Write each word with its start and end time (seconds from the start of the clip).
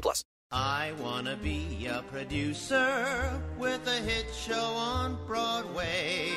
plus. 0.00 0.24
I 0.50 0.92
want 1.00 1.26
to 1.26 1.36
be 1.36 1.86
a 1.86 2.02
producer 2.10 3.40
with 3.58 3.86
a 3.88 3.96
hit 3.96 4.26
show 4.32 4.54
on 4.54 5.18
Broadway. 5.26 6.30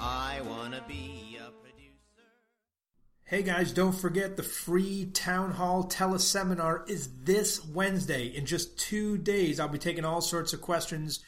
I 0.00 0.40
want 0.48 0.72
to 0.74 0.82
be 0.88 1.38
a 1.38 1.50
producer. 1.62 2.24
Hey 3.24 3.42
guys, 3.42 3.72
don't 3.72 3.92
forget 3.92 4.36
the 4.36 4.42
free 4.42 5.10
town 5.12 5.52
hall 5.52 5.84
teleseminar 5.84 6.88
is 6.88 7.22
this 7.24 7.62
Wednesday. 7.66 8.28
In 8.28 8.46
just 8.46 8.78
two 8.78 9.18
days, 9.18 9.60
I'll 9.60 9.68
be 9.68 9.78
taking 9.78 10.04
all 10.04 10.20
sorts 10.22 10.52
of 10.52 10.62
questions 10.62 11.20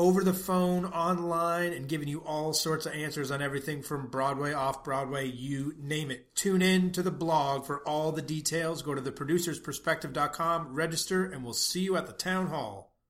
over 0.00 0.24
the 0.24 0.32
phone, 0.32 0.86
online, 0.86 1.74
and 1.74 1.86
giving 1.86 2.08
you 2.08 2.20
all 2.24 2.54
sorts 2.54 2.86
of 2.86 2.94
answers 2.94 3.30
on 3.30 3.42
everything 3.42 3.82
from 3.82 4.06
Broadway, 4.06 4.54
off 4.54 4.82
Broadway, 4.82 5.26
you 5.26 5.74
name 5.78 6.10
it. 6.10 6.34
Tune 6.34 6.62
in 6.62 6.90
to 6.92 7.02
the 7.02 7.10
blog 7.10 7.66
for 7.66 7.86
all 7.86 8.10
the 8.10 8.22
details. 8.22 8.80
Go 8.80 8.94
to 8.94 9.02
theproducersperspective.com, 9.02 10.74
register, 10.74 11.26
and 11.26 11.44
we'll 11.44 11.52
see 11.52 11.82
you 11.82 11.98
at 11.98 12.06
the 12.06 12.14
town 12.14 12.46
hall. 12.46 12.89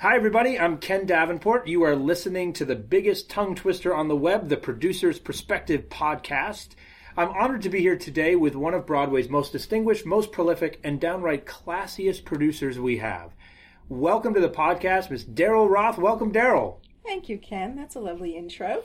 Hi, 0.00 0.16
everybody. 0.16 0.58
I'm 0.58 0.78
Ken 0.78 1.04
Davenport. 1.04 1.68
You 1.68 1.82
are 1.82 1.94
listening 1.94 2.54
to 2.54 2.64
the 2.64 2.74
biggest 2.74 3.28
tongue 3.28 3.54
twister 3.54 3.94
on 3.94 4.08
the 4.08 4.16
web, 4.16 4.48
the 4.48 4.56
Producer's 4.56 5.18
Perspective 5.18 5.90
podcast. 5.90 6.68
I'm 7.18 7.28
honored 7.28 7.60
to 7.60 7.68
be 7.68 7.80
here 7.80 7.98
today 7.98 8.34
with 8.34 8.54
one 8.54 8.72
of 8.72 8.86
Broadway's 8.86 9.28
most 9.28 9.52
distinguished, 9.52 10.06
most 10.06 10.32
prolific, 10.32 10.80
and 10.82 10.98
downright 10.98 11.44
classiest 11.44 12.24
producers 12.24 12.78
we 12.78 12.96
have. 12.96 13.34
Welcome 13.90 14.32
to 14.32 14.40
the 14.40 14.48
podcast, 14.48 15.10
Miss 15.10 15.22
Daryl 15.22 15.68
Roth. 15.68 15.98
Welcome, 15.98 16.32
Daryl. 16.32 16.76
Thank 17.04 17.28
you, 17.28 17.36
Ken. 17.36 17.76
That's 17.76 17.96
a 17.96 18.00
lovely 18.00 18.38
intro. 18.38 18.82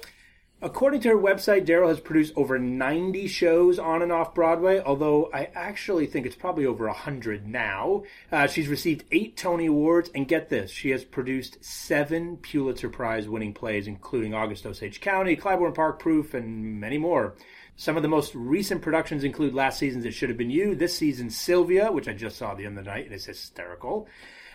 According 0.61 1.01
to 1.01 1.09
her 1.09 1.17
website, 1.17 1.65
Daryl 1.65 1.89
has 1.89 1.99
produced 1.99 2.33
over 2.37 2.57
90 2.57 3.27
shows 3.27 3.77
on 3.77 4.01
and 4.01 4.11
off 4.11 4.33
Broadway, 4.33 4.79
although 4.79 5.29
I 5.33 5.49
actually 5.53 6.07
think 6.07 6.25
it's 6.25 6.35
probably 6.35 6.65
over 6.65 6.87
100 6.87 7.45
now. 7.45 8.03
Uh, 8.31 8.47
she's 8.47 8.69
received 8.69 9.03
eight 9.11 9.35
Tony 9.35 9.65
Awards, 9.65 10.09
and 10.15 10.27
get 10.27 10.49
this, 10.49 10.71
she 10.71 10.91
has 10.91 11.03
produced 11.03 11.63
seven 11.63 12.37
Pulitzer 12.37 12.87
Prize 12.87 13.27
winning 13.27 13.53
plays, 13.53 13.85
including 13.85 14.33
August 14.33 14.65
Osage 14.65 15.01
County, 15.01 15.35
Clybourne 15.35 15.75
Park 15.75 15.99
Proof, 15.99 16.33
and 16.33 16.79
many 16.79 16.97
more. 16.97 17.35
Some 17.75 17.97
of 17.97 18.03
the 18.03 18.09
most 18.09 18.33
recent 18.33 18.81
productions 18.81 19.25
include 19.25 19.53
last 19.53 19.77
season's 19.77 20.05
It 20.05 20.13
Should 20.13 20.29
Have 20.29 20.37
Been 20.37 20.49
You, 20.49 20.73
this 20.73 20.97
season's 20.97 21.37
Sylvia, 21.37 21.91
which 21.91 22.07
I 22.07 22.13
just 22.13 22.37
saw 22.37 22.55
the 22.55 22.65
other 22.65 22.81
night, 22.81 23.05
and 23.05 23.13
it's 23.13 23.25
hysterical. 23.25 24.07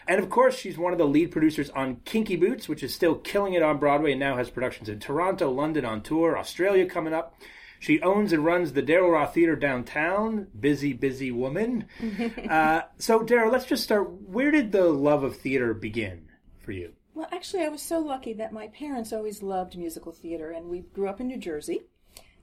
And 0.07 0.21
of 0.21 0.31
course, 0.31 0.57
she's 0.57 0.79
one 0.79 0.93
of 0.93 0.99
the 0.99 1.07
lead 1.07 1.31
producers 1.31 1.71
on 1.71 1.97
Kinky 2.05 2.37
Boots, 2.37 2.69
which 2.69 2.83
is 2.83 2.95
still 2.95 3.15
killing 3.17 3.55
it 3.55 3.63
on 3.63 3.79
Broadway 3.79 4.13
and 4.13 4.21
now 4.21 4.37
has 4.37 4.51
productions 4.51 4.89
in 4.89 5.01
Toronto, 5.01 5.51
London 5.51 5.85
on 5.85 6.03
tour, 6.03 6.39
Australia 6.39 6.87
coming 6.87 7.13
up. 7.13 7.35
She 7.79 8.01
owns 8.03 8.33
and 8.33 8.45
runs 8.45 8.75
the 8.75 8.83
Daryl 8.83 9.13
Roth 9.13 9.33
Theater 9.33 9.57
downtown. 9.57 10.49
Busy, 10.59 10.93
busy 10.93 11.31
woman. 11.31 11.87
uh, 12.51 12.83
so, 12.99 13.21
Daryl, 13.21 13.51
let's 13.51 13.65
just 13.65 13.85
start. 13.85 14.11
Where 14.11 14.51
did 14.51 14.71
the 14.71 14.85
love 14.85 15.23
of 15.23 15.37
theater 15.37 15.73
begin 15.73 16.29
for 16.59 16.73
you? 16.73 16.93
Well, 17.15 17.29
actually, 17.33 17.65
I 17.65 17.69
was 17.69 17.83
so 17.83 17.99
lucky 17.99 18.35
that 18.35 18.53
my 18.53 18.69
parents 18.69 19.13
always 19.13 19.43
loved 19.43 19.79
musical 19.79 20.13
theater, 20.13 20.51
and 20.51 20.69
we 20.69 20.81
grew 20.81 21.09
up 21.09 21.21
in 21.21 21.27
New 21.27 21.39
Jersey. 21.39 21.81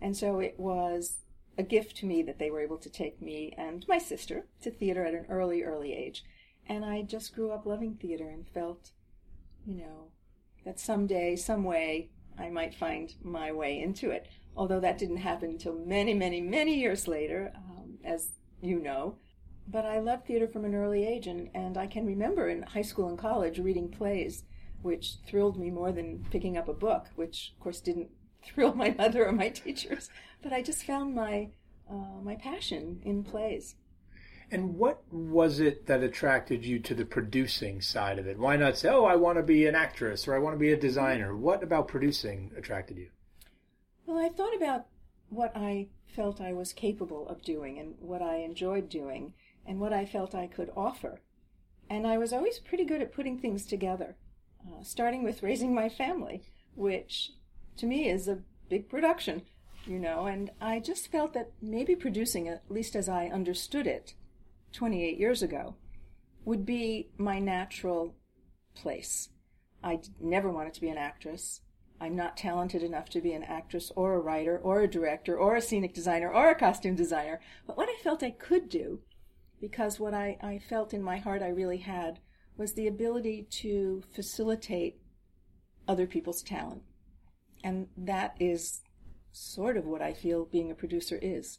And 0.01 0.17
so 0.17 0.39
it 0.39 0.55
was 0.57 1.17
a 1.57 1.63
gift 1.63 1.97
to 1.97 2.05
me 2.05 2.21
that 2.23 2.39
they 2.39 2.51
were 2.51 2.61
able 2.61 2.77
to 2.77 2.89
take 2.89 3.21
me 3.21 3.53
and 3.57 3.85
my 3.87 3.97
sister 3.97 4.45
to 4.61 4.71
theater 4.71 5.05
at 5.05 5.13
an 5.13 5.25
early, 5.29 5.63
early 5.63 5.93
age. 5.93 6.23
And 6.67 6.83
I 6.83 7.01
just 7.01 7.33
grew 7.33 7.51
up 7.51 7.65
loving 7.65 7.95
theater 7.95 8.29
and 8.29 8.47
felt, 8.47 8.91
you 9.65 9.75
know, 9.75 10.11
that 10.65 10.79
someday, 10.79 11.35
some 11.35 11.63
way, 11.63 12.09
I 12.37 12.49
might 12.49 12.75
find 12.75 13.13
my 13.23 13.51
way 13.51 13.79
into 13.79 14.11
it. 14.11 14.27
Although 14.55 14.79
that 14.81 14.97
didn't 14.97 15.17
happen 15.17 15.51
until 15.51 15.73
many, 15.73 16.13
many, 16.13 16.41
many 16.41 16.75
years 16.75 17.07
later, 17.07 17.53
um, 17.55 17.97
as 18.03 18.31
you 18.61 18.79
know. 18.79 19.17
But 19.67 19.85
I 19.85 19.99
loved 19.99 20.25
theater 20.25 20.47
from 20.47 20.65
an 20.65 20.75
early 20.75 21.05
age, 21.05 21.27
and, 21.27 21.49
and 21.53 21.77
I 21.77 21.87
can 21.87 22.05
remember 22.05 22.49
in 22.49 22.63
high 22.63 22.81
school 22.81 23.07
and 23.07 23.17
college 23.17 23.59
reading 23.59 23.89
plays, 23.89 24.43
which 24.81 25.15
thrilled 25.27 25.59
me 25.59 25.69
more 25.69 25.91
than 25.91 26.25
picking 26.31 26.57
up 26.57 26.67
a 26.67 26.73
book, 26.73 27.07
which 27.15 27.53
of 27.53 27.59
course 27.63 27.81
didn't 27.81 28.09
thrill 28.43 28.73
my 28.73 28.95
mother 28.97 29.27
or 29.27 29.31
my 29.31 29.49
teachers. 29.49 30.09
But 30.41 30.53
I 30.53 30.61
just 30.61 30.83
found 30.83 31.13
my 31.13 31.49
uh, 31.89 32.21
my 32.21 32.35
passion 32.35 33.01
in 33.03 33.23
plays. 33.23 33.75
And 34.49 34.77
what 34.77 35.01
was 35.11 35.59
it 35.59 35.87
that 35.87 36.03
attracted 36.03 36.65
you 36.65 36.79
to 36.79 36.95
the 36.95 37.05
producing 37.05 37.81
side 37.81 38.17
of 38.17 38.27
it? 38.27 38.39
Why 38.39 38.55
not 38.55 38.77
say, 38.77 38.89
oh, 38.89 39.03
I 39.03 39.15
want 39.17 39.37
to 39.37 39.43
be 39.43 39.65
an 39.65 39.75
actress 39.75 40.25
or 40.25 40.35
I 40.35 40.39
want 40.39 40.55
to 40.55 40.59
be 40.59 40.71
a 40.71 40.77
designer? 40.77 41.35
What 41.35 41.63
about 41.63 41.89
producing 41.89 42.51
attracted 42.55 42.97
you? 42.97 43.09
Well, 44.05 44.17
I 44.17 44.29
thought 44.29 44.55
about 44.55 44.85
what 45.29 45.51
I 45.53 45.87
felt 46.15 46.39
I 46.39 46.53
was 46.53 46.71
capable 46.71 47.27
of 47.27 47.41
doing 47.41 47.77
and 47.77 47.95
what 47.99 48.21
I 48.21 48.37
enjoyed 48.37 48.87
doing 48.89 49.33
and 49.65 49.81
what 49.81 49.91
I 49.91 50.05
felt 50.05 50.33
I 50.33 50.47
could 50.47 50.71
offer. 50.77 51.19
And 51.89 52.07
I 52.07 52.17
was 52.17 52.31
always 52.31 52.59
pretty 52.59 52.85
good 52.85 53.01
at 53.01 53.13
putting 53.13 53.37
things 53.37 53.65
together, 53.65 54.15
uh, 54.65 54.81
starting 54.83 55.23
with 55.23 55.43
raising 55.43 55.75
my 55.75 55.89
family, 55.89 56.43
which 56.73 57.31
to 57.77 57.85
me 57.85 58.07
is 58.07 58.29
a 58.29 58.39
big 58.69 58.87
production, 58.87 59.41
you 59.85 59.99
know, 59.99 60.25
and 60.25 60.51
I 60.61 60.79
just 60.79 61.11
felt 61.11 61.33
that 61.33 61.51
maybe 61.61 61.95
producing, 61.95 62.47
at 62.47 62.63
least 62.69 62.95
as 62.95 63.09
I 63.09 63.27
understood 63.27 63.87
it, 63.87 64.13
28 64.77 65.17
years 65.17 65.41
ago, 65.41 65.75
would 66.45 66.63
be 66.63 67.09
my 67.17 67.39
natural 67.39 68.15
place. 68.75 69.29
I 69.83 69.99
never 70.19 70.51
wanted 70.51 70.75
to 70.75 70.81
be 70.81 70.89
an 70.89 70.99
actress. 70.99 71.61
I'm 71.99 72.15
not 72.15 72.37
talented 72.37 72.83
enough 72.83 73.09
to 73.09 73.21
be 73.21 73.33
an 73.33 73.43
actress 73.43 73.91
or 73.95 74.13
a 74.13 74.19
writer 74.19 74.59
or 74.59 74.81
a 74.81 74.87
director 74.87 75.35
or 75.35 75.55
a 75.55 75.61
scenic 75.61 75.95
designer 75.95 76.31
or 76.31 76.51
a 76.51 76.55
costume 76.55 76.95
designer. 76.95 77.39
But 77.65 77.75
what 77.75 77.89
I 77.89 77.95
felt 78.03 78.21
I 78.21 78.29
could 78.29 78.69
do, 78.69 78.99
because 79.59 79.99
what 79.99 80.13
I, 80.13 80.37
I 80.43 80.59
felt 80.59 80.93
in 80.93 81.01
my 81.01 81.17
heart 81.17 81.41
I 81.41 81.49
really 81.49 81.79
had, 81.79 82.19
was 82.55 82.73
the 82.73 82.87
ability 82.87 83.47
to 83.63 84.03
facilitate 84.13 84.99
other 85.87 86.05
people's 86.05 86.43
talent. 86.43 86.83
And 87.63 87.87
that 87.97 88.35
is 88.39 88.81
sort 89.31 89.75
of 89.75 89.85
what 89.85 90.03
I 90.03 90.13
feel 90.13 90.45
being 90.45 90.69
a 90.69 90.75
producer 90.75 91.17
is. 91.19 91.57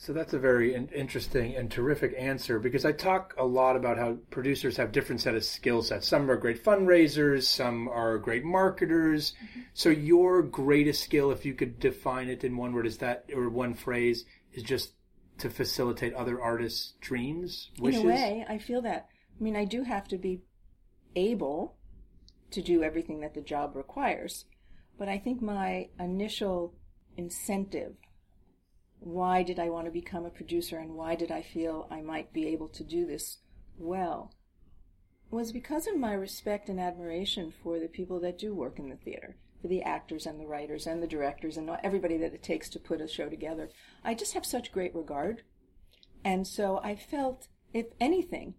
So 0.00 0.14
that's 0.14 0.32
a 0.32 0.38
very 0.38 0.74
in- 0.74 0.88
interesting 0.88 1.54
and 1.56 1.70
terrific 1.70 2.14
answer 2.16 2.58
because 2.58 2.86
I 2.86 2.92
talk 2.92 3.34
a 3.36 3.44
lot 3.44 3.76
about 3.76 3.98
how 3.98 4.16
producers 4.30 4.78
have 4.78 4.92
different 4.92 5.20
set 5.20 5.34
of 5.34 5.44
skill 5.44 5.82
sets. 5.82 6.08
Some 6.08 6.30
are 6.30 6.38
great 6.38 6.64
fundraisers, 6.64 7.42
some 7.42 7.86
are 7.86 8.16
great 8.16 8.42
marketers. 8.42 9.34
Mm-hmm. 9.34 9.60
So 9.74 9.90
your 9.90 10.42
greatest 10.42 11.04
skill, 11.04 11.30
if 11.30 11.44
you 11.44 11.52
could 11.52 11.78
define 11.78 12.30
it 12.30 12.44
in 12.44 12.56
one 12.56 12.72
word, 12.72 12.86
is 12.86 12.96
that 12.96 13.26
or 13.34 13.50
one 13.50 13.74
phrase, 13.74 14.24
is 14.54 14.62
just 14.62 14.94
to 15.36 15.50
facilitate 15.50 16.14
other 16.14 16.40
artists' 16.40 16.94
dreams, 17.02 17.68
wishes. 17.78 18.00
In 18.00 18.06
a 18.06 18.08
way, 18.08 18.46
I 18.48 18.56
feel 18.56 18.80
that. 18.80 19.06
I 19.38 19.44
mean, 19.44 19.54
I 19.54 19.66
do 19.66 19.82
have 19.82 20.08
to 20.08 20.16
be 20.16 20.40
able 21.14 21.76
to 22.52 22.62
do 22.62 22.82
everything 22.82 23.20
that 23.20 23.34
the 23.34 23.42
job 23.42 23.76
requires, 23.76 24.46
but 24.98 25.10
I 25.10 25.18
think 25.18 25.42
my 25.42 25.90
initial 25.98 26.72
incentive 27.18 27.96
why 29.00 29.42
did 29.42 29.58
I 29.58 29.70
want 29.70 29.86
to 29.86 29.90
become 29.90 30.24
a 30.24 30.30
producer 30.30 30.78
and 30.78 30.94
why 30.94 31.14
did 31.14 31.30
I 31.30 31.42
feel 31.42 31.88
I 31.90 32.02
might 32.02 32.32
be 32.32 32.46
able 32.48 32.68
to 32.68 32.84
do 32.84 33.06
this 33.06 33.38
well 33.78 34.34
was 35.30 35.52
because 35.52 35.86
of 35.86 35.96
my 35.96 36.12
respect 36.12 36.68
and 36.68 36.80
admiration 36.80 37.52
for 37.62 37.78
the 37.78 37.88
people 37.88 38.20
that 38.20 38.38
do 38.38 38.54
work 38.54 38.78
in 38.78 38.90
the 38.90 38.96
theater, 38.96 39.36
for 39.62 39.68
the 39.68 39.82
actors 39.82 40.26
and 40.26 40.40
the 40.40 40.46
writers 40.46 40.86
and 40.86 41.02
the 41.02 41.06
directors 41.06 41.56
and 41.56 41.70
everybody 41.82 42.16
that 42.18 42.34
it 42.34 42.42
takes 42.42 42.68
to 42.68 42.78
put 42.78 43.00
a 43.00 43.08
show 43.08 43.28
together. 43.28 43.70
I 44.04 44.14
just 44.14 44.34
have 44.34 44.44
such 44.44 44.72
great 44.72 44.94
regard. 44.94 45.42
And 46.24 46.46
so 46.46 46.80
I 46.82 46.96
felt, 46.96 47.48
if 47.72 47.86
anything, 48.00 48.54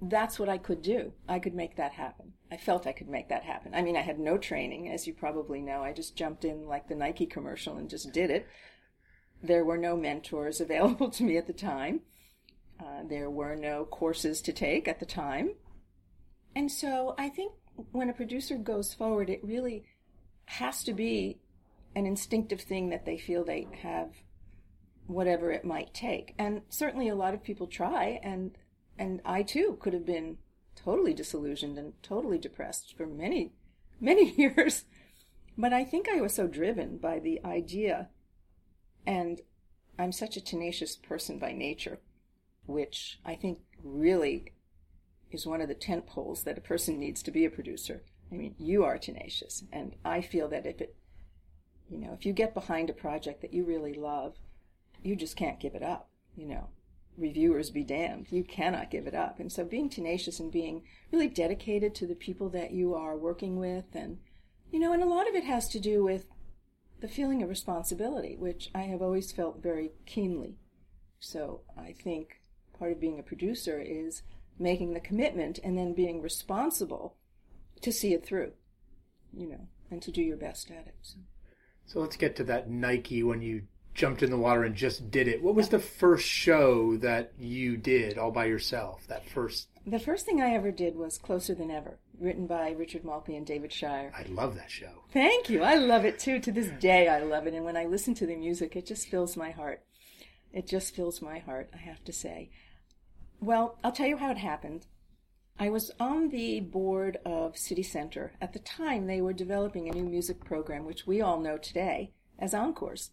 that's 0.00 0.38
what 0.38 0.48
I 0.48 0.58
could 0.58 0.82
do. 0.82 1.12
I 1.28 1.38
could 1.38 1.54
make 1.54 1.76
that 1.76 1.92
happen. 1.92 2.34
I 2.50 2.56
felt 2.56 2.86
I 2.86 2.92
could 2.92 3.08
make 3.08 3.28
that 3.30 3.44
happen. 3.44 3.74
I 3.74 3.82
mean, 3.82 3.96
I 3.96 4.02
had 4.02 4.18
no 4.18 4.36
training, 4.36 4.90
as 4.90 5.06
you 5.06 5.14
probably 5.14 5.62
know. 5.62 5.82
I 5.82 5.92
just 5.92 6.16
jumped 6.16 6.44
in 6.44 6.66
like 6.66 6.88
the 6.88 6.94
Nike 6.94 7.24
commercial 7.24 7.76
and 7.76 7.88
just 7.88 8.12
did 8.12 8.30
it. 8.30 8.46
There 9.42 9.64
were 9.64 9.78
no 9.78 9.96
mentors 9.96 10.60
available 10.60 11.10
to 11.10 11.24
me 11.24 11.36
at 11.36 11.46
the 11.46 11.52
time. 11.52 12.00
Uh, 12.80 13.02
there 13.08 13.30
were 13.30 13.54
no 13.54 13.84
courses 13.84 14.40
to 14.42 14.52
take 14.52 14.88
at 14.88 15.00
the 15.00 15.06
time. 15.06 15.54
And 16.54 16.70
so 16.70 17.14
I 17.18 17.28
think 17.28 17.52
when 17.92 18.10
a 18.10 18.14
producer 18.14 18.56
goes 18.56 18.92
forward, 18.92 19.30
it 19.30 19.42
really 19.42 19.84
has 20.46 20.84
to 20.84 20.92
be 20.92 21.40
an 21.94 22.06
instinctive 22.06 22.60
thing 22.60 22.90
that 22.90 23.04
they 23.04 23.18
feel 23.18 23.44
they 23.44 23.66
have 23.82 24.10
whatever 25.06 25.50
it 25.50 25.64
might 25.64 25.94
take. 25.94 26.34
And 26.38 26.62
certainly 26.68 27.08
a 27.08 27.14
lot 27.14 27.34
of 27.34 27.42
people 27.42 27.66
try 27.66 28.20
and 28.22 28.52
and 28.98 29.20
I 29.24 29.42
too 29.42 29.78
could 29.80 29.94
have 29.94 30.04
been 30.04 30.38
totally 30.76 31.14
disillusioned 31.14 31.78
and 31.78 31.94
totally 32.02 32.38
depressed 32.38 32.94
for 32.96 33.06
many 33.06 33.52
many 34.00 34.32
years. 34.36 34.84
But 35.56 35.72
I 35.72 35.84
think 35.84 36.08
I 36.08 36.20
was 36.20 36.34
so 36.34 36.46
driven 36.46 36.98
by 36.98 37.18
the 37.18 37.40
idea 37.44 38.08
and 39.06 39.40
I'm 39.98 40.12
such 40.12 40.36
a 40.36 40.44
tenacious 40.44 40.96
person 40.96 41.38
by 41.38 41.52
nature, 41.52 42.00
which 42.66 43.18
I 43.24 43.34
think 43.34 43.60
really 43.82 44.52
is 45.30 45.46
one 45.46 45.60
of 45.60 45.68
the 45.68 45.74
tent 45.74 46.06
poles 46.06 46.42
that 46.44 46.58
a 46.58 46.62
person 46.62 46.98
needs 46.98 47.22
to 47.22 47.30
be 47.30 47.44
a 47.44 47.50
producer. 47.50 48.02
I 48.30 48.34
mean, 48.34 48.54
you 48.58 48.84
are 48.84 48.98
tenacious, 48.98 49.64
and 49.72 49.94
I 50.04 50.22
feel 50.22 50.48
that 50.48 50.66
if 50.66 50.80
it, 50.80 50.96
you 51.90 51.98
know, 51.98 52.12
if 52.12 52.24
you 52.24 52.32
get 52.32 52.54
behind 52.54 52.88
a 52.88 52.94
project 52.94 53.42
that 53.42 53.52
you 53.52 53.64
really 53.64 53.94
love, 53.94 54.36
you 55.02 55.16
just 55.16 55.36
can't 55.36 55.60
give 55.60 55.74
it 55.74 55.82
up, 55.82 56.08
you 56.36 56.46
know. 56.46 56.68
Reviewers 57.18 57.68
be 57.68 57.84
damned. 57.84 58.28
You 58.30 58.42
cannot 58.42 58.90
give 58.90 59.06
it 59.06 59.14
up. 59.14 59.38
And 59.38 59.52
so 59.52 59.64
being 59.64 59.90
tenacious 59.90 60.40
and 60.40 60.50
being 60.50 60.82
really 61.10 61.28
dedicated 61.28 61.94
to 61.96 62.06
the 62.06 62.14
people 62.14 62.48
that 62.50 62.70
you 62.70 62.94
are 62.94 63.18
working 63.18 63.58
with 63.58 63.84
and, 63.92 64.18
you 64.70 64.80
know, 64.80 64.94
and 64.94 65.02
a 65.02 65.06
lot 65.06 65.28
of 65.28 65.34
it 65.34 65.44
has 65.44 65.68
to 65.68 65.78
do 65.78 66.02
with 66.02 66.24
the 67.02 67.08
feeling 67.08 67.42
of 67.42 67.48
responsibility, 67.48 68.36
which 68.38 68.70
I 68.74 68.82
have 68.82 69.02
always 69.02 69.32
felt 69.32 69.60
very 69.60 69.90
keenly. 70.06 70.56
So 71.18 71.62
I 71.76 71.92
think 71.92 72.40
part 72.78 72.92
of 72.92 73.00
being 73.00 73.18
a 73.18 73.24
producer 73.24 73.80
is 73.80 74.22
making 74.58 74.94
the 74.94 75.00
commitment 75.00 75.58
and 75.64 75.76
then 75.76 75.94
being 75.94 76.22
responsible 76.22 77.16
to 77.80 77.92
see 77.92 78.14
it 78.14 78.24
through, 78.24 78.52
you 79.36 79.48
know, 79.48 79.66
and 79.90 80.00
to 80.00 80.12
do 80.12 80.22
your 80.22 80.36
best 80.36 80.70
at 80.70 80.86
it. 80.86 80.94
So. 81.02 81.18
So 81.86 82.00
let's 82.00 82.16
get 82.16 82.36
to 82.36 82.44
that 82.44 82.70
Nike 82.70 83.24
when 83.24 83.42
you 83.42 83.62
jumped 83.94 84.22
in 84.22 84.30
the 84.30 84.38
water 84.38 84.62
and 84.62 84.76
just 84.76 85.10
did 85.10 85.26
it. 85.26 85.42
What 85.42 85.56
was 85.56 85.70
the 85.70 85.80
first 85.80 86.24
show 86.24 86.96
that 86.98 87.32
you 87.36 87.76
did 87.76 88.16
all 88.16 88.30
by 88.30 88.44
yourself? 88.44 89.08
That 89.08 89.28
first. 89.28 89.66
The 89.84 89.98
first 89.98 90.24
thing 90.24 90.40
I 90.40 90.54
ever 90.54 90.70
did 90.70 90.94
was 90.94 91.18
Closer 91.18 91.54
Than 91.56 91.70
Ever, 91.70 91.98
written 92.22 92.46
by 92.46 92.70
Richard 92.70 93.04
Maltby 93.04 93.36
and 93.36 93.46
David 93.46 93.72
Shire. 93.72 94.12
I 94.16 94.22
love 94.28 94.54
that 94.54 94.70
show. 94.70 95.04
Thank 95.12 95.50
you. 95.50 95.62
I 95.62 95.74
love 95.74 96.04
it 96.04 96.18
too. 96.18 96.38
To 96.40 96.52
this 96.52 96.70
day, 96.80 97.08
I 97.08 97.20
love 97.20 97.46
it. 97.46 97.54
And 97.54 97.64
when 97.64 97.76
I 97.76 97.84
listen 97.84 98.14
to 98.14 98.26
the 98.26 98.36
music, 98.36 98.76
it 98.76 98.86
just 98.86 99.08
fills 99.08 99.36
my 99.36 99.50
heart. 99.50 99.82
It 100.52 100.66
just 100.66 100.94
fills 100.94 101.20
my 101.20 101.38
heart, 101.38 101.70
I 101.74 101.78
have 101.78 102.04
to 102.04 102.12
say. 102.12 102.50
Well, 103.40 103.78
I'll 103.82 103.92
tell 103.92 104.06
you 104.06 104.18
how 104.18 104.30
it 104.30 104.38
happened. 104.38 104.86
I 105.58 105.68
was 105.68 105.90
on 106.00 106.30
the 106.30 106.60
board 106.60 107.18
of 107.24 107.56
City 107.56 107.82
Center. 107.82 108.32
At 108.40 108.52
the 108.52 108.58
time, 108.58 109.06
they 109.06 109.20
were 109.20 109.32
developing 109.32 109.88
a 109.88 109.92
new 109.92 110.04
music 110.04 110.44
program, 110.44 110.84
which 110.84 111.06
we 111.06 111.20
all 111.20 111.40
know 111.40 111.58
today 111.58 112.12
as 112.38 112.54
Encores. 112.54 113.10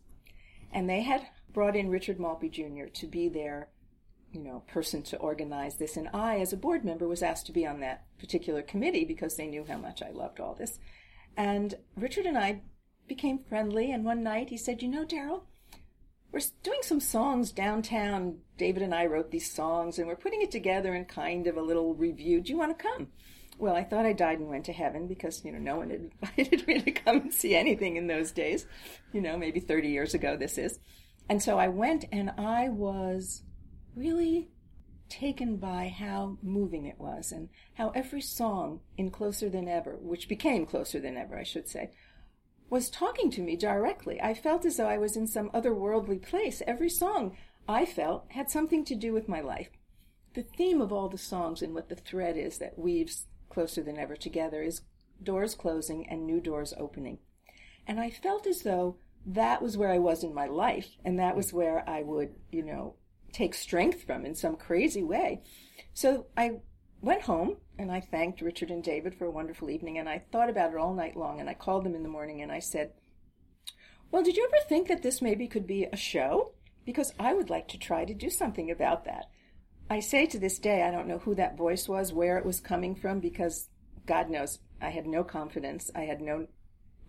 And 0.72 0.90
they 0.90 1.02
had 1.02 1.28
brought 1.52 1.76
in 1.76 1.90
Richard 1.90 2.20
Maltby 2.20 2.50
Jr. 2.50 2.86
to 2.94 3.08
be 3.08 3.28
their, 3.28 3.70
you 4.32 4.42
know, 4.42 4.64
person 4.68 5.02
to 5.04 5.18
organize 5.18 5.78
this. 5.78 5.98
And 5.98 6.10
I, 6.14 6.40
as 6.40 6.54
a 6.54 6.58
board 6.58 6.86
member, 6.86 7.08
was 7.08 7.24
asked 7.24 7.46
to 7.48 7.52
be 7.52 7.66
on 7.66 7.80
that 7.80 8.04
particular 8.20 8.62
committee 8.62 9.06
because 9.06 9.36
they 9.36 9.48
knew 9.48 9.66
how 9.68 9.78
much 9.78 10.02
I 10.02 10.12
loved 10.12 10.40
all 10.40 10.54
this. 10.54 10.80
And 11.36 11.76
Richard 11.96 12.26
and 12.26 12.38
I 12.38 12.62
became 13.08 13.40
friendly. 13.40 13.92
And 13.92 14.06
one 14.06 14.24
night 14.24 14.50
he 14.50 14.58
said, 14.58 14.82
You 14.82 14.90
know, 14.90 15.06
Daryl, 15.06 15.42
we're 16.32 16.42
doing 16.64 16.80
some 16.82 17.00
songs 17.00 17.52
downtown. 17.52 18.40
David 18.58 18.84
and 18.84 18.94
I 18.94 19.06
wrote 19.06 19.32
these 19.32 19.52
songs 19.52 19.98
and 19.98 20.08
we're 20.08 20.16
putting 20.16 20.42
it 20.42 20.52
together 20.52 20.94
in 20.94 21.06
kind 21.06 21.48
of 21.48 21.58
a 21.58 21.62
little 21.62 21.96
revue. 21.96 22.42
Do 22.42 22.52
you 22.52 22.58
want 22.58 22.78
to 22.78 22.84
come? 22.84 23.08
Well, 23.58 23.76
I 23.76 23.84
thought 23.84 24.06
I 24.06 24.14
died 24.14 24.40
and 24.40 24.48
went 24.48 24.66
to 24.66 24.74
heaven 24.74 25.08
because, 25.08 25.44
you 25.44 25.52
know, 25.52 25.60
no 25.60 25.78
one 25.78 25.90
had 25.90 26.12
invited 26.38 26.68
me 26.68 26.82
to 26.82 26.92
come 26.92 27.18
and 27.18 27.34
see 27.34 27.56
anything 27.56 27.98
in 27.98 28.08
those 28.08 28.32
days. 28.32 28.66
You 29.12 29.22
know, 29.22 29.38
maybe 29.38 29.60
30 29.60 29.90
years 29.90 30.14
ago 30.14 30.38
this 30.38 30.58
is. 30.58 30.80
And 31.28 31.44
so 31.44 31.60
I 31.60 31.68
went 31.68 32.06
and 32.12 32.32
I 32.38 32.70
was 32.70 33.44
really 33.96 34.50
taken 35.10 35.58
by 35.58 35.88
how 35.88 36.38
moving 36.42 36.86
it 36.86 37.00
was 37.00 37.32
and 37.32 37.50
how 37.74 37.90
every 37.90 38.22
song 38.22 38.80
in 38.98 39.10
Closer 39.10 39.50
Than 39.50 39.68
Ever, 39.68 39.98
which 40.00 40.30
became 40.30 40.66
Closer 40.66 41.00
Than 41.00 41.18
Ever, 41.18 41.38
I 41.38 41.44
should 41.44 41.68
say, 41.68 41.92
was 42.70 42.90
talking 42.90 43.32
to 43.32 43.42
me 43.42 43.56
directly. 43.56 44.22
I 44.22 44.34
felt 44.34 44.66
as 44.66 44.78
though 44.78 44.88
I 44.88 44.98
was 44.98 45.18
in 45.18 45.26
some 45.26 45.50
otherworldly 45.50 46.22
place. 46.22 46.62
Every 46.68 46.90
song 46.90 47.36
I 47.68 47.86
felt 47.86 48.26
had 48.32 48.50
something 48.50 48.86
to 48.86 48.96
do 48.96 49.12
with 49.12 49.28
my 49.28 49.42
life. 49.42 49.70
The 50.36 50.44
theme 50.44 50.80
of 50.80 50.94
all 50.94 51.10
the 51.10 51.18
songs 51.18 51.62
and 51.62 51.74
what 51.74 51.90
the 51.90 51.96
thread 51.96 52.38
is 52.38 52.60
that 52.60 52.78
weaves 52.78 53.26
closer 53.50 53.82
than 53.82 53.98
ever 53.98 54.16
together 54.16 54.62
is 54.62 54.82
doors 55.22 55.56
closing 55.56 56.08
and 56.08 56.26
new 56.26 56.40
doors 56.40 56.74
opening. 56.78 57.18
And 57.88 58.00
I 58.00 58.12
felt 58.12 58.46
as 58.46 58.62
though 58.62 58.98
that 59.26 59.62
was 59.62 59.76
where 59.76 59.92
I 59.92 59.98
was 59.98 60.24
in 60.24 60.34
my 60.34 60.46
life 60.46 60.90
and 61.04 61.20
that 61.20 61.36
was 61.36 61.52
where 61.52 61.88
I 61.90 62.04
would, 62.04 62.36
you 62.52 62.64
know, 62.64 62.96
take 63.32 63.54
strength 63.54 64.04
from 64.04 64.26
in 64.26 64.36
some 64.36 64.56
crazy 64.56 65.04
way. 65.04 65.42
So 65.94 66.28
I 66.38 66.60
went 67.02 67.24
home 67.24 67.58
and 67.78 67.92
I 67.92 68.02
thanked 68.02 68.42
Richard 68.42 68.72
and 68.72 68.84
David 68.84 69.16
for 69.16 69.26
a 69.26 69.32
wonderful 69.32 69.70
evening 69.70 69.98
and 69.98 70.10
I 70.10 70.24
thought 70.32 70.50
about 70.50 70.72
it 70.72 70.78
all 70.78 70.94
night 70.94 71.16
long 71.16 71.40
and 71.40 71.50
I 71.50 71.54
called 71.54 71.86
them 71.86 71.96
in 71.96 72.04
the 72.04 72.10
morning 72.10 72.42
and 72.42 72.52
I 72.52 72.60
said, 72.60 72.92
Well, 74.12 74.24
did 74.24 74.38
you 74.38 74.46
ever 74.46 74.64
think 74.68 74.88
that 74.88 75.02
this 75.02 75.22
maybe 75.22 75.48
could 75.48 75.68
be 75.68 75.86
a 75.86 75.98
show? 75.98 76.54
Because 76.86 77.14
I 77.20 77.34
would 77.34 77.50
like 77.50 77.68
to 77.70 77.78
try 77.78 78.06
to 78.06 78.14
do 78.14 78.30
something 78.30 78.72
about 78.72 79.06
that. 79.06 79.26
I 79.90 80.00
say 80.02 80.28
to 80.28 80.40
this 80.40 80.60
day, 80.60 80.84
I 80.84 80.92
don't 80.92 81.08
know 81.08 81.20
who 81.20 81.34
that 81.36 81.58
voice 81.58 81.88
was, 81.88 82.14
where 82.14 82.38
it 82.38 82.46
was 82.46 82.60
coming 82.60 82.96
from, 82.96 83.20
because 83.20 83.70
God 84.06 84.30
knows 84.30 84.60
I 84.80 84.90
had 84.90 85.08
no 85.08 85.24
confidence. 85.24 85.90
I 85.96 86.02
had 86.02 86.22
no 86.22 86.48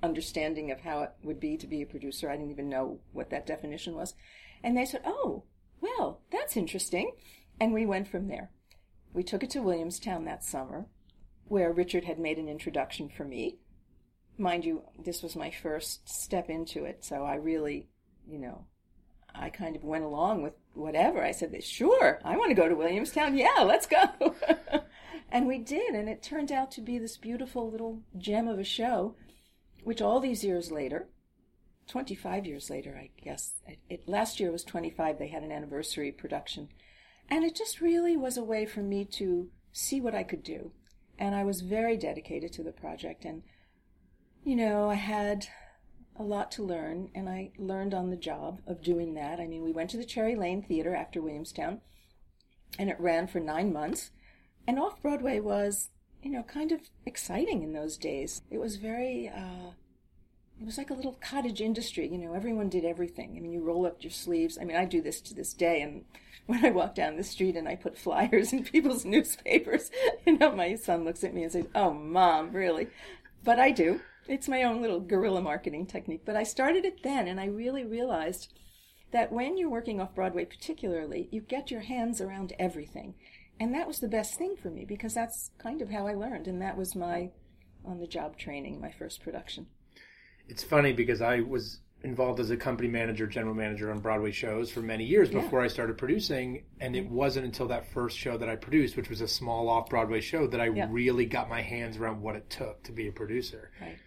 understanding 0.02 0.70
of 0.70 0.80
how 0.80 1.02
it 1.02 1.12
would 1.22 1.38
be 1.38 1.58
to 1.58 1.66
be 1.66 1.82
a 1.82 1.86
producer. 1.86 2.30
I 2.30 2.36
didn't 2.36 2.52
even 2.52 2.70
know 2.70 3.00
what 3.12 3.30
that 3.30 3.46
definition 3.46 3.94
was. 3.94 4.14
And 4.62 4.76
they 4.76 4.86
said, 4.86 5.02
Oh, 5.04 5.44
well, 5.80 6.20
that's 6.30 6.56
interesting. 6.56 7.12
And 7.60 7.72
we 7.72 7.86
went 7.86 8.08
from 8.08 8.28
there. 8.28 8.50
We 9.12 9.22
took 9.22 9.42
it 9.42 9.50
to 9.50 9.62
Williamstown 9.62 10.24
that 10.24 10.44
summer, 10.44 10.86
where 11.44 11.72
Richard 11.72 12.04
had 12.04 12.18
made 12.18 12.38
an 12.38 12.48
introduction 12.48 13.08
for 13.08 13.24
me. 13.24 13.58
Mind 14.38 14.64
you, 14.64 14.82
this 14.98 15.22
was 15.22 15.36
my 15.36 15.50
first 15.50 16.08
step 16.08 16.48
into 16.48 16.84
it, 16.84 17.04
so 17.04 17.24
I 17.24 17.34
really, 17.34 17.88
you 18.26 18.38
know, 18.38 18.66
I 19.34 19.50
kind 19.50 19.76
of 19.76 19.84
went 19.84 20.04
along 20.04 20.42
with 20.42 20.54
whatever. 20.74 21.22
I 21.22 21.32
said, 21.32 21.62
sure, 21.62 22.20
I 22.24 22.36
want 22.36 22.50
to 22.50 22.54
go 22.54 22.68
to 22.68 22.74
Williamstown. 22.74 23.36
Yeah, 23.36 23.62
let's 23.64 23.86
go. 23.86 24.34
and 25.30 25.46
we 25.46 25.58
did, 25.58 25.94
and 25.94 26.08
it 26.08 26.22
turned 26.22 26.52
out 26.52 26.70
to 26.72 26.80
be 26.80 26.98
this 26.98 27.16
beautiful 27.16 27.70
little 27.70 28.02
gem 28.16 28.48
of 28.48 28.58
a 28.58 28.64
show, 28.64 29.16
which 29.82 30.00
all 30.00 30.20
these 30.20 30.44
years 30.44 30.70
later, 30.70 31.08
25 31.90 32.46
years 32.46 32.70
later, 32.70 32.96
I 32.96 33.10
guess, 33.22 33.54
it, 33.88 34.08
last 34.08 34.38
year 34.38 34.52
was 34.52 34.64
25, 34.64 35.18
they 35.18 35.28
had 35.28 35.42
an 35.42 35.52
anniversary 35.52 36.12
production. 36.12 36.68
And 37.28 37.44
it 37.44 37.54
just 37.54 37.80
really 37.80 38.16
was 38.16 38.36
a 38.36 38.44
way 38.44 38.64
for 38.64 38.80
me 38.80 39.04
to 39.16 39.48
see 39.72 40.00
what 40.00 40.14
I 40.14 40.22
could 40.22 40.42
do. 40.42 40.72
And 41.18 41.34
I 41.34 41.44
was 41.44 41.60
very 41.60 41.96
dedicated 41.96 42.52
to 42.54 42.62
the 42.62 42.72
project. 42.72 43.24
And, 43.24 43.42
you 44.44 44.56
know, 44.56 44.88
I 44.88 44.94
had 44.94 45.48
a 46.16 46.22
lot 46.22 46.50
to 46.52 46.62
learn, 46.62 47.10
and 47.14 47.28
I 47.28 47.50
learned 47.58 47.92
on 47.92 48.10
the 48.10 48.16
job 48.16 48.60
of 48.66 48.82
doing 48.82 49.14
that. 49.14 49.40
I 49.40 49.46
mean, 49.46 49.62
we 49.62 49.72
went 49.72 49.90
to 49.90 49.96
the 49.96 50.04
Cherry 50.04 50.36
Lane 50.36 50.62
Theater 50.62 50.94
after 50.94 51.20
Williamstown, 51.20 51.80
and 52.78 52.88
it 52.88 53.00
ran 53.00 53.26
for 53.26 53.40
nine 53.40 53.72
months. 53.72 54.10
And 54.66 54.78
off 54.78 55.02
Broadway 55.02 55.40
was, 55.40 55.90
you 56.22 56.30
know, 56.30 56.44
kind 56.44 56.70
of 56.70 56.82
exciting 57.04 57.62
in 57.62 57.72
those 57.72 57.96
days. 57.96 58.42
It 58.50 58.58
was 58.58 58.76
very, 58.76 59.28
uh, 59.28 59.72
it 60.60 60.66
was 60.66 60.76
like 60.76 60.90
a 60.90 60.94
little 60.94 61.16
cottage 61.22 61.62
industry. 61.62 62.06
You 62.06 62.18
know, 62.18 62.34
everyone 62.34 62.68
did 62.68 62.84
everything. 62.84 63.34
I 63.36 63.40
mean, 63.40 63.52
you 63.52 63.62
roll 63.62 63.86
up 63.86 64.02
your 64.02 64.10
sleeves. 64.10 64.58
I 64.60 64.64
mean, 64.64 64.76
I 64.76 64.84
do 64.84 65.00
this 65.00 65.20
to 65.22 65.34
this 65.34 65.54
day. 65.54 65.80
And 65.80 66.04
when 66.46 66.64
I 66.64 66.70
walk 66.70 66.94
down 66.94 67.16
the 67.16 67.24
street 67.24 67.56
and 67.56 67.66
I 67.66 67.76
put 67.76 67.96
flyers 67.96 68.52
in 68.52 68.64
people's 68.64 69.06
newspapers, 69.06 69.90
you 70.26 70.36
know, 70.36 70.54
my 70.54 70.74
son 70.74 71.04
looks 71.04 71.24
at 71.24 71.32
me 71.32 71.44
and 71.44 71.52
says, 71.52 71.66
Oh, 71.74 71.94
mom, 71.94 72.52
really? 72.52 72.88
But 73.42 73.58
I 73.58 73.70
do. 73.70 74.00
It's 74.28 74.48
my 74.48 74.62
own 74.62 74.82
little 74.82 75.00
guerrilla 75.00 75.40
marketing 75.40 75.86
technique. 75.86 76.22
But 76.26 76.36
I 76.36 76.42
started 76.42 76.84
it 76.84 77.02
then 77.02 77.26
and 77.26 77.40
I 77.40 77.46
really 77.46 77.84
realized 77.84 78.52
that 79.12 79.32
when 79.32 79.56
you're 79.56 79.70
working 79.70 79.98
off 79.98 80.14
Broadway, 80.14 80.44
particularly, 80.44 81.28
you 81.32 81.40
get 81.40 81.70
your 81.70 81.80
hands 81.80 82.20
around 82.20 82.52
everything. 82.58 83.14
And 83.58 83.74
that 83.74 83.88
was 83.88 83.98
the 83.98 84.08
best 84.08 84.34
thing 84.34 84.56
for 84.56 84.68
me 84.68 84.84
because 84.84 85.14
that's 85.14 85.50
kind 85.58 85.80
of 85.80 85.90
how 85.90 86.06
I 86.06 86.14
learned. 86.14 86.46
And 86.46 86.60
that 86.60 86.76
was 86.76 86.94
my 86.94 87.30
on 87.84 87.98
the 87.98 88.06
job 88.06 88.36
training, 88.36 88.78
my 88.78 88.90
first 88.90 89.22
production 89.22 89.66
it's 90.50 90.62
funny 90.64 90.92
because 90.92 91.22
I 91.22 91.40
was 91.40 91.80
involved 92.02 92.40
as 92.40 92.50
a 92.50 92.56
company 92.56 92.88
manager, 92.88 93.26
general 93.26 93.54
manager 93.54 93.90
on 93.90 94.00
Broadway 94.00 94.30
shows 94.32 94.70
for 94.70 94.80
many 94.80 95.04
years 95.04 95.30
Yeah. 95.30 95.40
before 95.42 95.60
I 95.60 95.68
started 95.68 95.98
producing. 95.98 96.64
And 96.80 96.96
it 96.96 97.06
wasn't 97.08 97.44
until 97.44 97.68
that 97.68 97.86
first 97.86 98.16
show 98.16 98.38
that 98.38 98.48
I 98.48 98.56
produced, 98.56 98.96
which 98.96 99.10
was 99.10 99.20
a 99.20 99.28
small 99.28 99.68
off 99.68 99.90
Broadway 99.90 100.20
show, 100.20 100.46
that 100.46 100.60
I 100.60 100.68
Yeah. 100.68 100.88
really 100.90 101.26
got 101.26 101.48
my 101.50 101.60
hands 101.60 101.98
around 101.98 102.22
what 102.22 102.36
it 102.36 102.48
took 102.48 102.82
to 102.84 102.92
be 102.92 103.06
a 103.06 103.12
producer. 103.12 103.70
Right. 103.80 103.98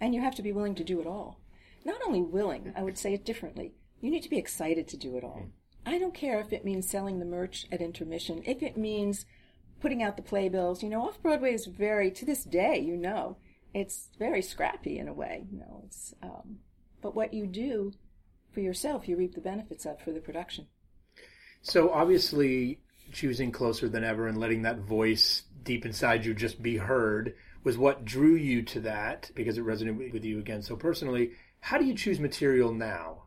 And 0.00 0.14
you 0.14 0.20
have 0.20 0.34
to 0.36 0.42
be 0.42 0.52
willing 0.52 0.74
to 0.74 0.84
do 0.84 1.00
it 1.00 1.06
all. 1.06 1.40
Not 1.84 2.00
only 2.04 2.20
willing, 2.20 2.72
I 2.76 2.82
would 2.82 2.98
say 2.98 3.14
it 3.14 3.24
differently. 3.24 3.74
You 4.00 4.10
need 4.10 4.22
to 4.24 4.30
be 4.30 4.38
excited 4.38 4.88
to 4.88 4.96
do 4.96 5.16
it 5.16 5.24
all. 5.24 5.38
Mm-hmm. 5.42 5.48
I 5.94 5.98
don't 5.98 6.14
care 6.14 6.40
if 6.40 6.52
it 6.52 6.64
means 6.64 6.88
selling 6.88 7.20
the 7.20 7.24
merch 7.24 7.66
at 7.70 7.80
intermission, 7.80 8.42
if 8.44 8.62
it 8.62 8.76
means 8.76 9.24
putting 9.80 10.02
out 10.02 10.16
the 10.16 10.22
playbills. 10.22 10.82
You 10.82 10.90
know, 10.90 11.02
off 11.02 11.22
Broadway 11.22 11.54
is 11.54 11.66
very, 11.66 12.10
to 12.10 12.24
this 12.26 12.44
day, 12.44 12.78
you 12.78 12.96
know, 12.96 13.36
it's 13.74 14.08
very 14.18 14.42
scrappy 14.42 14.98
in 14.98 15.08
a 15.08 15.12
way. 15.12 15.46
You 15.50 15.58
know, 15.58 15.82
it's, 15.86 16.14
um, 16.22 16.58
but 17.00 17.14
what 17.14 17.32
you 17.32 17.46
do 17.46 17.92
for 18.52 18.60
yourself, 18.60 19.08
you 19.08 19.16
reap 19.16 19.34
the 19.34 19.40
benefits 19.40 19.86
of 19.86 20.00
for 20.00 20.12
the 20.12 20.20
production. 20.20 20.66
So 21.62 21.90
obviously, 21.90 22.80
choosing 23.12 23.52
closer 23.52 23.88
than 23.88 24.04
ever 24.04 24.28
and 24.28 24.38
letting 24.38 24.62
that 24.62 24.78
voice 24.78 25.42
deep 25.62 25.84
inside 25.84 26.24
you 26.24 26.34
just 26.34 26.62
be 26.62 26.76
heard 26.76 27.34
was 27.62 27.76
what 27.76 28.04
drew 28.04 28.34
you 28.34 28.62
to 28.62 28.80
that 28.80 29.30
because 29.34 29.58
it 29.58 29.64
resonated 29.64 30.12
with 30.12 30.24
you 30.24 30.38
again 30.38 30.62
so 30.62 30.76
personally. 30.76 31.32
How 31.60 31.76
do 31.76 31.84
you 31.84 31.94
choose 31.94 32.18
material 32.18 32.72
now? 32.72 33.24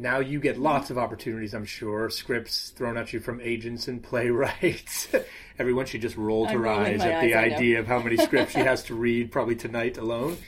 Now 0.00 0.20
you 0.20 0.38
get 0.38 0.58
lots 0.58 0.90
of 0.90 0.96
opportunities, 0.96 1.54
I'm 1.54 1.64
sure. 1.64 2.08
Scripts 2.08 2.70
thrown 2.70 2.96
at 2.96 3.12
you 3.12 3.18
from 3.18 3.40
agents 3.40 3.88
and 3.88 4.00
playwrights. 4.00 5.08
Everyone 5.58 5.86
should 5.86 6.02
just 6.02 6.16
roll 6.16 6.46
I'm 6.46 6.56
her 6.56 6.68
eyes 6.68 7.00
at 7.00 7.20
the 7.20 7.34
eyes, 7.34 7.52
I 7.52 7.56
idea 7.56 7.80
of 7.80 7.88
how 7.88 7.98
many 7.98 8.16
scripts 8.16 8.52
she 8.52 8.60
has 8.60 8.84
to 8.84 8.94
read, 8.94 9.32
probably 9.32 9.56
tonight 9.56 9.98
alone. 9.98 10.38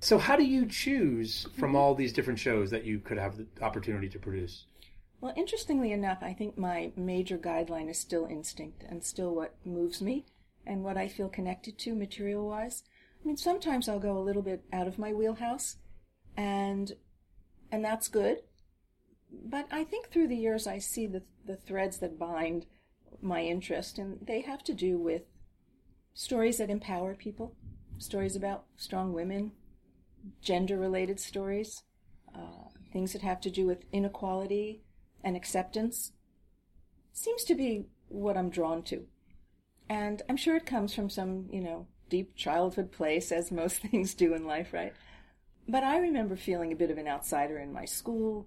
So, 0.00 0.16
how 0.16 0.34
do 0.34 0.44
you 0.44 0.64
choose 0.64 1.46
from 1.58 1.76
all 1.76 1.94
these 1.94 2.14
different 2.14 2.38
shows 2.38 2.70
that 2.70 2.84
you 2.84 3.00
could 3.00 3.18
have 3.18 3.36
the 3.36 3.46
opportunity 3.60 4.08
to 4.08 4.18
produce? 4.18 4.64
Well, 5.20 5.34
interestingly 5.36 5.92
enough, 5.92 6.18
I 6.22 6.32
think 6.32 6.56
my 6.56 6.92
major 6.96 7.36
guideline 7.36 7.90
is 7.90 7.98
still 7.98 8.24
instinct 8.24 8.82
and 8.88 9.04
still 9.04 9.34
what 9.34 9.56
moves 9.62 10.00
me 10.00 10.24
and 10.66 10.82
what 10.82 10.96
I 10.96 11.08
feel 11.08 11.28
connected 11.28 11.78
to 11.80 11.94
material 11.94 12.48
wise. 12.48 12.84
I 13.22 13.26
mean, 13.26 13.36
sometimes 13.36 13.90
I'll 13.90 14.00
go 14.00 14.16
a 14.16 14.24
little 14.24 14.40
bit 14.40 14.64
out 14.72 14.86
of 14.86 14.98
my 14.98 15.12
wheelhouse 15.12 15.76
and 16.34 16.92
and 17.70 17.84
that's 17.84 18.08
good. 18.08 18.38
But 19.32 19.66
I 19.70 19.84
think 19.84 20.08
through 20.08 20.28
the 20.28 20.36
years 20.36 20.66
I 20.66 20.78
see 20.78 21.06
the 21.06 21.22
the 21.46 21.56
threads 21.56 21.98
that 21.98 22.18
bind 22.18 22.66
my 23.22 23.42
interest 23.42 23.98
and 23.98 24.18
they 24.26 24.40
have 24.42 24.62
to 24.64 24.74
do 24.74 24.98
with 24.98 25.22
stories 26.14 26.58
that 26.58 26.70
empower 26.70 27.14
people, 27.14 27.54
stories 27.98 28.36
about 28.36 28.64
strong 28.76 29.12
women, 29.12 29.52
gender 30.40 30.78
related 30.78 31.18
stories, 31.18 31.82
uh, 32.34 32.68
things 32.92 33.12
that 33.12 33.22
have 33.22 33.40
to 33.40 33.50
do 33.50 33.66
with 33.66 33.84
inequality 33.92 34.82
and 35.22 35.36
acceptance 35.36 36.12
seems 37.12 37.44
to 37.44 37.54
be 37.54 37.86
what 38.08 38.36
I'm 38.36 38.50
drawn 38.50 38.82
to. 38.84 39.06
And 39.88 40.22
I'm 40.28 40.36
sure 40.36 40.56
it 40.56 40.66
comes 40.66 40.94
from 40.94 41.10
some, 41.10 41.48
you 41.50 41.60
know, 41.60 41.86
deep 42.08 42.36
childhood 42.36 42.92
place, 42.92 43.32
as 43.32 43.50
most 43.50 43.82
things 43.82 44.14
do 44.14 44.34
in 44.34 44.46
life, 44.46 44.72
right? 44.72 44.92
But 45.68 45.84
I 45.84 45.98
remember 45.98 46.36
feeling 46.36 46.72
a 46.72 46.76
bit 46.76 46.90
of 46.90 46.98
an 46.98 47.08
outsider 47.08 47.58
in 47.58 47.72
my 47.72 47.84
school. 47.84 48.46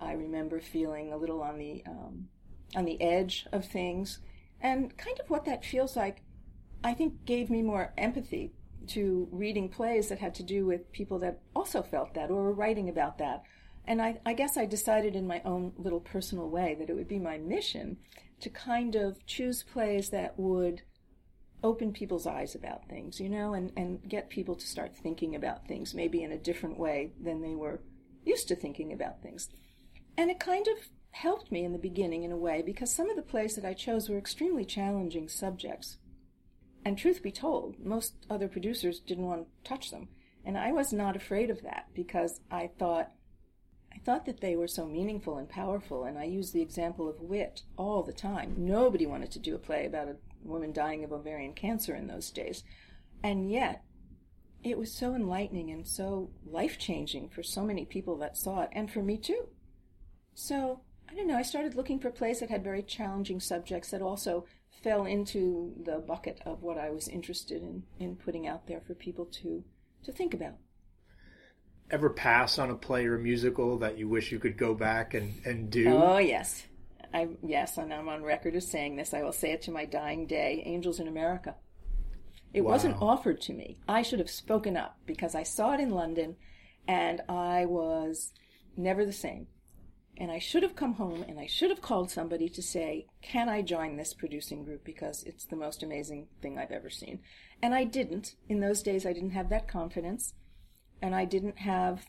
I 0.00 0.12
remember 0.12 0.60
feeling 0.60 1.12
a 1.12 1.16
little 1.16 1.42
on 1.42 1.58
the 1.58 1.82
um, 1.86 2.28
on 2.76 2.84
the 2.84 3.00
edge 3.00 3.46
of 3.52 3.64
things, 3.64 4.20
and 4.60 4.96
kind 4.96 5.18
of 5.20 5.30
what 5.30 5.44
that 5.46 5.64
feels 5.64 5.96
like. 5.96 6.22
I 6.84 6.94
think 6.94 7.24
gave 7.24 7.50
me 7.50 7.60
more 7.60 7.92
empathy 7.98 8.52
to 8.88 9.28
reading 9.32 9.68
plays 9.68 10.08
that 10.08 10.20
had 10.20 10.34
to 10.36 10.42
do 10.42 10.64
with 10.66 10.92
people 10.92 11.18
that 11.18 11.40
also 11.54 11.82
felt 11.82 12.14
that 12.14 12.30
or 12.30 12.42
were 12.42 12.52
writing 12.52 12.88
about 12.88 13.18
that. 13.18 13.42
And 13.84 14.02
I, 14.02 14.20
I 14.24 14.34
guess 14.34 14.56
I 14.56 14.66
decided 14.66 15.16
in 15.16 15.26
my 15.26 15.40
own 15.44 15.72
little 15.76 16.00
personal 16.00 16.48
way 16.48 16.76
that 16.78 16.90
it 16.90 16.94
would 16.94 17.08
be 17.08 17.18
my 17.18 17.38
mission 17.38 17.96
to 18.40 18.50
kind 18.50 18.94
of 18.94 19.24
choose 19.26 19.62
plays 19.62 20.10
that 20.10 20.38
would 20.38 20.82
open 21.62 21.92
people's 21.92 22.26
eyes 22.26 22.54
about 22.54 22.88
things, 22.88 23.18
you 23.18 23.28
know, 23.28 23.54
and, 23.54 23.72
and 23.76 24.08
get 24.08 24.30
people 24.30 24.54
to 24.54 24.66
start 24.66 24.94
thinking 24.94 25.34
about 25.34 25.66
things 25.66 25.94
maybe 25.94 26.22
in 26.22 26.32
a 26.32 26.38
different 26.38 26.78
way 26.78 27.12
than 27.20 27.42
they 27.42 27.54
were 27.54 27.80
used 28.24 28.46
to 28.48 28.54
thinking 28.54 28.92
about 28.92 29.22
things. 29.22 29.48
And 30.18 30.32
it 30.32 30.40
kind 30.40 30.66
of 30.66 30.88
helped 31.12 31.52
me 31.52 31.64
in 31.64 31.72
the 31.72 31.78
beginning 31.78 32.24
in 32.24 32.32
a 32.32 32.36
way 32.36 32.60
because 32.60 32.92
some 32.92 33.08
of 33.08 33.14
the 33.14 33.22
plays 33.22 33.54
that 33.54 33.64
I 33.64 33.72
chose 33.72 34.08
were 34.08 34.18
extremely 34.18 34.64
challenging 34.64 35.28
subjects. 35.28 35.98
And 36.84 36.98
truth 36.98 37.22
be 37.22 37.30
told, 37.30 37.78
most 37.78 38.14
other 38.28 38.48
producers 38.48 38.98
didn't 38.98 39.26
want 39.26 39.46
to 39.46 39.68
touch 39.68 39.92
them. 39.92 40.08
And 40.44 40.58
I 40.58 40.72
was 40.72 40.92
not 40.92 41.14
afraid 41.14 41.50
of 41.50 41.62
that 41.62 41.86
because 41.94 42.40
I 42.50 42.70
thought 42.78 43.12
I 43.94 43.98
thought 44.00 44.26
that 44.26 44.40
they 44.40 44.54
were 44.56 44.68
so 44.68 44.86
meaningful 44.86 45.38
and 45.38 45.48
powerful, 45.48 46.04
and 46.04 46.18
I 46.18 46.24
use 46.24 46.52
the 46.52 46.62
example 46.62 47.08
of 47.08 47.20
wit 47.20 47.62
all 47.76 48.02
the 48.02 48.12
time. 48.12 48.54
Nobody 48.58 49.06
wanted 49.06 49.30
to 49.32 49.38
do 49.38 49.54
a 49.54 49.58
play 49.58 49.86
about 49.86 50.08
a 50.08 50.16
woman 50.42 50.72
dying 50.72 51.04
of 51.04 51.12
ovarian 51.12 51.52
cancer 51.52 51.96
in 51.96 52.06
those 52.06 52.30
days. 52.30 52.62
And 53.22 53.50
yet, 53.50 53.82
it 54.62 54.78
was 54.78 54.92
so 54.92 55.14
enlightening 55.14 55.70
and 55.70 55.86
so 55.86 56.30
life 56.44 56.78
changing 56.78 57.30
for 57.30 57.42
so 57.42 57.64
many 57.64 57.84
people 57.86 58.16
that 58.18 58.36
saw 58.36 58.62
it, 58.62 58.70
and 58.72 58.90
for 58.90 59.02
me 59.02 59.16
too. 59.16 59.48
So, 60.40 60.82
I 61.10 61.14
don't 61.14 61.26
know, 61.26 61.36
I 61.36 61.42
started 61.42 61.74
looking 61.74 61.98
for 61.98 62.10
plays 62.10 62.38
that 62.38 62.48
had 62.48 62.62
very 62.62 62.84
challenging 62.84 63.40
subjects 63.40 63.90
that 63.90 64.00
also 64.00 64.44
fell 64.84 65.04
into 65.04 65.74
the 65.84 65.98
bucket 65.98 66.40
of 66.46 66.62
what 66.62 66.78
I 66.78 66.90
was 66.90 67.08
interested 67.08 67.60
in, 67.60 67.82
in 67.98 68.14
putting 68.14 68.46
out 68.46 68.68
there 68.68 68.80
for 68.80 68.94
people 68.94 69.24
to, 69.42 69.64
to 70.04 70.12
think 70.12 70.34
about. 70.34 70.54
Ever 71.90 72.08
pass 72.08 72.56
on 72.56 72.70
a 72.70 72.76
play 72.76 73.04
or 73.06 73.16
a 73.16 73.18
musical 73.18 73.78
that 73.78 73.98
you 73.98 74.08
wish 74.08 74.30
you 74.30 74.38
could 74.38 74.56
go 74.56 74.74
back 74.74 75.12
and, 75.12 75.44
and 75.44 75.70
do? 75.70 75.88
Oh 75.88 76.18
yes, 76.18 76.62
I 77.12 77.30
yes, 77.42 77.76
and 77.76 77.92
I'm 77.92 78.08
on 78.08 78.22
record 78.22 78.54
as 78.54 78.70
saying 78.70 78.94
this. 78.94 79.12
I 79.12 79.24
will 79.24 79.32
say 79.32 79.50
it 79.50 79.62
to 79.62 79.72
my 79.72 79.86
dying 79.86 80.26
day. 80.26 80.62
Angels 80.64 81.00
in 81.00 81.08
America. 81.08 81.56
It 82.54 82.60
wasn't 82.60 83.02
offered 83.02 83.40
to 83.40 83.52
me. 83.52 83.80
I 83.88 84.02
should 84.02 84.20
have 84.20 84.30
spoken 84.30 84.76
up 84.76 84.98
because 85.04 85.34
I 85.34 85.42
saw 85.42 85.72
it 85.72 85.80
in 85.80 85.90
London, 85.90 86.36
and 86.86 87.22
I 87.28 87.64
was 87.64 88.34
never 88.76 89.04
the 89.04 89.12
same. 89.12 89.48
And 90.20 90.32
I 90.32 90.40
should 90.40 90.64
have 90.64 90.74
come 90.74 90.94
home 90.94 91.24
and 91.28 91.38
I 91.38 91.46
should 91.46 91.70
have 91.70 91.80
called 91.80 92.10
somebody 92.10 92.48
to 92.48 92.60
say, 92.60 93.06
"Can 93.22 93.48
I 93.48 93.62
join 93.62 93.96
this 93.96 94.12
producing 94.12 94.64
group 94.64 94.84
because 94.84 95.22
it's 95.22 95.44
the 95.44 95.56
most 95.56 95.82
amazing 95.82 96.26
thing 96.42 96.58
I've 96.58 96.72
ever 96.72 96.90
seen." 96.90 97.20
And 97.62 97.72
I 97.72 97.84
didn't. 97.84 98.34
In 98.48 98.60
those 98.60 98.82
days, 98.82 99.06
I 99.06 99.12
didn't 99.12 99.30
have 99.30 99.48
that 99.50 99.68
confidence, 99.68 100.34
and 101.00 101.14
I 101.14 101.24
didn't 101.24 101.58
have 101.58 102.06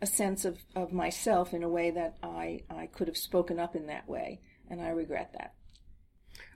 a 0.00 0.06
sense 0.06 0.44
of, 0.44 0.58
of 0.74 0.92
myself 0.92 1.54
in 1.54 1.62
a 1.62 1.68
way 1.68 1.90
that 1.90 2.16
I, 2.22 2.60
I 2.70 2.86
could 2.86 3.08
have 3.08 3.16
spoken 3.16 3.58
up 3.58 3.76
in 3.76 3.86
that 3.86 4.08
way, 4.08 4.40
and 4.68 4.80
I 4.80 4.88
regret 4.88 5.32
that. 5.32 5.54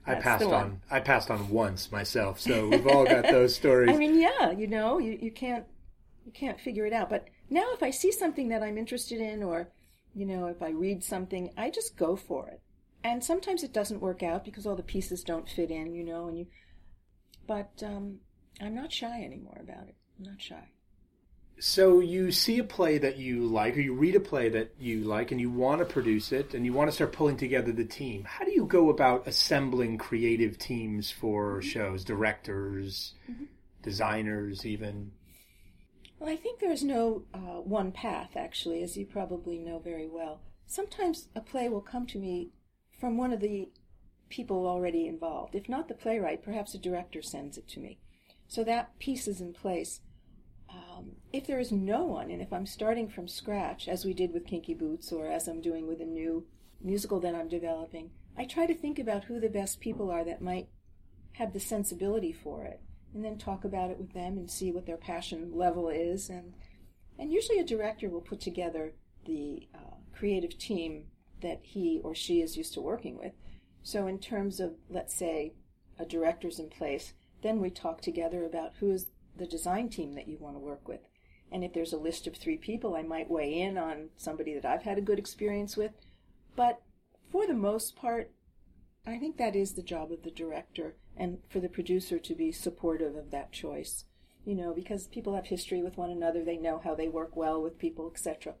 I 0.05 0.13
That's 0.13 0.23
passed 0.23 0.45
on. 0.45 0.81
I 0.89 0.99
passed 0.99 1.31
on 1.31 1.49
once 1.49 1.91
myself, 1.91 2.39
so 2.39 2.67
we've 2.67 2.87
all 2.87 3.05
got 3.05 3.23
those 3.29 3.55
stories. 3.55 3.89
I 3.89 3.97
mean, 3.97 4.19
yeah, 4.19 4.51
you 4.51 4.67
know, 4.67 4.99
you, 4.99 5.17
you 5.21 5.31
can't 5.31 5.65
you 6.25 6.31
can't 6.31 6.59
figure 6.59 6.85
it 6.85 6.93
out. 6.93 7.09
But 7.09 7.27
now, 7.49 7.67
if 7.73 7.81
I 7.81 7.91
see 7.91 8.11
something 8.11 8.49
that 8.49 8.61
I'm 8.61 8.77
interested 8.77 9.19
in, 9.19 9.41
or 9.43 9.69
You 10.13 10.25
know, 10.25 10.47
if 10.47 10.61
I 10.61 10.69
read 10.69 11.03
something, 11.03 11.51
I 11.57 11.69
just 11.69 11.95
go 11.97 12.15
for 12.15 12.47
it. 12.49 12.61
And 13.03 13.23
sometimes 13.23 13.63
it 13.63 13.73
doesn't 13.73 14.01
work 14.01 14.23
out 14.23 14.43
because 14.43 14.65
all 14.65 14.75
the 14.75 14.83
pieces 14.83 15.23
don't 15.23 15.47
fit 15.49 15.71
in, 15.71 15.93
you 15.93 16.03
know, 16.03 16.27
and 16.27 16.37
you 16.37 16.47
but 17.47 17.81
um, 17.83 18.19
I'm 18.61 18.75
not 18.75 18.91
shy 18.91 19.23
anymore 19.23 19.57
about 19.59 19.87
it. 19.87 19.95
I'm 20.19 20.25
not 20.25 20.41
shy. 20.41 20.69
So 21.61 21.99
you 21.99 22.31
see 22.31 22.59
a 22.59 22.63
play 22.63 22.99
that 22.99 23.17
you 23.17 23.45
like, 23.45 23.75
or 23.75 23.81
you 23.81 23.93
read 23.93 24.15
a 24.15 24.19
play 24.19 24.47
that 24.49 24.75
you 24.79 25.01
like, 25.01 25.31
and 25.31 25.41
you 25.41 25.49
want 25.49 25.79
to 25.79 25.85
produce 25.85 26.31
it, 26.31 26.53
and 26.53 26.63
you 26.65 26.71
want 26.71 26.89
to 26.89 26.95
start 26.95 27.11
pulling 27.11 27.35
together 27.37 27.71
the 27.71 27.83
team. 27.83 28.23
How 28.23 28.45
do 28.45 28.51
you 28.51 28.65
go 28.65 28.89
about 28.89 29.27
assembling 29.27 29.97
creative 29.97 30.57
teams 30.57 31.11
for 31.11 31.61
shows, 31.61 32.03
directors, 32.03 33.13
Mm-hmm. 33.29 33.45
designers, 33.81 34.65
even? 34.65 35.11
Well, 36.19 36.29
I 36.29 36.35
think 36.35 36.59
there's 36.59 36.83
no 36.83 37.23
uh, 37.33 37.61
one 37.61 37.93
path, 37.93 38.35
actually, 38.35 38.83
as 38.83 38.97
you 38.97 39.05
probably 39.05 39.57
know 39.57 39.79
very 39.79 40.07
well. 40.07 40.41
Sometimes 40.67 41.29
a 41.33 41.39
play 41.39 41.69
will 41.69 41.81
come 41.81 42.05
to 42.07 42.19
me 42.19 42.51
from 42.99 43.17
one 43.17 43.31
of 43.31 43.39
the 43.39 43.69
people 44.29 44.67
already 44.67 45.07
involved. 45.07 45.55
If 45.55 45.69
not 45.69 45.87
the 45.87 45.93
playwright, 45.93 46.43
perhaps 46.43 46.73
a 46.73 46.77
director 46.77 47.21
sends 47.21 47.57
it 47.57 47.69
to 47.69 47.79
me. 47.79 47.99
So 48.47 48.65
that 48.65 48.99
piece 48.99 49.27
is 49.27 49.39
in 49.39 49.53
place. 49.53 50.01
Um, 50.69 51.13
if 51.31 51.47
there 51.47 51.59
is 51.59 51.71
no 51.71 52.03
one, 52.03 52.29
and 52.29 52.41
if 52.41 52.51
I'm 52.51 52.65
starting 52.65 53.07
from 53.07 53.27
scratch, 53.27 53.87
as 53.87 54.03
we 54.03 54.13
did 54.13 54.33
with 54.33 54.45
Kinky 54.45 54.73
Boots, 54.73 55.11
or 55.11 55.27
as 55.27 55.47
I'm 55.47 55.61
doing 55.61 55.87
with 55.87 56.01
a 56.01 56.05
new 56.05 56.45
musical 56.81 57.19
that 57.21 57.33
I'm 57.33 57.47
developing, 57.47 58.11
I 58.37 58.45
try 58.45 58.65
to 58.65 58.75
think 58.75 58.99
about 58.99 59.23
who 59.23 59.39
the 59.39 59.49
best 59.49 59.79
people 59.79 60.11
are 60.11 60.25
that 60.25 60.41
might 60.41 60.67
have 61.33 61.53
the 61.53 61.59
sensibility 61.59 62.33
for 62.33 62.65
it, 62.65 62.81
and 63.13 63.23
then 63.23 63.37
talk 63.37 63.63
about 63.63 63.89
it 63.89 63.97
with 63.97 64.13
them 64.13 64.37
and 64.37 64.49
see 64.49 64.71
what 64.71 64.85
their 64.85 64.97
passion 64.97 65.51
level 65.53 65.89
is. 65.89 66.29
And 66.29 66.53
and 67.17 67.33
usually 67.33 67.59
a 67.59 67.65
director 67.65 68.09
will 68.09 68.21
put 68.21 68.39
together 68.39 68.93
the 69.25 69.67
uh, 69.75 69.95
creative 70.13 70.57
team 70.57 71.05
that 71.41 71.59
he 71.63 71.99
or 72.03 72.15
she 72.15 72.41
is 72.41 72.57
used 72.57 72.73
to 72.73 72.81
working 72.81 73.17
with. 73.17 73.33
So 73.83 74.07
in 74.07 74.19
terms 74.19 74.59
of, 74.59 74.75
let's 74.89 75.15
say, 75.15 75.53
a 75.97 76.05
director's 76.05 76.59
in 76.59 76.69
place, 76.69 77.13
then 77.41 77.59
we 77.59 77.69
talk 77.69 78.01
together 78.01 78.45
about 78.45 78.73
who 78.79 78.91
is 78.91 79.07
the 79.35 79.45
design 79.45 79.89
team 79.89 80.15
that 80.15 80.27
you 80.27 80.37
want 80.37 80.55
to 80.55 80.59
work 80.59 80.87
with. 80.87 81.01
And 81.51 81.63
if 81.63 81.73
there's 81.73 81.93
a 81.93 81.97
list 81.97 82.27
of 82.27 82.35
three 82.35 82.57
people, 82.57 82.95
I 82.95 83.01
might 83.01 83.29
weigh 83.29 83.53
in 83.53 83.77
on 83.77 84.09
somebody 84.17 84.53
that 84.53 84.65
I've 84.65 84.83
had 84.83 84.97
a 84.97 85.01
good 85.01 85.19
experience 85.19 85.75
with. 85.75 85.91
But 86.55 86.81
for 87.31 87.47
the 87.47 87.53
most 87.53 87.95
part, 87.95 88.31
I 89.05 89.17
think 89.17 89.37
that 89.37 89.55
is 89.55 89.73
the 89.73 89.81
job 89.81 90.11
of 90.11 90.23
the 90.23 90.31
director 90.31 90.95
and 91.19 91.39
for 91.49 91.59
the 91.59 91.69
producer 91.69 92.17
to 92.17 92.33
be 92.33 92.51
supportive 92.51 93.15
of 93.15 93.29
that 93.31 93.51
choice. 93.51 94.05
You 94.45 94.55
know, 94.55 94.73
because 94.73 95.05
people 95.07 95.35
have 95.35 95.47
history 95.47 95.83
with 95.83 95.97
one 95.97 96.09
another, 96.09 96.43
they 96.43 96.57
know 96.57 96.81
how 96.83 96.95
they 96.95 97.09
work 97.09 97.35
well 97.35 97.61
with 97.61 97.77
people, 97.77 98.09
etc. 98.09 98.55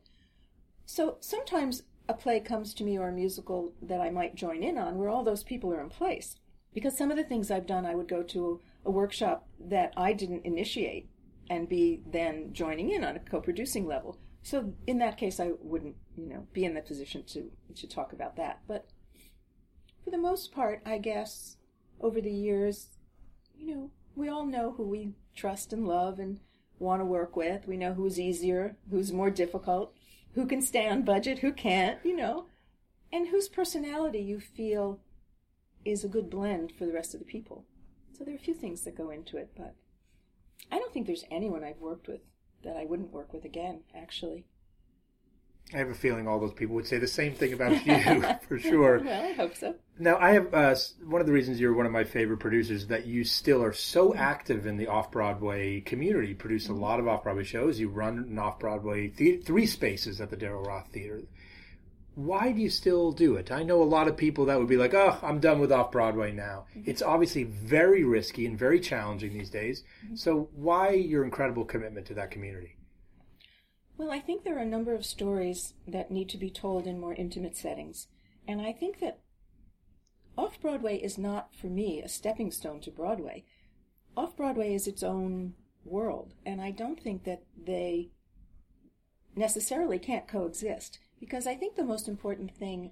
So 0.85 1.17
sometimes 1.21 1.83
a 2.07 2.13
play 2.13 2.39
comes 2.39 2.73
to 2.75 2.83
me 2.83 2.97
or 2.97 3.07
a 3.07 3.13
musical 3.13 3.73
that 3.81 4.01
I 4.01 4.09
might 4.09 4.35
join 4.35 4.61
in 4.61 4.77
on 4.77 4.97
where 4.97 5.09
all 5.09 5.23
those 5.23 5.43
people 5.43 5.73
are 5.73 5.81
in 5.81 5.89
place. 5.89 6.35
Because 6.73 6.97
some 6.97 7.09
of 7.09 7.17
the 7.17 7.23
things 7.23 7.49
I've 7.49 7.65
done, 7.65 7.85
I 7.85 7.95
would 7.95 8.07
go 8.07 8.21
to 8.23 8.59
a 8.85 8.91
workshop 8.91 9.47
that 9.59 9.93
I 9.95 10.13
didn't 10.13 10.45
initiate 10.45 11.09
and 11.49 11.67
be 11.67 12.01
then 12.05 12.53
joining 12.53 12.91
in 12.91 13.03
on 13.03 13.15
a 13.15 13.19
co-producing 13.19 13.87
level. 13.87 14.19
So 14.43 14.73
in 14.85 14.99
that 14.99 15.17
case, 15.17 15.39
I 15.39 15.51
wouldn't, 15.61 15.95
you 16.15 16.27
know, 16.27 16.47
be 16.53 16.65
in 16.65 16.73
the 16.73 16.81
position 16.81 17.23
to 17.27 17.51
to 17.75 17.87
talk 17.87 18.13
about 18.13 18.35
that. 18.35 18.59
But 18.67 18.87
for 20.03 20.11
the 20.11 20.17
most 20.17 20.51
part, 20.51 20.81
I 20.85 20.97
guess 20.97 21.57
over 21.99 22.21
the 22.21 22.31
years, 22.31 22.87
you 23.57 23.75
know, 23.75 23.91
we 24.15 24.29
all 24.29 24.45
know 24.45 24.71
who 24.71 24.83
we 24.83 25.13
trust 25.35 25.73
and 25.73 25.87
love 25.87 26.19
and 26.19 26.39
want 26.77 27.01
to 27.01 27.05
work 27.05 27.35
with. 27.35 27.67
We 27.67 27.77
know 27.77 27.93
who's 27.93 28.19
easier, 28.19 28.77
who's 28.89 29.11
more 29.11 29.29
difficult, 29.29 29.93
who 30.33 30.45
can 30.45 30.61
stay 30.61 30.87
on 30.87 31.03
budget, 31.03 31.39
who 31.39 31.51
can't, 31.51 31.99
you 32.03 32.15
know, 32.15 32.45
and 33.11 33.27
whose 33.27 33.49
personality 33.49 34.19
you 34.19 34.39
feel 34.39 34.99
is 35.85 36.03
a 36.03 36.09
good 36.09 36.29
blend 36.29 36.71
for 36.77 36.85
the 36.85 36.93
rest 36.93 37.13
of 37.13 37.19
the 37.19 37.25
people. 37.25 37.65
So 38.17 38.23
there 38.23 38.33
are 38.33 38.37
a 38.37 38.41
few 38.41 38.53
things 38.53 38.81
that 38.81 38.97
go 38.97 39.09
into 39.09 39.37
it, 39.37 39.51
but 39.55 39.75
I 40.71 40.77
don't 40.77 40.93
think 40.93 41.07
there's 41.07 41.25
anyone 41.31 41.63
I've 41.63 41.79
worked 41.79 42.07
with 42.07 42.21
that 42.63 42.75
I 42.75 42.85
wouldn't 42.85 43.13
work 43.13 43.33
with 43.33 43.45
again, 43.45 43.81
actually. 43.95 44.45
I 45.73 45.77
have 45.77 45.89
a 45.89 45.93
feeling 45.93 46.27
all 46.27 46.39
those 46.39 46.53
people 46.53 46.75
would 46.75 46.87
say 46.87 46.97
the 46.97 47.07
same 47.07 47.35
thing 47.35 47.53
about 47.53 47.85
you, 47.85 48.23
for 48.47 48.57
sure. 48.57 48.99
Well, 48.99 49.23
I 49.23 49.33
hope 49.33 49.55
so. 49.55 49.75
Now, 49.99 50.17
I 50.17 50.31
have 50.31 50.53
uh, 50.53 50.75
one 51.05 51.21
of 51.21 51.27
the 51.27 51.33
reasons 51.33 51.59
you're 51.59 51.73
one 51.73 51.85
of 51.85 51.91
my 51.91 52.03
favorite 52.03 52.39
producers 52.39 52.87
that 52.87 53.05
you 53.05 53.23
still 53.23 53.63
are 53.63 53.73
so 53.73 54.15
active 54.15 54.65
in 54.65 54.77
the 54.77 54.87
off 54.87 55.11
Broadway 55.11 55.81
community. 55.81 56.29
You 56.29 56.35
produce 56.35 56.65
a 56.65 56.69
mm-hmm. 56.69 56.81
lot 56.81 56.99
of 56.99 57.07
off 57.07 57.23
Broadway 57.23 57.43
shows. 57.43 57.79
You 57.79 57.89
run 57.89 58.17
an 58.17 58.39
off 58.39 58.57
Broadway 58.59 59.09
the- 59.09 59.37
three 59.37 59.67
spaces 59.67 60.19
at 60.21 60.31
the 60.31 60.37
Daryl 60.37 60.65
Roth 60.65 60.87
Theater. 60.87 61.21
Why 62.15 62.51
do 62.51 62.59
you 62.59 62.69
still 62.69 63.11
do 63.11 63.35
it? 63.35 63.51
I 63.51 63.63
know 63.63 63.81
a 63.81 63.85
lot 63.85 64.07
of 64.07 64.17
people 64.17 64.45
that 64.45 64.57
would 64.57 64.67
be 64.67 64.75
like, 64.75 64.93
"Oh, 64.93 65.19
I'm 65.21 65.39
done 65.39 65.59
with 65.59 65.71
off 65.71 65.91
Broadway 65.91 66.31
now." 66.31 66.65
Mm-hmm. 66.75 66.89
It's 66.89 67.01
obviously 67.01 67.43
very 67.43 68.03
risky 68.03 68.45
and 68.45 68.57
very 68.57 68.79
challenging 68.79 69.33
these 69.33 69.49
days. 69.49 69.83
Mm-hmm. 70.03 70.15
So, 70.15 70.49
why 70.55 70.89
your 70.89 71.23
incredible 71.23 71.63
commitment 71.63 72.07
to 72.07 72.15
that 72.15 72.31
community? 72.31 72.75
Well, 73.99 74.11
I 74.11 74.21
think 74.21 74.45
there 74.45 74.55
are 74.55 74.61
a 74.61 74.65
number 74.65 74.95
of 74.95 75.05
stories 75.05 75.73
that 75.85 76.09
need 76.09 76.29
to 76.29 76.37
be 76.37 76.49
told 76.49 76.87
in 76.87 77.01
more 77.01 77.13
intimate 77.13 77.57
settings. 77.57 78.07
And 78.47 78.61
I 78.61 78.71
think 78.71 79.01
that 79.01 79.19
off 80.37 80.61
Broadway 80.61 80.95
is 80.95 81.17
not, 81.17 81.53
for 81.53 81.67
me, 81.67 82.01
a 82.01 82.07
stepping 82.07 82.49
stone 82.49 82.79
to 82.79 82.91
Broadway. 82.91 83.43
Off 84.15 84.37
Broadway 84.37 84.73
is 84.73 84.87
its 84.87 85.03
own 85.03 85.55
world. 85.83 86.33
And 86.45 86.61
I 86.61 86.71
don't 86.71 86.97
think 86.97 87.25
that 87.25 87.43
they 87.61 88.11
necessarily 89.35 89.99
can't 89.99 90.29
coexist. 90.29 90.99
Because 91.19 91.45
I 91.45 91.55
think 91.55 91.75
the 91.75 91.83
most 91.83 92.07
important 92.07 92.55
thing 92.55 92.91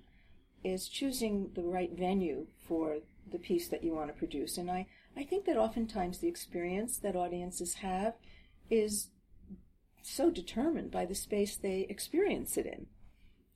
is 0.61 0.89
choosing 0.89 1.51
the 1.55 1.63
right 1.63 1.97
venue 1.97 2.47
for 2.67 2.97
the 3.31 3.39
piece 3.39 3.69
that 3.69 3.81
you 3.81 3.93
want 3.93 4.09
to 4.09 4.19
produce. 4.19 4.57
And 4.57 4.69
I, 4.69 4.87
I 5.15 5.23
think 5.23 5.45
that 5.45 5.55
oftentimes 5.55 6.17
the 6.17 6.27
experience 6.27 6.97
that 6.97 7.15
audiences 7.15 7.75
have 7.75 8.15
is 8.69 9.07
so 10.07 10.31
determined 10.31 10.91
by 10.91 11.05
the 11.05 11.15
space 11.15 11.55
they 11.55 11.85
experience 11.89 12.57
it 12.57 12.65
in. 12.65 12.87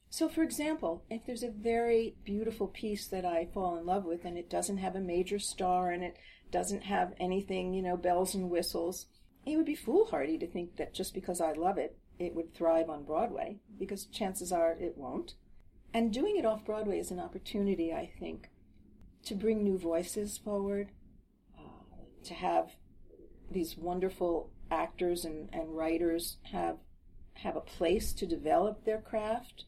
So, 0.10 0.28
for 0.28 0.44
example, 0.44 1.06
if 1.10 1.26
there's 1.26 1.44
a 1.44 1.50
very 1.50 2.16
beautiful 2.26 2.68
piece 2.68 3.08
that 3.08 3.24
I 3.24 3.48
fall 3.54 3.78
in 3.78 3.86
love 3.86 4.04
with 4.04 4.26
and 4.26 4.38
it 4.38 4.50
doesn't 4.50 4.78
have 4.78 4.96
a 4.96 5.00
major 5.00 5.40
star 5.40 5.92
and 5.92 6.04
it 6.04 6.18
doesn't 6.52 6.84
have 6.84 7.14
anything, 7.18 7.74
you 7.74 7.82
know, 7.82 7.96
bells 7.96 8.36
and 8.36 8.50
whistles, 8.50 9.06
it 9.46 9.56
would 9.56 9.66
be 9.66 9.76
foolhardy 9.76 10.38
to 10.38 10.48
think 10.48 10.76
that 10.76 10.94
just 10.94 11.14
because 11.14 11.40
I 11.40 11.54
love 11.54 11.78
it, 11.78 11.98
it 12.20 12.36
would 12.36 12.54
thrive 12.54 12.90
on 12.90 13.06
Broadway, 13.06 13.60
because 13.80 14.06
chances 14.06 14.52
are 14.52 14.74
it 14.74 14.98
won't. 14.98 15.36
And 15.94 16.14
doing 16.14 16.36
it 16.38 16.46
off 16.46 16.66
Broadway 16.66 17.00
is 17.00 17.12
an 17.12 17.20
opportunity, 17.20 17.94
I 17.94 18.12
think, 18.20 18.50
to 19.26 19.36
bring 19.36 19.64
new 19.64 19.78
voices 19.78 20.38
forward, 20.38 20.90
uh, 21.58 21.96
to 22.26 22.34
have 22.34 22.72
these 23.50 23.78
wonderful 23.78 24.52
actors 24.72 25.26
and, 25.26 25.50
and 25.54 25.76
writers 25.76 26.38
have 26.52 26.78
have 27.36 27.56
a 27.56 27.62
place 27.62 28.14
to 28.14 28.26
develop 28.26 28.86
their 28.86 29.00
craft. 29.00 29.66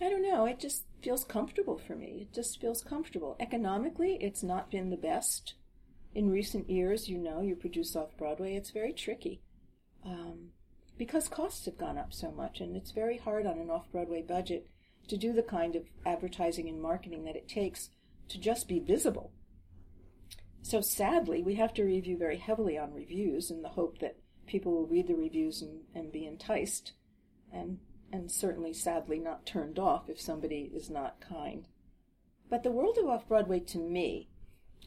I 0.00 0.10
don't 0.10 0.22
know, 0.22 0.44
it 0.44 0.58
just 0.58 0.84
feels 1.02 1.24
comfortable 1.24 1.78
for 1.78 1.94
me. 1.94 2.18
It 2.22 2.34
just 2.34 2.60
feels 2.60 2.82
comfortable. 2.82 3.36
Economically, 3.40 4.18
it's 4.20 4.42
not 4.42 4.70
been 4.70 4.90
the 4.90 4.96
best. 4.96 5.54
In 6.14 6.30
recent 6.30 6.68
years, 6.68 7.08
you 7.08 7.18
know, 7.18 7.40
you 7.40 7.56
produce 7.56 7.96
off 7.96 8.16
Broadway, 8.18 8.56
it's 8.56 8.70
very 8.70 8.92
tricky. 8.92 9.40
Um, 10.04 10.50
because 10.98 11.28
costs 11.28 11.64
have 11.66 11.78
gone 11.78 11.98
up 11.98 12.12
so 12.12 12.30
much, 12.30 12.60
and 12.60 12.76
it's 12.76 12.90
very 12.90 13.18
hard 13.18 13.46
on 13.46 13.58
an 13.58 13.70
off 13.70 13.90
Broadway 13.92 14.22
budget 14.22 14.66
to 15.08 15.16
do 15.16 15.32
the 15.32 15.42
kind 15.42 15.76
of 15.76 15.84
advertising 16.04 16.68
and 16.68 16.80
marketing 16.80 17.24
that 17.24 17.36
it 17.36 17.48
takes 17.48 17.90
to 18.28 18.38
just 18.38 18.68
be 18.68 18.80
visible. 18.80 19.32
So 20.66 20.80
sadly, 20.80 21.44
we 21.44 21.54
have 21.54 21.72
to 21.74 21.84
review 21.84 22.18
very 22.18 22.38
heavily 22.38 22.76
on 22.76 22.92
reviews 22.92 23.52
in 23.52 23.62
the 23.62 23.68
hope 23.68 24.00
that 24.00 24.18
people 24.48 24.72
will 24.72 24.88
read 24.88 25.06
the 25.06 25.14
reviews 25.14 25.62
and, 25.62 25.82
and 25.94 26.10
be 26.10 26.26
enticed, 26.26 26.90
and 27.52 27.78
and 28.10 28.32
certainly 28.32 28.72
sadly 28.72 29.20
not 29.20 29.46
turned 29.46 29.78
off 29.78 30.10
if 30.10 30.20
somebody 30.20 30.72
is 30.74 30.90
not 30.90 31.20
kind. 31.20 31.68
But 32.50 32.64
the 32.64 32.72
world 32.72 32.98
of 32.98 33.06
off 33.06 33.28
Broadway 33.28 33.60
to 33.60 33.78
me 33.78 34.28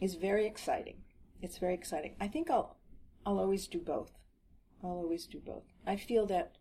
is 0.02 0.16
very 0.16 0.46
exciting. 0.46 0.98
It's 1.42 1.60
very 1.60 1.76
exciting. 1.76 2.18
I 2.20 2.28
think 2.28 2.50
I'll 2.50 2.76
I'll 3.26 3.40
always 3.40 3.66
do 3.66 3.80
both. 3.80 4.12
I'll 4.84 4.90
always 4.90 5.28
do 5.28 5.40
both. 5.40 5.64
I 5.88 5.96
feel 5.96 6.26
that 6.26 6.58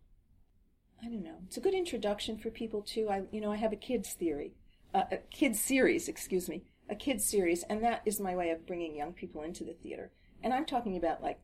I 1.03 1.07
don't 1.07 1.25
know. 1.25 1.39
It's 1.49 1.57
a 1.57 1.61
good 1.61 1.75
introduction 1.75 2.39
for 2.39 2.51
people 2.51 2.83
too. 2.83 3.09
I 3.11 3.25
you 3.33 3.41
know 3.41 3.51
I 3.51 3.57
have 3.57 3.73
a 3.73 3.77
kids 3.77 4.13
theory, 4.13 4.55
uh, 4.95 5.07
a 5.11 5.17
kids 5.17 5.61
series, 5.61 6.07
excuse 6.07 6.49
me, 6.49 6.63
a 6.89 6.95
kids 6.95 7.25
series, 7.25 7.63
and 7.65 7.83
that 7.83 8.03
is 8.05 8.21
my 8.21 8.35
way 8.35 8.51
of 8.51 8.67
bringing 8.67 8.97
young 8.97 9.13
people 9.13 9.43
into 9.43 9.65
the 9.65 9.75
theater. 9.75 10.11
And 10.43 10.53
I'm 10.53 10.65
talking 10.65 10.97
about 10.97 11.23
like 11.23 11.41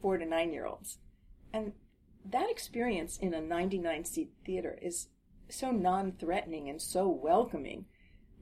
four 0.00 0.18
to 0.18 0.24
nine 0.24 0.52
year 0.52 0.66
olds, 0.66 0.98
and 1.52 1.72
that 2.24 2.50
experience 2.50 3.16
in 3.18 3.34
a 3.34 3.40
99 3.40 4.04
seat 4.04 4.30
theater 4.44 4.78
is 4.82 5.08
so 5.48 5.70
non-threatening 5.70 6.68
and 6.68 6.80
so 6.80 7.08
welcoming 7.08 7.86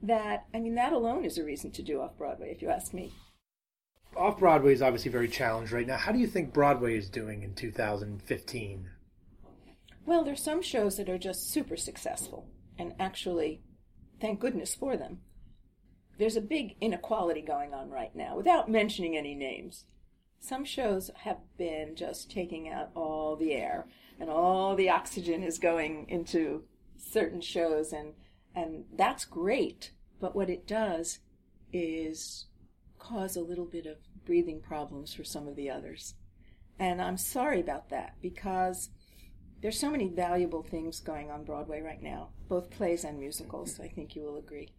that 0.01 0.45
I 0.53 0.59
mean 0.59 0.75
that 0.75 0.93
alone 0.93 1.25
is 1.25 1.37
a 1.37 1.43
reason 1.43 1.71
to 1.71 1.81
do 1.81 2.01
off 2.01 2.17
Broadway, 2.17 2.51
if 2.51 2.61
you 2.61 2.69
ask 2.69 2.93
me. 2.93 3.13
Off 4.15 4.39
Broadway 4.39 4.73
is 4.73 4.81
obviously 4.81 5.11
very 5.11 5.27
challenged 5.27 5.71
right 5.71 5.87
now. 5.87 5.97
How 5.97 6.11
do 6.11 6.19
you 6.19 6.27
think 6.27 6.53
Broadway 6.53 6.97
is 6.97 7.09
doing 7.09 7.43
in 7.43 7.53
2015? 7.53 8.89
Well, 10.05 10.23
there's 10.23 10.41
some 10.41 10.61
shows 10.61 10.97
that 10.97 11.09
are 11.09 11.17
just 11.17 11.51
super 11.51 11.77
successful. 11.77 12.47
and 12.79 12.93
actually, 12.99 13.61
thank 14.21 14.39
goodness 14.39 14.75
for 14.75 14.95
them. 14.97 15.19
There's 16.17 16.35
a 16.35 16.41
big 16.41 16.75
inequality 16.81 17.41
going 17.41 17.73
on 17.73 17.89
right 17.89 18.15
now, 18.15 18.35
without 18.35 18.69
mentioning 18.69 19.15
any 19.15 19.35
names. 19.35 19.85
Some 20.39 20.65
shows 20.65 21.11
have 21.23 21.37
been 21.57 21.95
just 21.95 22.31
taking 22.31 22.69
out 22.69 22.89
all 22.95 23.35
the 23.35 23.53
air, 23.53 23.87
and 24.19 24.29
all 24.29 24.75
the 24.75 24.89
oxygen 24.89 25.43
is 25.43 25.59
going 25.59 26.07
into 26.09 26.63
certain 26.97 27.41
shows, 27.41 27.93
and, 27.93 28.13
and 28.55 28.85
that's 28.95 29.25
great. 29.25 29.91
But 30.19 30.35
what 30.35 30.49
it 30.49 30.67
does 30.67 31.19
is 31.71 32.47
cause 32.97 33.35
a 33.35 33.41
little 33.41 33.65
bit 33.65 33.85
of 33.85 33.97
breathing 34.25 34.61
problems 34.61 35.13
for 35.13 35.23
some 35.23 35.47
of 35.47 35.55
the 35.55 35.69
others. 35.69 36.15
And 36.79 37.01
I'm 37.01 37.17
sorry 37.17 37.59
about 37.59 37.89
that 37.89 38.15
because 38.21 38.89
there's 39.61 39.79
so 39.79 39.89
many 39.89 40.07
valuable 40.07 40.61
things 40.61 40.99
going 40.99 41.31
on 41.31 41.43
Broadway 41.43 41.81
right 41.81 42.01
now, 42.01 42.29
both 42.47 42.69
plays 42.69 43.03
and 43.03 43.19
musicals, 43.19 43.79
I 43.79 43.87
think 43.87 44.15
you 44.15 44.23
will 44.23 44.37
agree. 44.37 44.69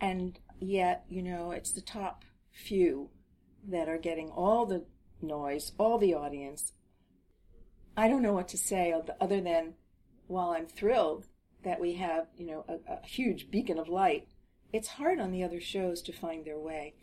And 0.00 0.38
yet, 0.60 1.04
you 1.08 1.22
know, 1.22 1.52
it's 1.52 1.72
the 1.72 1.80
top 1.80 2.24
few 2.50 3.10
that 3.68 3.88
are 3.88 3.98
getting 3.98 4.30
all 4.30 4.66
the 4.66 4.84
noise, 5.20 5.72
all 5.78 5.98
the 5.98 6.14
audience. 6.14 6.72
I 7.96 8.08
don't 8.08 8.22
know 8.22 8.32
what 8.32 8.48
to 8.48 8.58
say 8.58 8.94
other 9.20 9.40
than 9.40 9.74
while 10.26 10.50
I'm 10.50 10.66
thrilled 10.66 11.26
that 11.64 11.80
we 11.80 11.94
have, 11.94 12.26
you 12.36 12.46
know, 12.46 12.64
a, 12.68 12.92
a 12.92 13.06
huge 13.06 13.50
beacon 13.50 13.78
of 13.78 13.88
light, 13.88 14.26
it's 14.72 14.88
hard 14.88 15.20
on 15.20 15.30
the 15.30 15.44
other 15.44 15.60
shows 15.60 16.02
to 16.02 16.12
find 16.12 16.44
their 16.44 16.58
way. 16.58 16.94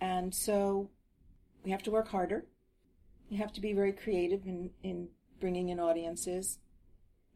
And 0.00 0.34
so 0.34 0.90
we 1.64 1.70
have 1.70 1.82
to 1.84 1.90
work 1.90 2.08
harder. 2.08 2.44
You 3.28 3.38
have 3.38 3.52
to 3.54 3.60
be 3.60 3.72
very 3.72 3.92
creative 3.92 4.46
in, 4.46 4.70
in 4.82 5.08
bringing 5.40 5.68
in 5.70 5.80
audiences. 5.80 6.58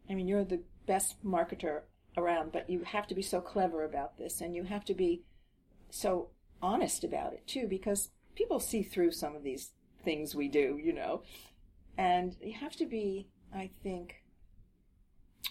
I 0.09 0.15
mean, 0.15 0.29
you're 0.29 0.45
the 0.45 0.63
best 0.87 1.25
marketer 1.25 1.83
around, 2.17 2.53
but 2.53 2.69
you 2.69 2.83
have 2.85 3.07
to 3.09 3.15
be 3.15 3.23
so 3.23 3.41
clever 3.41 3.85
about 3.85 4.19
this 4.19 4.41
and 4.41 4.55
you 4.55 4.65
have 4.65 4.85
to 4.85 4.95
be 4.95 5.23
so 5.91 6.29
honest 6.63 7.05
about 7.05 7.33
it 7.33 7.47
too, 7.47 7.67
because 7.69 8.11
people 8.35 8.61
see 8.61 8.83
through 8.83 9.13
some 9.13 9.35
of 9.37 9.43
these 9.43 9.73
things 10.05 10.35
we 10.35 10.49
do, 10.49 10.79
you 10.83 10.93
know. 10.93 11.23
And 11.97 12.37
you 12.41 12.55
have 12.55 12.77
to 12.77 12.87
be, 12.87 13.29
I 13.55 13.71
think, 13.83 14.23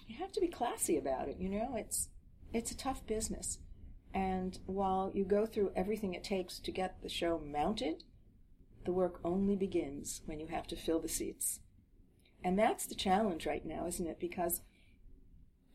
you 0.08 0.18
have 0.18 0.32
to 0.34 0.42
be 0.42 0.48
classy 0.48 0.98
about 0.98 1.28
it, 1.28 1.38
you 1.40 1.50
know. 1.50 1.76
It's 1.76 2.10
it's 2.54 2.72
a 2.72 2.78
tough 2.78 3.06
business. 3.06 3.60
And 4.14 4.58
while 4.66 5.12
you 5.14 5.24
go 5.24 5.46
through 5.46 5.72
everything 5.76 6.14
it 6.14 6.24
takes 6.24 6.58
to 6.60 6.72
get 6.72 7.02
the 7.02 7.10
show 7.10 7.40
mounted, 7.46 8.04
the 8.86 8.92
work 8.92 9.20
only 9.24 9.56
begins 9.56 10.22
when 10.26 10.40
you 10.40 10.48
have 10.48 10.66
to 10.68 10.76
fill 10.76 11.00
the 11.00 11.08
seats. 11.08 11.60
And 12.44 12.58
that's 12.58 12.88
the 12.88 12.96
challenge 12.96 13.46
right 13.46 13.66
now, 13.66 13.86
isn't 13.86 14.08
it? 14.08 14.20
Because 14.20 14.62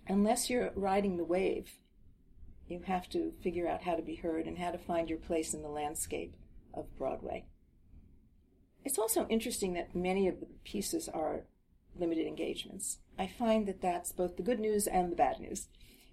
unless 0.09 0.51
you're 0.51 0.73
riding 0.75 1.17
the 1.17 1.25
wave, 1.25 1.79
you 2.69 2.81
have 2.87 3.09
to 3.11 3.33
figure 3.43 3.69
out 3.69 3.83
how 3.83 3.95
to 3.95 4.03
be 4.03 4.17
heard 4.17 4.47
and 4.47 4.59
how 4.59 4.71
to 4.71 4.79
find 4.79 5.09
your 5.09 5.19
place 5.19 5.55
in 5.55 5.62
the 5.62 5.69
landscape 5.69 6.35
of 6.73 6.97
Broadway. 6.97 7.45
It's 8.85 8.99
also 8.99 9.27
interesting 9.29 9.75
that 9.75 9.95
many 9.95 10.29
of 10.29 10.40
the 10.40 10.47
pieces 10.64 11.09
are 11.09 11.45
limited 11.97 12.27
engagements. 12.27 12.99
I 13.19 13.27
find 13.27 13.67
that 13.67 13.81
that's 13.81 14.12
both 14.12 14.37
the 14.37 14.43
good 14.43 14.61
news 14.61 14.87
and 14.87 15.11
the 15.11 15.17
bad 15.17 15.40
news 15.40 15.69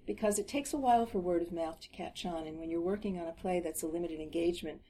because 0.06 0.40
it 0.40 0.48
takes 0.48 0.74
a 0.74 0.78
while 0.78 1.06
for 1.06 1.20
word 1.20 1.42
of 1.42 1.52
mouth 1.52 1.80
to 1.82 1.90
catch 1.90 2.26
on. 2.26 2.48
And 2.48 2.60
when 2.60 2.70
you're 2.70 2.82
working 2.82 3.20
on 3.20 3.28
a 3.28 3.34
play 3.34 3.60
that's 3.60 3.84
a 3.84 3.88
limited 3.88 4.20
engagement, 4.20 4.82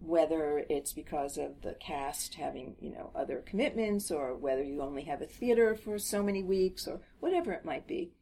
whether 0.00 0.64
it's 0.68 0.92
because 0.92 1.36
of 1.38 1.62
the 1.62 1.74
cast 1.74 2.34
having, 2.34 2.76
you 2.80 2.90
know, 2.90 3.10
other 3.14 3.42
commitments 3.44 4.10
or 4.10 4.34
whether 4.34 4.62
you 4.62 4.80
only 4.80 5.02
have 5.04 5.20
a 5.20 5.26
theater 5.26 5.74
for 5.74 5.98
so 5.98 6.22
many 6.22 6.42
weeks 6.42 6.86
or 6.86 7.00
whatever 7.20 7.52
it 7.52 7.64
might 7.64 7.86
be, 7.86 8.12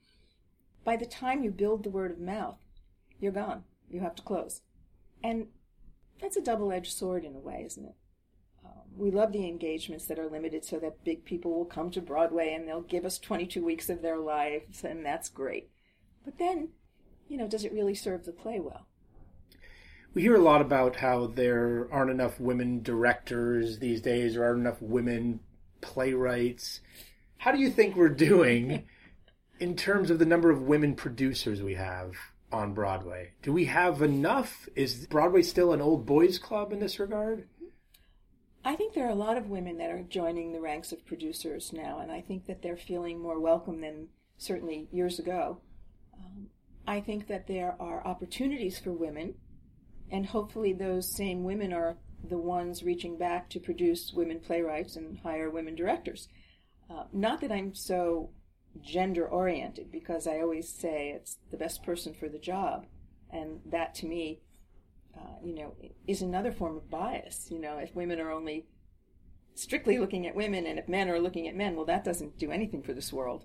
by 0.87 0.97
the 0.97 1.05
time 1.05 1.43
you 1.43 1.51
build 1.51 1.83
the 1.83 1.91
word 1.91 2.13
of 2.13 2.21
mouth, 2.21 2.59
you're 3.19 3.33
gone. 3.33 3.65
You 3.91 4.01
have 4.01 4.15
to 4.15 4.23
close. 4.23 4.63
And 5.23 5.49
that's 6.21 6.37
a 6.37 6.41
double 6.41 6.71
edged 6.71 6.97
sword 6.97 7.25
in 7.25 7.35
a 7.35 7.41
way, 7.41 7.65
isn't 7.67 7.85
it? 7.85 7.97
Um, 8.65 8.83
we 8.97 9.11
love 9.11 9.33
the 9.33 9.49
engagements 9.49 10.07
that 10.07 10.19
are 10.21 10.31
limited 10.31 10.65
so 10.65 10.79
that 10.79 11.03
big 11.03 11.25
people 11.25 11.53
will 11.53 11.65
come 11.65 11.91
to 11.91 12.01
Broadway 12.01 12.55
and 12.55 12.69
they'll 12.69 12.83
give 12.83 13.05
us 13.05 13.19
22 13.19 13.65
weeks 13.65 13.91
of 13.91 14.01
their 14.01 14.17
lives, 14.17 14.85
and 14.85 15.05
that's 15.05 15.29
great. 15.29 15.71
But 16.25 16.39
then, 16.39 16.69
you 17.29 17.37
know, 17.37 17.49
does 17.49 17.65
it 17.65 17.73
really 17.73 17.97
serve 17.97 18.25
the 18.25 18.33
play 18.33 18.61
well? 18.61 18.87
We 20.15 20.23
hear 20.23 20.37
a 20.37 20.41
lot 20.41 20.61
about 20.61 20.97
how 20.97 21.27
there 21.27 21.89
aren't 21.91 22.13
enough 22.13 22.39
women 22.39 22.83
directors 22.85 23.81
these 23.81 24.01
days, 24.01 24.37
or 24.37 24.45
aren't 24.45 24.61
enough 24.61 24.81
women 24.81 25.41
playwrights. 25.81 26.81
How 27.39 27.51
do 27.51 27.59
you 27.59 27.71
think 27.71 27.97
we're 27.97 28.09
doing 28.09 28.87
in 29.61 29.77
terms 29.77 30.11
of 30.11 30.19
the 30.19 30.27
number 30.27 30.51
of 30.51 30.63
women 30.63 30.95
producers 30.95 31.63
we 31.63 31.75
have 31.75 32.15
on 32.53 32.75
Broadway? 32.75 33.33
Do 33.43 33.53
we 33.53 33.67
have 33.67 34.03
enough? 34.03 34.69
Is 34.75 35.07
Broadway 35.07 35.43
still 35.43 35.73
an 35.73 35.81
old 35.81 36.07
boys 36.07 36.39
club 36.39 36.73
in 36.73 36.81
this 36.81 36.99
regard? 36.99 37.49
I 38.65 38.75
think 38.75 38.95
there 38.95 39.07
are 39.07 39.11
a 39.11 39.15
lot 39.15 39.37
of 39.37 39.49
women 39.49 39.79
that 39.79 39.91
are 39.91 40.03
joining 40.03 40.53
the 40.53 40.61
ranks 40.61 40.91
of 40.91 41.07
producers 41.07 41.73
now, 41.73 42.01
and 42.01 42.11
I 42.11 42.21
think 42.21 42.47
that 42.47 42.63
they're 42.63 42.77
feeling 42.77 43.21
more 43.21 43.39
welcome 43.39 43.81
than 43.81 44.09
certainly 44.39 44.89
years 44.91 45.19
ago. 45.19 45.61
Um, 46.13 46.49
I 46.87 47.01
think 47.01 47.29
that 47.29 47.47
there 47.47 47.77
are 47.79 48.07
opportunities 48.07 48.79
for 48.79 48.93
women, 48.93 49.35
and 50.11 50.27
hopefully 50.27 50.73
those 50.73 51.15
same 51.15 51.45
women 51.45 51.73
are 51.73 51.97
the 52.29 52.39
ones 52.39 52.83
reaching 52.83 53.17
back 53.17 53.49
to 53.51 53.61
produce 53.61 54.13
women 54.13 54.41
playwrights 54.41 54.97
and 54.97 55.19
hire 55.19 55.49
women 55.49 55.77
directors. 55.77 56.29
Uh, 56.91 57.05
not 57.13 57.41
that 57.41 57.53
I'm 57.53 57.75
so 57.75 58.31
gender 58.83 59.27
oriented, 59.27 59.91
because 59.91 60.27
I 60.27 60.41
always 60.41 60.69
say 60.69 61.11
it's 61.11 61.39
the 61.51 61.57
best 61.57 61.83
person 61.83 62.15
for 62.15 62.29
the 62.29 62.39
job, 62.39 62.87
and 63.31 63.61
that 63.67 63.95
to 63.97 64.07
me 64.07 64.41
uh, 65.17 65.39
you 65.43 65.55
know, 65.55 65.75
is 66.07 66.23
another 66.23 66.53
form 66.53 66.77
of 66.77 66.91
bias. 66.91 67.49
You 67.51 67.59
know, 67.59 67.79
if 67.79 67.95
women 67.95 68.21
are 68.21 68.31
only 68.31 68.67
strictly 69.55 69.99
looking 69.99 70.27
at 70.27 70.35
women 70.35 70.67
and 70.67 70.79
if 70.79 70.89
men 70.89 71.09
are 71.09 71.19
looking 71.19 71.49
at 71.49 71.57
men, 71.57 71.75
well, 71.75 71.87
that 71.87 72.05
doesn't 72.05 72.39
do 72.39 72.51
anything 72.51 72.83
for 72.83 72.93
this 72.93 73.13
world. 73.13 73.45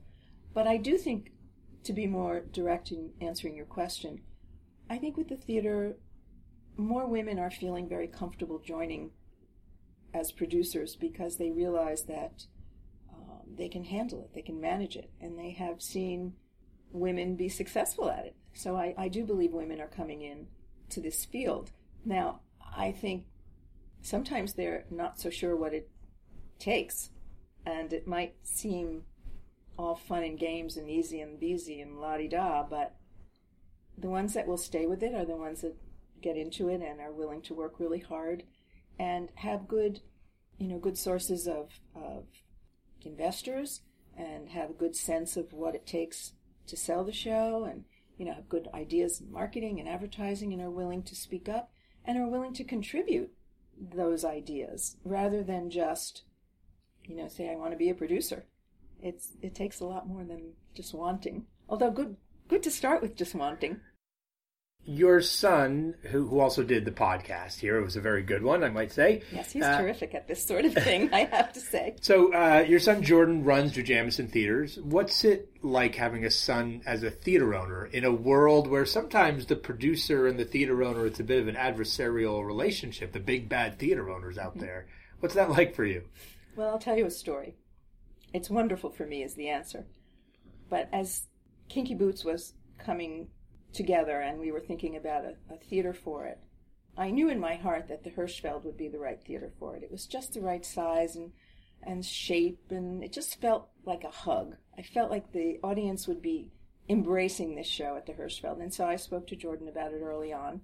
But 0.53 0.67
I 0.67 0.77
do 0.77 0.97
think, 0.97 1.31
to 1.83 1.93
be 1.93 2.05
more 2.05 2.41
direct 2.41 2.91
in 2.91 3.11
answering 3.21 3.55
your 3.55 3.65
question, 3.65 4.21
I 4.89 4.97
think 4.97 5.17
with 5.17 5.29
the 5.29 5.37
theater, 5.37 5.97
more 6.77 7.07
women 7.07 7.39
are 7.39 7.49
feeling 7.49 7.87
very 7.87 8.07
comfortable 8.07 8.59
joining 8.59 9.11
as 10.13 10.31
producers 10.31 10.95
because 10.95 11.37
they 11.37 11.51
realize 11.51 12.03
that 12.03 12.45
they 13.57 13.69
can 13.69 13.83
handle 13.83 14.21
it, 14.21 14.33
they 14.33 14.41
can 14.41 14.59
manage 14.59 14.95
it, 14.95 15.09
and 15.19 15.37
they 15.37 15.51
have 15.51 15.81
seen 15.81 16.33
women 16.91 17.35
be 17.35 17.49
successful 17.49 18.09
at 18.09 18.25
it. 18.25 18.35
So 18.53 18.75
I, 18.75 18.93
I 18.97 19.07
do 19.07 19.25
believe 19.25 19.53
women 19.53 19.79
are 19.79 19.87
coming 19.87 20.21
in 20.21 20.47
to 20.89 21.01
this 21.01 21.25
field. 21.25 21.71
Now, 22.05 22.41
I 22.75 22.91
think 22.91 23.25
sometimes 24.01 24.53
they're 24.53 24.85
not 24.89 25.19
so 25.19 25.29
sure 25.29 25.55
what 25.55 25.73
it 25.73 25.89
takes, 26.59 27.11
and 27.65 27.93
it 27.93 28.07
might 28.07 28.35
seem 28.43 29.03
all 29.77 29.95
fun 29.95 30.23
and 30.23 30.37
games 30.37 30.77
and 30.77 30.89
easy 30.89 31.21
and 31.21 31.39
beasy 31.39 31.81
and 31.81 31.99
la 31.99 32.17
di 32.17 32.27
da, 32.27 32.63
but 32.63 32.95
the 33.97 34.09
ones 34.09 34.33
that 34.33 34.47
will 34.47 34.57
stay 34.57 34.85
with 34.85 35.01
it 35.03 35.13
are 35.13 35.25
the 35.25 35.35
ones 35.35 35.61
that 35.61 35.75
get 36.21 36.37
into 36.37 36.69
it 36.69 36.81
and 36.81 36.99
are 36.99 37.11
willing 37.11 37.41
to 37.41 37.53
work 37.53 37.79
really 37.79 37.99
hard 37.99 38.43
and 38.99 39.29
have 39.35 39.67
good, 39.67 40.01
you 40.57 40.67
know, 40.67 40.77
good 40.77 40.97
sources 40.97 41.47
of, 41.47 41.69
of 41.95 42.25
investors 43.05 43.81
and 44.17 44.49
have 44.49 44.69
a 44.69 44.73
good 44.73 44.95
sense 44.95 45.37
of 45.37 45.53
what 45.53 45.75
it 45.75 45.85
takes 45.85 46.33
to 46.67 46.77
sell 46.77 47.03
the 47.03 47.11
show 47.11 47.63
and 47.63 47.85
you 48.21 48.27
know, 48.27 48.35
have 48.35 48.47
good 48.47 48.67
ideas 48.71 49.19
in 49.19 49.31
marketing 49.31 49.79
and 49.79 49.89
advertising 49.89 50.53
and 50.53 50.61
are 50.61 50.69
willing 50.69 51.01
to 51.01 51.15
speak 51.15 51.49
up 51.49 51.71
and 52.05 52.19
are 52.19 52.29
willing 52.29 52.53
to 52.53 52.63
contribute 52.63 53.31
those 53.95 54.23
ideas 54.23 54.97
rather 55.03 55.41
than 55.41 55.71
just, 55.71 56.21
you 57.03 57.15
know, 57.15 57.27
say, 57.27 57.49
I 57.49 57.55
want 57.55 57.71
to 57.71 57.77
be 57.77 57.89
a 57.89 57.95
producer. 57.95 58.45
It's, 59.01 59.29
it 59.41 59.55
takes 59.55 59.79
a 59.79 59.85
lot 59.85 60.07
more 60.07 60.23
than 60.23 60.51
just 60.75 60.93
wanting. 60.93 61.45
Although 61.67 61.89
good, 61.89 62.15
good 62.47 62.61
to 62.61 62.69
start 62.69 63.01
with 63.01 63.15
just 63.15 63.33
wanting 63.33 63.81
your 64.83 65.21
son, 65.21 65.95
who, 66.03 66.27
who 66.27 66.39
also 66.39 66.63
did 66.63 66.85
the 66.85 66.91
podcast 66.91 67.59
here, 67.59 67.77
it 67.77 67.83
was 67.83 67.95
a 67.95 68.01
very 68.01 68.23
good 68.23 68.41
one, 68.41 68.63
I 68.63 68.69
might 68.69 68.91
say. 68.91 69.21
Yes, 69.31 69.51
he's 69.51 69.63
uh, 69.63 69.79
terrific 69.79 70.15
at 70.15 70.27
this 70.27 70.43
sort 70.43 70.65
of 70.65 70.73
thing, 70.73 71.13
I 71.13 71.25
have 71.25 71.53
to 71.53 71.59
say. 71.59 71.95
So, 72.01 72.33
uh, 72.33 72.65
your 72.67 72.79
son 72.79 73.03
Jordan 73.03 73.43
runs 73.43 73.73
Jujamcyn 73.73 74.31
Theaters. 74.31 74.79
What's 74.81 75.23
it 75.23 75.49
like 75.61 75.95
having 75.95 76.25
a 76.25 76.31
son 76.31 76.81
as 76.85 77.03
a 77.03 77.11
theater 77.11 77.53
owner 77.53 77.85
in 77.85 78.05
a 78.05 78.11
world 78.11 78.67
where 78.67 78.85
sometimes 78.85 79.45
the 79.45 79.55
producer 79.55 80.27
and 80.27 80.39
the 80.39 80.45
theater 80.45 80.83
owner, 80.83 81.05
it's 81.05 81.19
a 81.19 81.23
bit 81.23 81.39
of 81.39 81.47
an 81.47 81.55
adversarial 81.55 82.45
relationship, 82.45 83.11
the 83.11 83.19
big 83.19 83.49
bad 83.49 83.77
theater 83.77 84.09
owners 84.09 84.37
out 84.37 84.51
mm-hmm. 84.51 84.61
there? 84.61 84.87
What's 85.19 85.35
that 85.35 85.51
like 85.51 85.75
for 85.75 85.85
you? 85.85 86.03
Well, 86.55 86.69
I'll 86.69 86.79
tell 86.79 86.97
you 86.97 87.05
a 87.05 87.11
story. 87.11 87.55
It's 88.33 88.49
wonderful 88.49 88.89
for 88.89 89.05
me, 89.05 89.23
is 89.23 89.35
the 89.35 89.49
answer. 89.49 89.85
But 90.69 90.89
as 90.91 91.27
Kinky 91.69 91.95
Boots 91.95 92.25
was 92.25 92.53
coming 92.79 93.27
together 93.73 94.21
and 94.21 94.39
we 94.39 94.51
were 94.51 94.59
thinking 94.59 94.95
about 94.95 95.25
a, 95.25 95.35
a 95.53 95.57
theater 95.57 95.93
for 95.93 96.25
it. 96.25 96.39
I 96.97 97.09
knew 97.09 97.29
in 97.29 97.39
my 97.39 97.55
heart 97.55 97.87
that 97.87 98.03
the 98.03 98.11
Hirschfeld 98.11 98.63
would 98.65 98.77
be 98.77 98.89
the 98.89 98.99
right 98.99 99.21
theater 99.21 99.51
for 99.59 99.75
it. 99.75 99.83
It 99.83 99.91
was 99.91 100.05
just 100.05 100.33
the 100.33 100.41
right 100.41 100.65
size 100.65 101.15
and 101.15 101.31
and 101.83 102.05
shape 102.05 102.65
and 102.69 103.03
it 103.03 103.11
just 103.11 103.41
felt 103.41 103.69
like 103.85 104.03
a 104.03 104.11
hug. 104.11 104.55
I 104.77 104.83
felt 104.83 105.09
like 105.09 105.31
the 105.31 105.59
audience 105.63 106.07
would 106.07 106.21
be 106.21 106.51
embracing 106.89 107.55
this 107.55 107.67
show 107.67 107.95
at 107.95 108.05
the 108.05 108.13
Hirschfeld. 108.13 108.61
And 108.61 108.73
so 108.73 108.85
I 108.85 108.97
spoke 108.97 109.27
to 109.27 109.35
Jordan 109.35 109.67
about 109.67 109.93
it 109.93 110.01
early 110.01 110.33
on. 110.33 110.61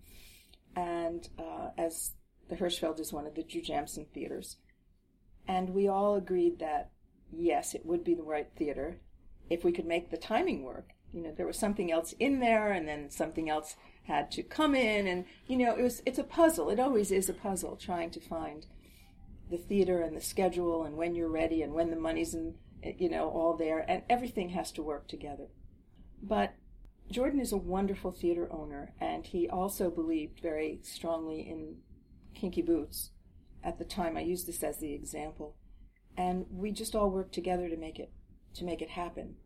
And 0.75 1.27
uh, 1.39 1.69
as 1.77 2.13
the 2.49 2.55
Hirschfeld 2.55 2.99
is 2.99 3.13
one 3.13 3.25
of 3.25 3.35
the 3.35 3.43
Jujamcyn 3.43 4.07
theaters. 4.09 4.57
And 5.47 5.69
we 5.69 5.87
all 5.87 6.15
agreed 6.15 6.59
that, 6.59 6.91
yes, 7.31 7.73
it 7.73 7.85
would 7.85 8.03
be 8.03 8.13
the 8.13 8.23
right 8.23 8.49
theater 8.57 8.99
if 9.49 9.63
we 9.63 9.71
could 9.71 9.85
make 9.85 10.11
the 10.11 10.17
timing 10.17 10.63
work. 10.63 10.89
You 11.17 11.23
know, 11.23 11.33
there 11.35 11.47
was 11.47 11.57
something 11.57 11.91
else 11.91 12.13
in 12.19 12.41
there, 12.41 12.71
and 12.71 12.87
then 12.87 13.09
something 13.09 13.49
else 13.49 13.75
had 14.03 14.29
to 14.33 14.43
come 14.43 14.75
in, 14.75 15.07
and 15.07 15.25
you 15.47 15.57
know, 15.57 15.75
it 15.75 15.81
was 15.81 16.03
it's 16.05 16.19
a 16.19 16.23
puzzle. 16.23 16.69
It 16.69 16.79
always 16.79 17.11
is 17.11 17.27
a 17.27 17.33
puzzle 17.33 17.75
trying 17.75 18.11
to 18.11 18.19
find 18.19 18.67
the 19.49 19.57
theater 19.57 20.03
and 20.03 20.15
the 20.15 20.21
schedule, 20.21 20.83
and 20.83 20.95
when 20.95 21.15
you're 21.15 21.27
ready, 21.27 21.63
and 21.63 21.73
when 21.73 21.89
the 21.89 21.95
money's 21.95 22.35
in, 22.35 22.53
you 22.83 23.09
know, 23.09 23.29
all 23.29 23.57
there, 23.57 23.83
and 23.89 24.03
everything 24.07 24.49
has 24.49 24.71
to 24.73 24.83
work 24.83 25.07
together. 25.07 25.47
But 26.21 26.53
Jordan 27.09 27.39
is 27.39 27.51
a 27.51 27.57
wonderful 27.57 28.11
theater 28.11 28.47
owner, 28.51 28.93
and 29.01 29.25
he 29.25 29.49
also 29.49 29.89
believed 29.89 30.39
very 30.39 30.81
strongly 30.83 31.39
in 31.41 31.77
Kinky 32.35 32.61
Boots. 32.61 33.09
At 33.63 33.79
the 33.79 33.85
time, 33.85 34.17
I 34.17 34.21
used 34.21 34.47
this 34.47 34.61
as 34.61 34.77
the 34.77 34.93
example, 34.93 35.55
and 36.15 36.45
we 36.51 36.69
just 36.69 36.95
all 36.95 37.09
worked 37.09 37.33
together 37.33 37.69
to 37.69 37.77
make 37.77 37.97
it 37.97 38.11
to 38.53 38.63
make 38.63 38.83
it 38.83 38.91
happen. 38.91 39.37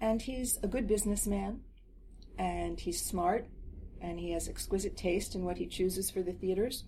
And 0.00 0.22
he's 0.22 0.58
a 0.62 0.68
good 0.68 0.86
businessman, 0.86 1.60
and 2.38 2.80
he's 2.80 3.04
smart, 3.04 3.46
and 4.00 4.18
he 4.18 4.32
has 4.32 4.48
exquisite 4.48 4.96
taste 4.96 5.34
in 5.34 5.44
what 5.44 5.58
he 5.58 5.66
chooses 5.66 6.10
for 6.10 6.22
the 6.22 6.32
theaters. 6.32 6.84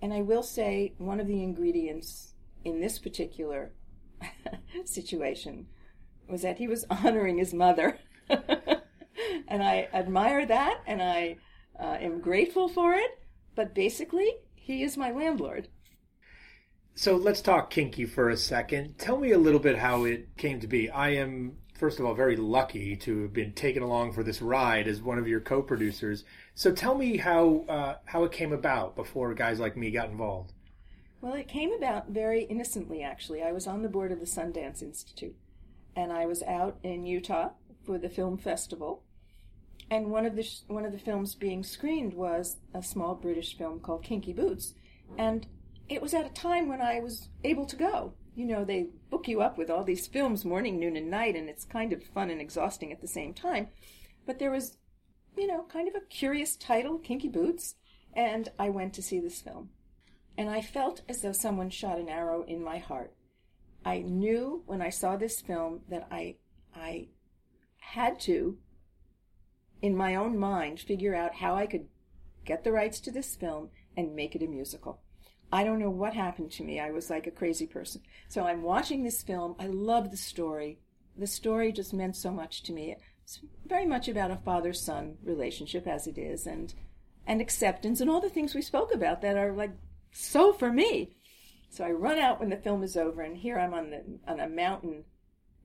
And 0.00 0.12
I 0.12 0.20
will 0.20 0.44
say 0.44 0.94
one 0.98 1.18
of 1.18 1.26
the 1.26 1.42
ingredients 1.42 2.34
in 2.64 2.80
this 2.80 2.98
particular 2.98 3.72
situation 4.84 5.66
was 6.28 6.42
that 6.42 6.58
he 6.58 6.68
was 6.68 6.84
honoring 6.90 7.38
his 7.38 7.52
mother. 7.52 7.98
and 8.28 9.62
I 9.62 9.88
admire 9.92 10.46
that, 10.46 10.82
and 10.86 11.02
I 11.02 11.36
uh, 11.78 11.96
am 12.00 12.20
grateful 12.20 12.68
for 12.68 12.94
it. 12.94 13.18
But 13.54 13.74
basically, 13.74 14.30
he 14.54 14.82
is 14.82 14.96
my 14.96 15.10
landlord. 15.10 15.68
So 16.94 17.16
let's 17.16 17.40
talk 17.40 17.70
kinky 17.70 18.06
for 18.06 18.28
a 18.28 18.36
second. 18.36 18.98
Tell 18.98 19.18
me 19.18 19.32
a 19.32 19.38
little 19.38 19.60
bit 19.60 19.78
how 19.78 20.04
it 20.04 20.36
came 20.36 20.60
to 20.60 20.66
be. 20.66 20.90
I 20.90 21.10
am, 21.10 21.56
first 21.78 22.00
of 22.00 22.04
all, 22.04 22.14
very 22.14 22.36
lucky 22.36 22.96
to 22.96 23.22
have 23.22 23.32
been 23.32 23.52
taken 23.52 23.82
along 23.82 24.12
for 24.12 24.22
this 24.22 24.42
ride 24.42 24.88
as 24.88 25.00
one 25.00 25.18
of 25.18 25.28
your 25.28 25.40
co-producers. 25.40 26.24
So 26.54 26.72
tell 26.72 26.96
me 26.96 27.16
how 27.16 27.64
uh, 27.68 27.94
how 28.06 28.24
it 28.24 28.32
came 28.32 28.52
about 28.52 28.96
before 28.96 29.32
guys 29.34 29.60
like 29.60 29.76
me 29.76 29.90
got 29.90 30.10
involved. 30.10 30.52
Well, 31.20 31.34
it 31.34 31.48
came 31.48 31.72
about 31.72 32.10
very 32.10 32.44
innocently, 32.44 33.02
actually. 33.02 33.42
I 33.42 33.52
was 33.52 33.66
on 33.66 33.82
the 33.82 33.88
board 33.88 34.12
of 34.12 34.20
the 34.20 34.26
Sundance 34.26 34.82
Institute, 34.82 35.36
and 35.96 36.12
I 36.12 36.26
was 36.26 36.42
out 36.42 36.78
in 36.82 37.06
Utah 37.06 37.50
for 37.84 37.98
the 37.98 38.08
film 38.08 38.38
festival, 38.38 39.02
and 39.90 40.10
one 40.10 40.26
of 40.26 40.36
the 40.36 40.42
sh- 40.42 40.60
one 40.66 40.84
of 40.84 40.92
the 40.92 40.98
films 40.98 41.34
being 41.34 41.62
screened 41.62 42.14
was 42.14 42.58
a 42.74 42.82
small 42.82 43.14
British 43.14 43.56
film 43.56 43.80
called 43.80 44.02
Kinky 44.02 44.32
Boots, 44.32 44.74
and 45.16 45.46
it 45.88 46.02
was 46.02 46.12
at 46.12 46.26
a 46.26 46.30
time 46.30 46.68
when 46.68 46.82
I 46.82 47.00
was 47.00 47.28
able 47.44 47.66
to 47.66 47.76
go. 47.76 48.14
You 48.38 48.44
know, 48.44 48.64
they 48.64 48.86
book 49.10 49.26
you 49.26 49.40
up 49.40 49.58
with 49.58 49.68
all 49.68 49.82
these 49.82 50.06
films 50.06 50.44
morning, 50.44 50.78
noon, 50.78 50.96
and 50.96 51.10
night, 51.10 51.34
and 51.34 51.48
it's 51.48 51.64
kind 51.64 51.92
of 51.92 52.04
fun 52.04 52.30
and 52.30 52.40
exhausting 52.40 52.92
at 52.92 53.00
the 53.00 53.08
same 53.08 53.34
time. 53.34 53.66
But 54.26 54.38
there 54.38 54.52
was, 54.52 54.78
you 55.36 55.48
know, 55.48 55.64
kind 55.64 55.88
of 55.88 55.96
a 55.96 56.06
curious 56.06 56.54
title, 56.54 56.98
Kinky 56.98 57.26
Boots, 57.26 57.74
and 58.14 58.48
I 58.56 58.68
went 58.68 58.94
to 58.94 59.02
see 59.02 59.18
this 59.18 59.40
film. 59.40 59.70
And 60.36 60.48
I 60.48 60.60
felt 60.60 61.02
as 61.08 61.20
though 61.20 61.32
someone 61.32 61.68
shot 61.68 61.98
an 61.98 62.08
arrow 62.08 62.44
in 62.44 62.62
my 62.62 62.78
heart. 62.78 63.12
I 63.84 64.02
knew 64.02 64.62
when 64.66 64.82
I 64.82 64.90
saw 64.90 65.16
this 65.16 65.40
film 65.40 65.80
that 65.88 66.06
I 66.08 66.36
I 66.72 67.08
had 67.78 68.20
to 68.20 68.58
in 69.82 69.96
my 69.96 70.14
own 70.14 70.38
mind, 70.38 70.78
figure 70.78 71.16
out 71.16 71.34
how 71.34 71.56
I 71.56 71.66
could 71.66 71.88
get 72.44 72.62
the 72.62 72.70
rights 72.70 73.00
to 73.00 73.10
this 73.10 73.34
film 73.34 73.70
and 73.96 74.14
make 74.14 74.36
it 74.36 74.44
a 74.44 74.46
musical. 74.46 75.00
I 75.50 75.64
don't 75.64 75.78
know 75.78 75.90
what 75.90 76.14
happened 76.14 76.52
to 76.52 76.64
me. 76.64 76.78
I 76.78 76.90
was 76.90 77.08
like 77.08 77.26
a 77.26 77.30
crazy 77.30 77.66
person. 77.66 78.02
So 78.28 78.44
I'm 78.44 78.62
watching 78.62 79.02
this 79.02 79.22
film. 79.22 79.54
I 79.58 79.66
love 79.66 80.10
the 80.10 80.16
story. 80.16 80.78
The 81.16 81.26
story 81.26 81.72
just 81.72 81.94
meant 81.94 82.16
so 82.16 82.30
much 82.30 82.62
to 82.64 82.72
me. 82.72 82.96
It's 83.22 83.40
very 83.66 83.86
much 83.86 84.08
about 84.08 84.30
a 84.30 84.36
father 84.36 84.72
son 84.72 85.16
relationship, 85.22 85.86
as 85.86 86.06
it 86.06 86.18
is, 86.18 86.46
and 86.46 86.74
and 87.26 87.40
acceptance 87.40 88.00
and 88.00 88.08
all 88.08 88.20
the 88.20 88.30
things 88.30 88.54
we 88.54 88.62
spoke 88.62 88.94
about 88.94 89.20
that 89.20 89.36
are 89.36 89.52
like 89.52 89.72
so 90.12 90.52
for 90.52 90.72
me. 90.72 91.16
So 91.70 91.84
I 91.84 91.90
run 91.90 92.18
out 92.18 92.40
when 92.40 92.48
the 92.48 92.56
film 92.56 92.82
is 92.82 92.96
over, 92.96 93.22
and 93.22 93.36
here 93.36 93.58
I'm 93.58 93.74
on 93.74 93.90
the 93.90 94.02
on 94.26 94.40
a 94.40 94.48
mountain, 94.48 95.04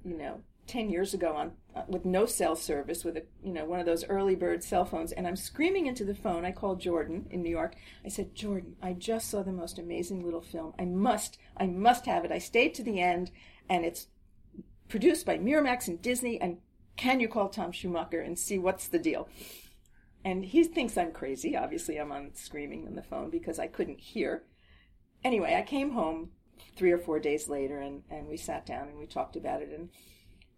you 0.03 0.17
know, 0.17 0.41
10 0.67 0.89
years 0.89 1.13
ago 1.13 1.35
on 1.35 1.51
uh, 1.75 1.83
with 1.87 2.05
no 2.05 2.25
cell 2.25 2.55
service 2.55 3.03
with 3.03 3.17
a 3.17 3.23
you 3.43 3.51
know 3.51 3.65
one 3.65 3.79
of 3.79 3.85
those 3.85 4.05
early 4.05 4.35
bird 4.35 4.63
cell 4.63 4.85
phones 4.85 5.11
and 5.11 5.27
I'm 5.27 5.35
screaming 5.35 5.87
into 5.87 6.05
the 6.05 6.15
phone. 6.15 6.45
I 6.45 6.51
called 6.51 6.79
Jordan 6.79 7.27
in 7.29 7.41
New 7.41 7.49
York. 7.49 7.75
I 8.05 8.09
said 8.09 8.35
Jordan 8.35 8.75
I 8.81 8.93
just 8.93 9.29
saw 9.29 9.43
the 9.43 9.51
most 9.51 9.77
amazing 9.77 10.23
little 10.23 10.41
film. 10.41 10.73
I 10.79 10.85
must 10.85 11.37
I 11.57 11.67
must 11.67 12.05
have 12.05 12.23
it. 12.25 12.31
I 12.31 12.37
stayed 12.37 12.73
to 12.75 12.83
the 12.83 13.01
end 13.01 13.31
and 13.69 13.83
it's 13.83 14.07
produced 14.87 15.25
by 15.25 15.37
Miramax 15.37 15.87
and 15.87 16.01
Disney 16.01 16.39
and 16.39 16.59
can 16.95 17.19
you 17.19 17.27
call 17.27 17.49
Tom 17.49 17.71
Schumacher 17.71 18.21
and 18.21 18.37
see 18.37 18.57
what's 18.57 18.87
the 18.87 18.99
deal? 18.99 19.27
And 20.23 20.45
he 20.45 20.63
thinks 20.63 20.97
I'm 20.97 21.11
crazy. 21.11 21.57
Obviously 21.57 21.97
I'm 21.97 22.11
on 22.11 22.31
screaming 22.35 22.87
on 22.87 22.95
the 22.95 23.03
phone 23.03 23.29
because 23.29 23.59
I 23.59 23.67
couldn't 23.67 23.99
hear. 23.99 24.43
Anyway 25.23 25.55
I 25.55 25.63
came 25.63 25.91
home 25.91 26.29
three 26.77 26.91
or 26.91 26.97
four 26.97 27.19
days 27.19 27.49
later 27.49 27.79
and 27.79 28.03
and 28.09 28.27
we 28.27 28.37
sat 28.37 28.65
down 28.65 28.87
and 28.87 28.97
we 28.97 29.05
talked 29.05 29.35
about 29.35 29.61
it 29.61 29.69
and 29.77 29.89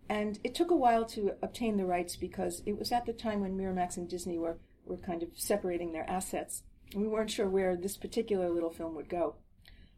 and 0.09 0.39
it 0.43 0.53
took 0.53 0.71
a 0.71 0.75
while 0.75 1.05
to 1.05 1.33
obtain 1.41 1.77
the 1.77 1.85
rights 1.85 2.15
because 2.15 2.61
it 2.65 2.77
was 2.77 2.91
at 2.91 3.05
the 3.05 3.13
time 3.13 3.41
when 3.41 3.57
Miramax 3.57 3.97
and 3.97 4.07
Disney 4.07 4.37
were, 4.37 4.57
were 4.85 4.97
kind 4.97 5.23
of 5.23 5.29
separating 5.35 5.91
their 5.91 6.09
assets. 6.09 6.63
And 6.93 7.01
we 7.01 7.07
weren't 7.07 7.31
sure 7.31 7.49
where 7.49 7.75
this 7.75 7.97
particular 7.97 8.49
little 8.49 8.69
film 8.69 8.95
would 8.95 9.09
go. 9.09 9.35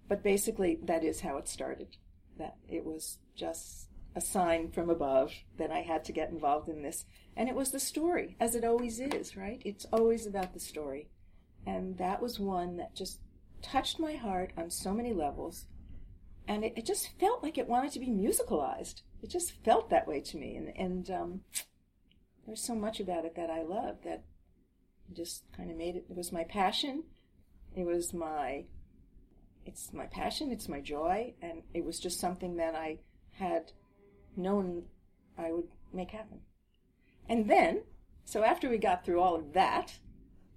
But 0.08 0.24
basically, 0.24 0.80
that 0.84 1.04
is 1.04 1.20
how 1.22 1.38
it 1.38 1.50
started. 1.50 1.98
That 2.38 2.56
it 2.70 2.86
was 2.86 3.18
just 3.36 3.90
a 4.16 4.22
sign 4.22 4.72
from 4.72 4.90
above 4.90 5.34
that 5.58 5.72
I 5.72 5.80
had 5.80 6.06
to 6.06 6.14
get 6.14 6.30
involved 6.30 6.70
in 6.70 6.82
this. 6.82 7.06
And 7.36 7.50
it 7.50 7.56
was 7.56 7.72
the 7.72 7.80
story, 7.80 8.38
as 8.40 8.56
it 8.56 8.64
always 8.64 9.02
is, 9.02 9.36
right? 9.36 9.62
It's 9.66 9.86
always 9.92 10.26
about 10.26 10.54
the 10.54 10.60
story. 10.60 11.10
And 11.66 11.98
that 11.98 12.22
was 12.22 12.40
one 12.40 12.78
that 12.78 12.96
just 12.96 13.20
touched 13.62 14.00
my 14.00 14.14
heart 14.14 14.54
on 14.58 14.72
so 14.72 14.94
many 14.94 15.14
levels. 15.14 15.66
And 16.48 16.64
it, 16.64 16.74
it 16.78 16.86
just 16.86 17.20
felt 17.20 17.44
like 17.44 17.58
it 17.58 17.68
wanted 17.68 17.92
to 17.92 18.00
be 18.00 18.08
musicalized 18.08 19.02
it 19.28 19.32
just 19.32 19.62
felt 19.66 19.90
that 19.90 20.08
way 20.08 20.22
to 20.22 20.38
me, 20.38 20.56
and 20.56 20.72
and 20.78 21.10
um, 21.12 21.42
there's 22.46 22.66
so 22.66 22.74
much 22.74 23.02
about 23.02 23.26
it 23.26 23.36
that 23.36 23.50
I 23.50 23.62
love 23.62 23.98
that 24.06 24.24
just 25.12 25.44
kind 25.56 25.70
of 25.70 25.76
made 25.76 25.98
it. 25.98 26.06
It 26.10 26.16
was 26.16 26.32
my 26.32 26.46
passion. 26.46 27.04
It 27.76 27.86
was 27.86 28.14
my. 28.14 28.64
It's 29.66 29.92
my 29.92 30.06
passion. 30.06 30.50
It's 30.50 30.70
my 30.70 30.80
joy, 30.80 31.34
and 31.42 31.64
it 31.74 31.84
was 31.84 32.00
just 32.00 32.22
something 32.22 32.56
that 32.56 32.74
I 32.74 33.00
had 33.32 33.74
known 34.38 34.84
I 35.38 35.52
would 35.52 35.68
make 35.92 36.12
happen. 36.12 36.40
And 37.28 37.50
then, 37.50 37.84
so 38.24 38.46
after 38.46 38.70
we 38.70 38.78
got 38.78 39.04
through 39.04 39.20
all 39.20 39.36
of 39.36 39.52
that, 39.52 40.00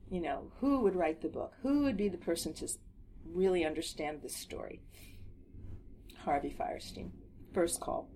you 0.09 0.20
know, 0.20 0.52
who 0.61 0.78
would 0.83 0.94
write 0.94 1.22
the 1.22 1.28
book? 1.28 1.54
Who 1.62 1.83
would 1.83 1.96
be 1.96 2.09
the 2.09 2.18
person 2.18 2.54
to 2.54 2.68
really 3.24 3.64
understand 3.64 4.22
this 4.22 4.37
story? 4.37 4.80
Harvey 6.18 6.54
Fierstein. 6.56 7.11
First 7.52 7.80
call 7.80 8.09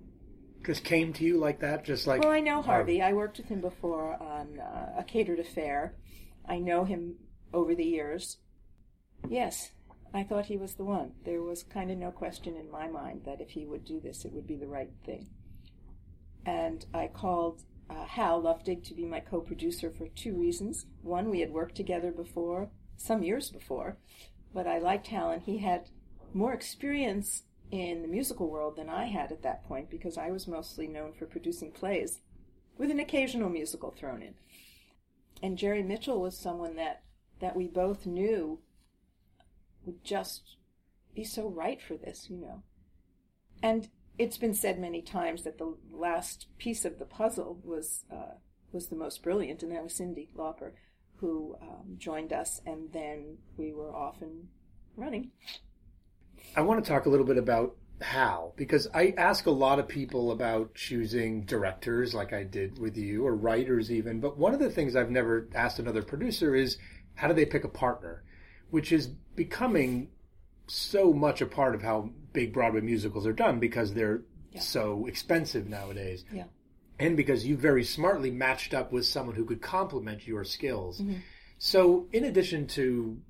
just 0.65 0.85
came 0.85 1.13
to 1.15 1.25
you 1.25 1.39
like 1.39 1.61
that, 1.61 1.85
just 1.85 2.07
like. 2.07 2.23
Well, 2.23 2.31
I 2.31 2.41
know 2.41 2.63
Harvey. 2.63 3.03
I 3.03 3.13
worked 3.13 3.39
with 3.39 3.49
him 3.49 3.61
before 3.61 4.21
on 4.21 4.59
uh, 4.59 4.95
a 4.99 5.05
catered 5.05 5.39
affair. 5.39 5.95
I 6.49 6.59
know 6.59 6.85
him 6.85 7.17
over 7.53 7.75
the 7.75 7.85
years. 7.85 8.39
Yes, 9.29 9.71
I 10.13 10.23
thought 10.23 10.47
he 10.47 10.57
was 10.57 10.75
the 10.75 10.85
one. 10.85 11.13
There 11.25 11.43
was 11.43 11.63
kind 11.63 11.91
of 11.91 11.99
no 11.99 12.11
question 12.11 12.57
in 12.57 12.71
my 12.71 12.89
mind 12.89 13.23
that 13.25 13.41
if 13.41 13.51
he 13.51 13.67
would 13.67 13.85
do 13.85 14.01
this, 14.01 14.25
it 14.25 14.33
would 14.33 14.47
be 14.47 14.57
the 14.57 14.67
right 14.67 14.91
thing. 15.05 15.29
And 16.47 16.85
I 16.93 17.09
called 17.09 17.63
uh, 17.89 18.05
Hal 18.05 18.43
Luftig 18.43 18.85
to 18.85 18.95
be 18.95 19.05
my 19.05 19.21
co-producer 19.21 19.91
for 19.91 20.09
two 20.09 20.39
reasons. 20.39 20.87
One, 21.03 21.31
we 21.31 21.41
had 21.41 21.51
worked 21.51 21.75
together 21.75 22.11
before, 22.11 22.71
some 22.97 23.23
years 23.23 23.51
before, 23.51 23.97
but 24.53 24.67
I 24.67 24.79
liked 24.79 25.09
Hal, 25.09 25.31
and 25.31 25.43
he 25.43 25.59
had 25.59 25.89
more 26.33 26.53
experience 26.53 27.43
in 27.71 28.03
the 28.03 28.09
musical 28.09 28.51
world 28.51 28.77
than 28.77 28.89
I 28.89 29.07
had 29.07 29.33
at 29.33 29.43
that 29.43 29.65
point 29.65 29.91
because 29.91 30.17
I 30.19 30.31
was 30.31 30.47
mostly 30.47 30.87
known 30.87 31.13
for 31.13 31.27
producing 31.27 31.73
plays 31.73 32.21
with 32.79 32.91
an 32.91 33.01
occasional 33.01 33.49
musical 33.49 33.91
thrown 33.91 34.23
in. 34.23 34.35
And 35.43 35.59
Jerry 35.59 35.83
Mitchell 35.83 36.21
was 36.21 36.37
someone 36.37 36.77
that, 36.77 37.03
that 37.41 37.57
we 37.57 37.67
both 37.67 38.07
knew 38.07 38.61
would 39.85 40.05
just 40.05 40.57
be 41.15 41.25
so 41.25 41.49
right 41.49 41.81
for 41.81 41.97
this, 41.97 42.29
you 42.31 42.37
know. 42.37 42.63
And 43.63 43.89
it's 44.19 44.39
been 44.39 44.55
said 44.55 44.79
many 44.79 45.03
times 45.03 45.43
that 45.43 45.59
the 45.59 45.77
last 45.91 46.47
piece 46.59 46.85
of 46.85 46.99
the 46.99 47.05
puzzle 47.05 47.61
was 47.63 48.05
uh, 48.13 48.35
was 48.73 48.89
the 48.89 48.97
most 48.97 49.23
brilliant, 49.23 49.63
and 49.63 49.73
that 49.73 49.85
was 49.85 49.95
Cyndi 49.95 50.29
Lauper, 50.37 50.73
who 51.17 51.57
um, 51.63 51.95
joined 51.97 52.33
us, 52.33 52.61
and 52.67 52.93
then 52.93 53.39
we 53.57 53.73
were 53.73 53.95
off 53.95 54.21
and 54.21 54.49
running. 54.97 55.31
I 56.57 56.63
want 56.63 56.85
to 56.85 56.89
talk 56.89 57.07
a 57.07 57.09
little 57.09 57.27
bit 57.27 57.39
about 57.39 57.77
how 58.01 58.53
because 58.57 58.89
I 58.93 59.15
ask 59.17 59.47
a 59.47 59.51
lot 59.51 59.79
of 59.79 59.89
people 59.89 60.33
about 60.33 60.75
choosing 60.75 61.45
directors, 61.45 62.15
like 62.15 62.33
I 62.33 62.43
did 62.45 62.79
with 62.79 62.97
you, 62.97 63.27
or 63.27 63.35
writers 63.35 63.91
even. 63.91 64.21
But 64.21 64.37
one 64.37 64.55
of 64.55 64.61
the 64.61 64.71
things 64.71 64.97
I've 64.97 65.11
never 65.11 65.49
asked 65.55 65.79
another 65.79 66.03
producer 66.03 66.55
is 66.55 66.77
how 67.15 67.29
do 67.29 67.35
they 67.35 67.47
pick 67.47 67.65
a 67.65 67.69
partner, 67.69 68.25
which 68.71 68.93
is 68.93 69.07
becoming 69.07 70.09
so 70.67 71.13
much 71.13 71.41
a 71.41 71.47
part 71.47 71.75
of 71.75 71.83
how 71.83 72.11
big 72.33 72.53
Broadway 72.53 72.81
musicals 72.81 73.27
are 73.27 73.33
done 73.33 73.61
because 73.61 73.95
they're 73.95 74.23
so 74.59 75.07
expensive 75.07 75.69
nowadays. 75.69 76.25
Yeah. 76.33 76.45
And 76.99 77.17
because 77.17 77.47
you 77.47 77.57
very 77.57 77.85
smartly 77.85 78.31
matched 78.31 78.73
up 78.73 78.93
with 78.93 79.05
someone 79.05 79.35
who 79.35 79.45
could 79.45 79.61
complement 79.61 80.27
your 80.27 80.45
skills. 80.45 81.01
Mhm. 81.01 81.21
So, 81.59 82.09
in 82.13 82.25
addition 82.25 82.67
to 82.69 83.21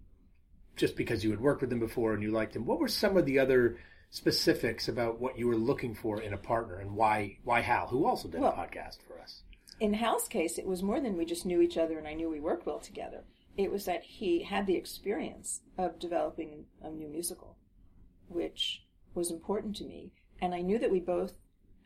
just 0.76 0.96
because 0.96 1.22
you 1.24 1.30
had 1.30 1.40
worked 1.40 1.60
with 1.60 1.70
them 1.70 1.80
before 1.80 2.14
and 2.14 2.22
you 2.22 2.30
liked 2.30 2.56
him, 2.56 2.66
what 2.66 2.78
were 2.78 2.88
some 2.88 3.16
of 3.16 3.26
the 3.26 3.38
other 3.38 3.78
specifics 4.10 4.88
about 4.88 5.20
what 5.20 5.38
you 5.38 5.46
were 5.46 5.56
looking 5.56 5.94
for 5.94 6.20
in 6.20 6.32
a 6.32 6.38
partner 6.38 6.76
and 6.76 6.94
why 6.94 7.37
why 7.44 7.60
Hal, 7.60 7.88
who 7.88 8.06
also 8.06 8.28
did 8.28 8.40
Well- 8.40 8.52
a 8.52 8.56
podcast 8.56 9.02
for 9.02 9.18
us? 9.20 9.42
In 9.80 9.94
Hal's 9.94 10.28
case, 10.28 10.56
it 10.56 10.66
was 10.66 10.84
more 10.84 11.00
than 11.00 11.16
we 11.16 11.24
just 11.24 11.44
knew 11.44 11.60
each 11.60 11.76
other 11.76 11.98
and 11.98 12.06
I 12.06 12.14
knew 12.14 12.30
we 12.30 12.38
worked 12.38 12.64
well 12.64 12.78
together. 12.78 13.24
It 13.56 13.72
was 13.72 13.84
that 13.87 14.04
he 14.04 14.44
had 14.44 14.66
the 14.66 14.76
experience 14.76 15.62
of 15.76 15.98
developing 15.98 16.66
a 16.80 16.90
new 16.90 17.08
musical, 17.08 17.56
which 18.28 18.84
was 19.14 19.30
important 19.30 19.76
to 19.76 19.84
me. 19.84 20.12
And 20.40 20.54
I 20.54 20.60
knew 20.60 20.78
that 20.78 20.92
we 20.92 21.00
both 21.00 21.34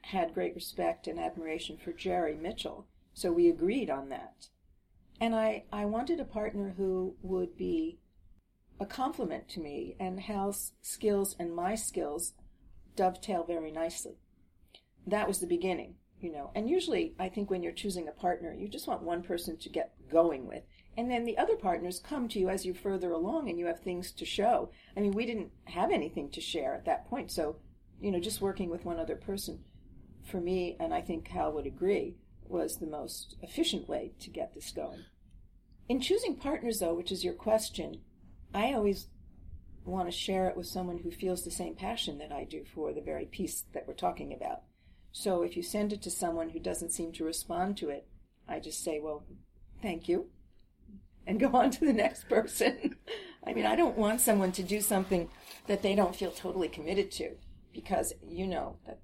had 0.02 0.34
great 0.34 0.54
respect 0.54 1.06
and 1.06 1.18
admiration 1.18 1.76
for 1.76 1.92
Jerry 1.92 2.34
Mitchell, 2.34 2.86
so 3.12 3.32
we 3.32 3.48
agreed 3.48 3.90
on 3.90 4.08
that. 4.10 4.48
And 5.20 5.34
I, 5.34 5.64
I 5.72 5.84
wanted 5.84 6.20
a 6.20 6.24
partner 6.24 6.74
who 6.76 7.16
would 7.22 7.56
be 7.56 7.98
a 8.80 8.86
compliment 8.86 9.48
to 9.50 9.60
me, 9.60 9.96
and 9.98 10.20
Hal's 10.20 10.72
skills 10.82 11.34
and 11.38 11.54
my 11.54 11.74
skills 11.74 12.34
dovetail 12.96 13.44
very 13.44 13.70
nicely. 13.70 14.18
That 15.06 15.28
was 15.28 15.38
the 15.38 15.46
beginning, 15.46 15.94
you 16.20 16.30
know. 16.32 16.50
And 16.54 16.68
usually, 16.68 17.14
I 17.18 17.28
think 17.28 17.50
when 17.50 17.62
you're 17.62 17.72
choosing 17.72 18.08
a 18.08 18.12
partner, 18.12 18.54
you 18.54 18.68
just 18.68 18.86
want 18.86 19.02
one 19.02 19.22
person 19.22 19.56
to 19.58 19.68
get 19.68 19.94
going 20.10 20.46
with. 20.46 20.62
And 20.96 21.10
then 21.10 21.24
the 21.24 21.38
other 21.38 21.56
partners 21.56 22.02
come 22.04 22.28
to 22.28 22.38
you 22.38 22.48
as 22.48 22.66
you're 22.66 22.74
further 22.74 23.12
along 23.12 23.48
and 23.48 23.58
you 23.58 23.66
have 23.66 23.80
things 23.80 24.10
to 24.12 24.24
show. 24.24 24.70
I 24.96 25.00
mean, 25.00 25.12
we 25.12 25.26
didn't 25.26 25.52
have 25.64 25.92
anything 25.92 26.30
to 26.30 26.40
share 26.40 26.74
at 26.74 26.84
that 26.86 27.08
point. 27.08 27.30
So, 27.30 27.56
you 28.00 28.10
know, 28.10 28.18
just 28.18 28.40
working 28.40 28.68
with 28.68 28.84
one 28.84 28.98
other 28.98 29.16
person, 29.16 29.60
for 30.24 30.40
me, 30.40 30.76
and 30.80 30.92
I 30.92 31.00
think 31.00 31.28
Hal 31.28 31.52
would 31.52 31.66
agree, 31.66 32.16
was 32.44 32.78
the 32.78 32.86
most 32.86 33.36
efficient 33.42 33.88
way 33.88 34.12
to 34.20 34.30
get 34.30 34.54
this 34.54 34.72
going. 34.72 35.04
In 35.88 36.00
choosing 36.00 36.36
partners, 36.36 36.80
though, 36.80 36.94
which 36.94 37.12
is 37.12 37.24
your 37.24 37.34
question, 37.34 38.00
I 38.54 38.72
always 38.72 39.08
want 39.84 40.08
to 40.08 40.16
share 40.16 40.48
it 40.48 40.56
with 40.56 40.66
someone 40.66 40.98
who 40.98 41.10
feels 41.10 41.44
the 41.44 41.50
same 41.50 41.74
passion 41.74 42.18
that 42.18 42.32
I 42.32 42.44
do 42.44 42.64
for 42.74 42.92
the 42.92 43.00
very 43.00 43.24
piece 43.26 43.64
that 43.72 43.86
we're 43.86 43.94
talking 43.94 44.32
about. 44.32 44.62
So 45.12 45.42
if 45.42 45.56
you 45.56 45.62
send 45.62 45.92
it 45.92 46.02
to 46.02 46.10
someone 46.10 46.50
who 46.50 46.60
doesn't 46.60 46.92
seem 46.92 47.12
to 47.12 47.24
respond 47.24 47.76
to 47.78 47.88
it, 47.88 48.06
I 48.48 48.60
just 48.60 48.82
say, 48.84 49.00
well, 49.00 49.24
thank 49.82 50.08
you, 50.08 50.28
and 51.26 51.38
go 51.38 51.48
on 51.52 51.70
to 51.70 51.84
the 51.84 51.92
next 51.92 52.28
person. 52.28 52.96
I 53.46 53.52
mean, 53.52 53.66
I 53.66 53.76
don't 53.76 53.96
want 53.96 54.20
someone 54.20 54.52
to 54.52 54.62
do 54.62 54.80
something 54.80 55.28
that 55.66 55.82
they 55.82 55.94
don't 55.94 56.16
feel 56.16 56.30
totally 56.30 56.68
committed 56.68 57.10
to 57.12 57.36
because 57.72 58.14
you 58.26 58.46
know 58.46 58.78
that 58.86 59.00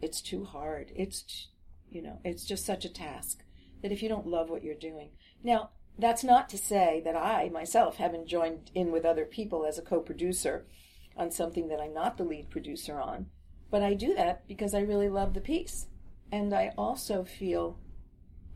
it's 0.00 0.22
too 0.22 0.44
hard. 0.44 0.90
It's, 0.96 1.48
you 1.90 2.02
know, 2.02 2.18
it's 2.24 2.44
just 2.44 2.64
such 2.64 2.84
a 2.84 2.92
task 2.92 3.42
that 3.82 3.92
if 3.92 4.02
you 4.02 4.08
don't 4.08 4.26
love 4.26 4.48
what 4.48 4.64
you're 4.64 4.74
doing. 4.74 5.10
Now, 5.42 5.70
that's 5.98 6.24
not 6.24 6.48
to 6.50 6.58
say 6.58 7.02
that 7.04 7.16
I 7.16 7.50
myself 7.50 7.96
haven't 7.96 8.26
joined 8.26 8.70
in 8.74 8.90
with 8.92 9.04
other 9.04 9.24
people 9.24 9.66
as 9.66 9.78
a 9.78 9.82
co 9.82 10.00
producer 10.00 10.66
on 11.16 11.30
something 11.30 11.68
that 11.68 11.80
I'm 11.80 11.92
not 11.92 12.16
the 12.16 12.24
lead 12.24 12.50
producer 12.50 13.00
on, 13.00 13.26
but 13.70 13.82
I 13.82 13.94
do 13.94 14.14
that 14.14 14.46
because 14.48 14.74
I 14.74 14.80
really 14.80 15.08
love 15.08 15.34
the 15.34 15.40
piece. 15.40 15.86
And 16.32 16.54
I 16.54 16.72
also 16.78 17.24
feel 17.24 17.78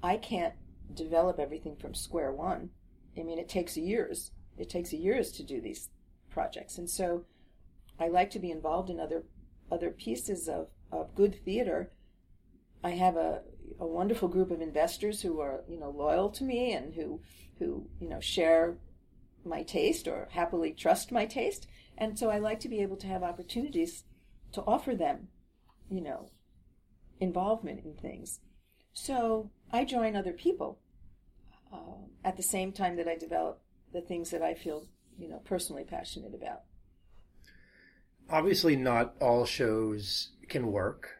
I 0.02 0.16
can't 0.16 0.54
develop 0.94 1.38
everything 1.38 1.76
from 1.76 1.94
square 1.94 2.32
one. 2.32 2.70
I 3.18 3.22
mean, 3.22 3.38
it 3.38 3.48
takes 3.48 3.76
years. 3.76 4.30
It 4.56 4.70
takes 4.70 4.92
years 4.92 5.32
to 5.32 5.42
do 5.42 5.60
these 5.60 5.90
projects. 6.30 6.78
And 6.78 6.88
so 6.88 7.24
I 7.98 8.08
like 8.08 8.30
to 8.30 8.38
be 8.38 8.50
involved 8.50 8.90
in 8.90 9.00
other 9.00 9.24
other 9.70 9.90
pieces 9.90 10.48
of, 10.48 10.68
of 10.92 11.14
good 11.14 11.42
theater. 11.44 11.90
I 12.82 12.90
have 12.90 13.16
a, 13.16 13.40
a 13.80 13.86
wonderful 13.86 14.28
group 14.28 14.50
of 14.50 14.60
investors 14.60 15.22
who 15.22 15.40
are, 15.40 15.64
you 15.68 15.78
know, 15.78 15.90
loyal 15.90 16.30
to 16.30 16.44
me 16.44 16.72
and 16.72 16.94
who 16.94 17.20
who, 17.58 17.88
you 18.00 18.08
know, 18.08 18.20
share 18.20 18.78
my 19.44 19.62
taste 19.62 20.08
or 20.08 20.28
happily 20.32 20.72
trust 20.72 21.12
my 21.12 21.26
taste. 21.26 21.66
And 21.96 22.18
so 22.18 22.30
I 22.30 22.38
like 22.38 22.60
to 22.60 22.68
be 22.68 22.80
able 22.80 22.96
to 22.96 23.06
have 23.06 23.22
opportunities 23.22 24.04
to 24.52 24.62
offer 24.62 24.94
them, 24.94 25.28
you 25.88 26.00
know, 26.00 26.30
involvement 27.20 27.84
in 27.84 27.94
things. 27.94 28.40
So 28.92 29.50
I 29.72 29.84
join 29.84 30.16
other 30.16 30.32
people 30.32 30.80
uh, 31.72 32.06
at 32.24 32.36
the 32.36 32.42
same 32.42 32.72
time 32.72 32.96
that 32.96 33.08
I 33.08 33.16
develop 33.16 33.60
the 33.92 34.00
things 34.00 34.30
that 34.30 34.42
I 34.42 34.54
feel, 34.54 34.86
you 35.18 35.28
know, 35.28 35.40
personally 35.44 35.84
passionate 35.84 36.34
about. 36.34 36.62
Obviously, 38.30 38.74
not 38.74 39.14
all 39.20 39.44
shows 39.44 40.30
can 40.48 40.72
work. 40.72 41.10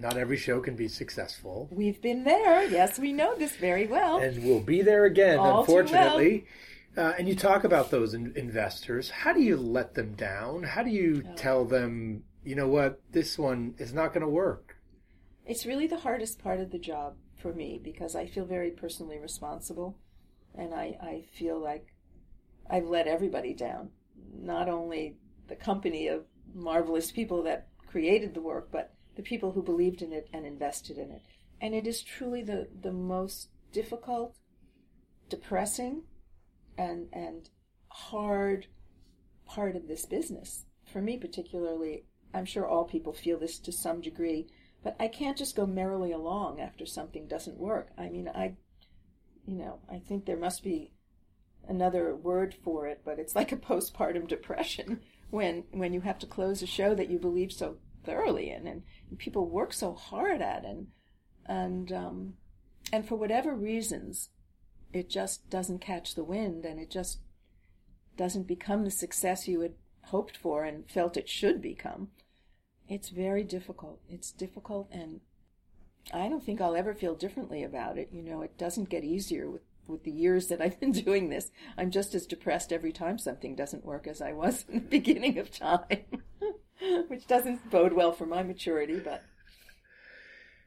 Not 0.00 0.16
every 0.16 0.38
show 0.38 0.60
can 0.60 0.76
be 0.76 0.88
successful. 0.88 1.68
We've 1.70 2.00
been 2.00 2.24
there. 2.24 2.64
Yes, 2.64 2.98
we 2.98 3.12
know 3.12 3.34
this 3.36 3.54
very 3.56 3.86
well. 3.86 4.16
and 4.18 4.42
we'll 4.42 4.60
be 4.60 4.80
there 4.80 5.04
again, 5.04 5.38
All 5.38 5.60
unfortunately. 5.60 6.46
Uh, 6.96 7.12
and 7.18 7.28
you 7.28 7.34
talk 7.36 7.64
about 7.64 7.90
those 7.90 8.14
in- 8.14 8.32
investors. 8.34 9.10
How 9.10 9.34
do 9.34 9.42
you 9.42 9.58
let 9.58 9.94
them 9.94 10.14
down? 10.14 10.62
How 10.62 10.82
do 10.82 10.90
you 10.90 11.22
Oh. 11.28 11.34
tell 11.36 11.64
them, 11.66 12.24
you 12.42 12.54
know 12.54 12.66
what, 12.66 13.00
this 13.12 13.38
one 13.38 13.74
is 13.78 13.92
not 13.92 14.14
going 14.14 14.22
to 14.22 14.28
work? 14.28 14.76
It's 15.44 15.66
really 15.66 15.86
the 15.86 15.98
hardest 15.98 16.38
part 16.42 16.60
of 16.60 16.70
the 16.70 16.78
job 16.78 17.16
for 17.36 17.52
me 17.52 17.78
because 17.82 18.16
I 18.16 18.26
feel 18.26 18.46
very 18.46 18.70
personally 18.70 19.18
responsible 19.18 19.98
and 20.54 20.72
I, 20.74 20.96
I 21.02 21.24
feel 21.38 21.58
like 21.58 21.94
I've 22.68 22.86
let 22.86 23.06
everybody 23.06 23.52
down. 23.52 23.90
Not 24.32 24.68
only 24.68 25.16
the 25.48 25.56
company 25.56 26.08
of 26.08 26.24
marvelous 26.54 27.12
people 27.12 27.42
that 27.42 27.68
created 27.86 28.32
the 28.34 28.40
work, 28.40 28.70
but 28.72 28.94
the 29.20 29.28
people 29.28 29.52
who 29.52 29.62
believed 29.62 30.00
in 30.00 30.14
it 30.14 30.30
and 30.32 30.46
invested 30.46 30.96
in 30.96 31.10
it. 31.10 31.20
And 31.60 31.74
it 31.74 31.86
is 31.86 32.00
truly 32.00 32.42
the, 32.42 32.68
the 32.80 32.90
most 32.90 33.50
difficult, 33.70 34.34
depressing, 35.28 36.04
and, 36.78 37.08
and 37.12 37.50
hard 37.88 38.68
part 39.44 39.76
of 39.76 39.88
this 39.88 40.06
business. 40.06 40.64
For 40.90 41.02
me, 41.02 41.18
particularly, 41.18 42.06
I'm 42.32 42.46
sure 42.46 42.66
all 42.66 42.84
people 42.84 43.12
feel 43.12 43.38
this 43.38 43.58
to 43.58 43.72
some 43.72 44.00
degree, 44.00 44.46
but 44.82 44.96
I 44.98 45.08
can't 45.08 45.36
just 45.36 45.54
go 45.54 45.66
merrily 45.66 46.12
along 46.12 46.58
after 46.58 46.86
something 46.86 47.28
doesn't 47.28 47.58
work. 47.58 47.90
I 47.98 48.08
mean, 48.08 48.26
I, 48.26 48.56
you 49.46 49.56
know, 49.56 49.80
I 49.92 49.98
think 49.98 50.24
there 50.24 50.38
must 50.38 50.64
be 50.64 50.94
another 51.68 52.16
word 52.16 52.54
for 52.64 52.86
it, 52.86 53.02
but 53.04 53.18
it's 53.18 53.36
like 53.36 53.52
a 53.52 53.56
postpartum 53.56 54.26
depression 54.26 55.02
when 55.30 55.64
when 55.72 55.92
you 55.92 56.00
have 56.00 56.18
to 56.20 56.26
close 56.26 56.62
a 56.62 56.66
show 56.66 56.94
that 56.94 57.10
you 57.10 57.18
believe 57.18 57.52
so 57.52 57.76
thoroughly 58.04 58.50
in 58.50 58.66
and, 58.66 58.82
and 59.08 59.18
people 59.18 59.48
work 59.48 59.72
so 59.72 59.94
hard 59.94 60.40
at 60.40 60.64
and 60.64 60.88
and 61.46 61.92
um, 61.92 62.34
and 62.92 63.06
for 63.06 63.16
whatever 63.16 63.54
reasons, 63.54 64.30
it 64.92 65.08
just 65.08 65.48
doesn't 65.50 65.80
catch 65.80 66.14
the 66.14 66.24
wind 66.24 66.64
and 66.64 66.80
it 66.80 66.90
just 66.90 67.20
doesn't 68.16 68.46
become 68.46 68.84
the 68.84 68.90
success 68.90 69.48
you 69.48 69.60
had 69.60 69.74
hoped 70.06 70.36
for 70.36 70.64
and 70.64 70.90
felt 70.90 71.16
it 71.16 71.28
should 71.28 71.62
become. 71.62 72.08
It's 72.88 73.08
very 73.08 73.44
difficult. 73.44 74.00
It's 74.08 74.32
difficult 74.32 74.88
and 74.90 75.20
I 76.12 76.28
don't 76.28 76.42
think 76.42 76.60
I'll 76.60 76.76
ever 76.76 76.94
feel 76.94 77.14
differently 77.14 77.62
about 77.62 77.98
it. 77.98 78.08
You 78.12 78.22
know, 78.22 78.42
it 78.42 78.58
doesn't 78.58 78.88
get 78.88 79.04
easier 79.04 79.48
with, 79.48 79.62
with 79.86 80.04
the 80.04 80.10
years 80.10 80.48
that 80.48 80.60
I've 80.60 80.80
been 80.80 80.92
doing 80.92 81.28
this. 81.28 81.50
I'm 81.78 81.90
just 81.90 82.14
as 82.14 82.26
depressed 82.26 82.72
every 82.72 82.92
time 82.92 83.18
something 83.18 83.54
doesn't 83.54 83.84
work 83.84 84.06
as 84.06 84.20
I 84.20 84.32
was 84.32 84.64
in 84.68 84.74
the 84.74 84.80
beginning 84.80 85.38
of 85.38 85.50
time, 85.50 86.22
which 87.08 87.26
doesn't 87.26 87.70
bode 87.70 87.92
well 87.92 88.12
for 88.12 88.26
my 88.26 88.42
maturity, 88.42 88.98
but 88.98 89.22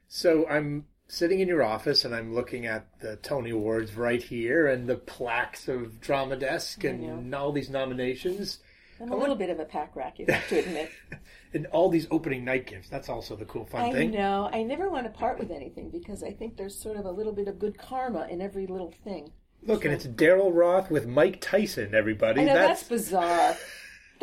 So 0.08 0.48
I'm 0.48 0.86
sitting 1.08 1.40
in 1.40 1.48
your 1.48 1.64
office 1.64 2.06
and 2.06 2.16
I'm 2.16 2.34
looking 2.34 2.66
at 2.66 2.88
the 3.00 3.18
Tony 3.18 3.52
Awards 3.52 3.96
right 3.96 4.22
here 4.22 4.68
and 4.68 4.88
the 4.88 4.96
plaques 4.96 5.68
of 5.68 6.00
Drama 6.00 6.36
Desk 6.36 6.84
and 6.84 7.34
all 7.36 7.52
these 7.52 7.70
nominations. 7.70 8.60
I'm 9.02 9.12
a 9.12 9.18
little 9.18 9.36
bit 9.36 9.50
of 9.50 9.60
a 9.60 9.66
pack 9.66 9.96
rat, 9.96 10.18
you 10.18 10.26
have 10.30 10.48
to 10.50 10.60
admit. 10.60 10.92
and 11.54 11.66
all 11.68 11.90
these 11.90 12.08
opening 12.10 12.46
night 12.46 12.68
gifts. 12.68 12.90
That's 12.90 13.10
also 13.10 13.36
the 13.36 13.46
cool 13.46 13.66
fun 13.66 13.82
I 13.82 13.92
thing. 13.92 14.16
I 14.16 14.18
know. 14.18 14.50
I 14.52 14.64
never 14.64 14.90
want 14.90 15.06
to 15.06 15.12
part 15.12 15.40
with 15.40 15.52
anything 15.52 15.90
because 15.90 16.24
I 16.24 16.32
think 16.32 16.58
there's 16.58 16.80
sort 16.80 16.98
of 16.98 17.06
a 17.06 17.12
little 17.12 17.34
bit 17.34 17.48
of 17.48 17.60
good 17.60 17.78
karma 17.78 18.28
in 18.30 18.42
every 18.42 18.66
little 18.66 18.94
thing. 19.04 19.32
Look, 19.66 19.86
and 19.86 19.94
it's 19.94 20.06
Daryl 20.06 20.54
Roth 20.54 20.92
with 20.92 21.08
Mike 21.08 21.40
Tyson, 21.42 21.96
everybody. 21.96 22.42
I 22.42 22.46
know 22.46 22.54
that's, 22.54 22.84
bizarre. 22.84 23.56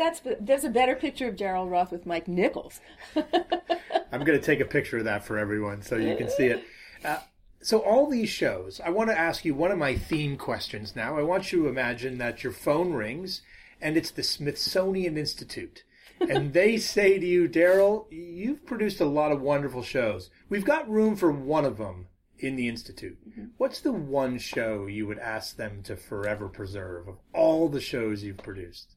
That's 0.01 0.23
there's 0.41 0.65
a 0.65 0.71
better 0.71 0.97
picture 0.97 1.29
of 1.29 1.37
Daryl 1.37 1.71
Roth 1.71 1.93
with 1.93 2.07
Mike 2.07 2.27
Nichols. 2.27 2.81
I'm 3.15 4.25
going 4.25 4.39
to 4.39 4.41
take 4.41 4.61
a 4.61 4.65
picture 4.65 4.97
of 4.97 5.05
that 5.05 5.27
for 5.27 5.37
everyone 5.39 5.83
so 5.83 5.97
you 5.97 6.17
can 6.17 6.31
see 6.31 6.47
it. 6.47 6.65
Uh, 7.03 7.19
so 7.63 7.79
all 7.79 8.11
these 8.11 8.29
shows, 8.29 8.79
I 8.85 8.91
want 8.91 9.09
to 9.09 9.19
ask 9.19 9.43
you 9.47 9.55
one 9.55 9.71
of 9.71 9.79
my 9.79 9.97
theme 9.97 10.37
questions 10.37 10.95
now. 10.95 11.17
I 11.17 11.23
want 11.23 11.51
you 11.51 11.63
to 11.63 11.69
imagine 11.71 12.19
that 12.19 12.45
your 12.45 12.53
phone 12.53 12.93
rings 12.93 13.41
and 13.81 13.97
it's 13.97 14.11
the 14.11 14.23
Smithsonian 14.23 15.17
Institute. 15.17 15.83
and 16.21 16.53
they 16.53 16.77
say 16.77 17.19
to 17.19 17.25
you, 17.25 17.49
Daryl, 17.49 18.05
you've 18.11 18.67
produced 18.67 19.01
a 19.01 19.07
lot 19.07 19.33
of 19.33 19.41
wonderful 19.41 19.83
shows. 19.83 20.29
We've 20.51 20.67
got 20.67 20.91
room 20.91 21.17
for 21.17 21.33
one 21.33 21.65
of 21.65 21.79
them 21.79 22.09
in 22.39 22.57
the 22.57 22.69
Institute. 22.69 23.17
What's 23.57 23.81
the 23.81 23.93
one 23.93 24.39
show 24.39 24.85
you 24.85 25.07
would 25.07 25.21
ask 25.21 25.57
them 25.57 25.83
to 25.85 25.97
forever 25.97 26.49
preserve 26.49 27.09
of 27.09 27.17
all 27.33 27.71
the 27.71 27.81
shows 27.81 28.23
you've 28.23 28.37
produced? 28.37 28.97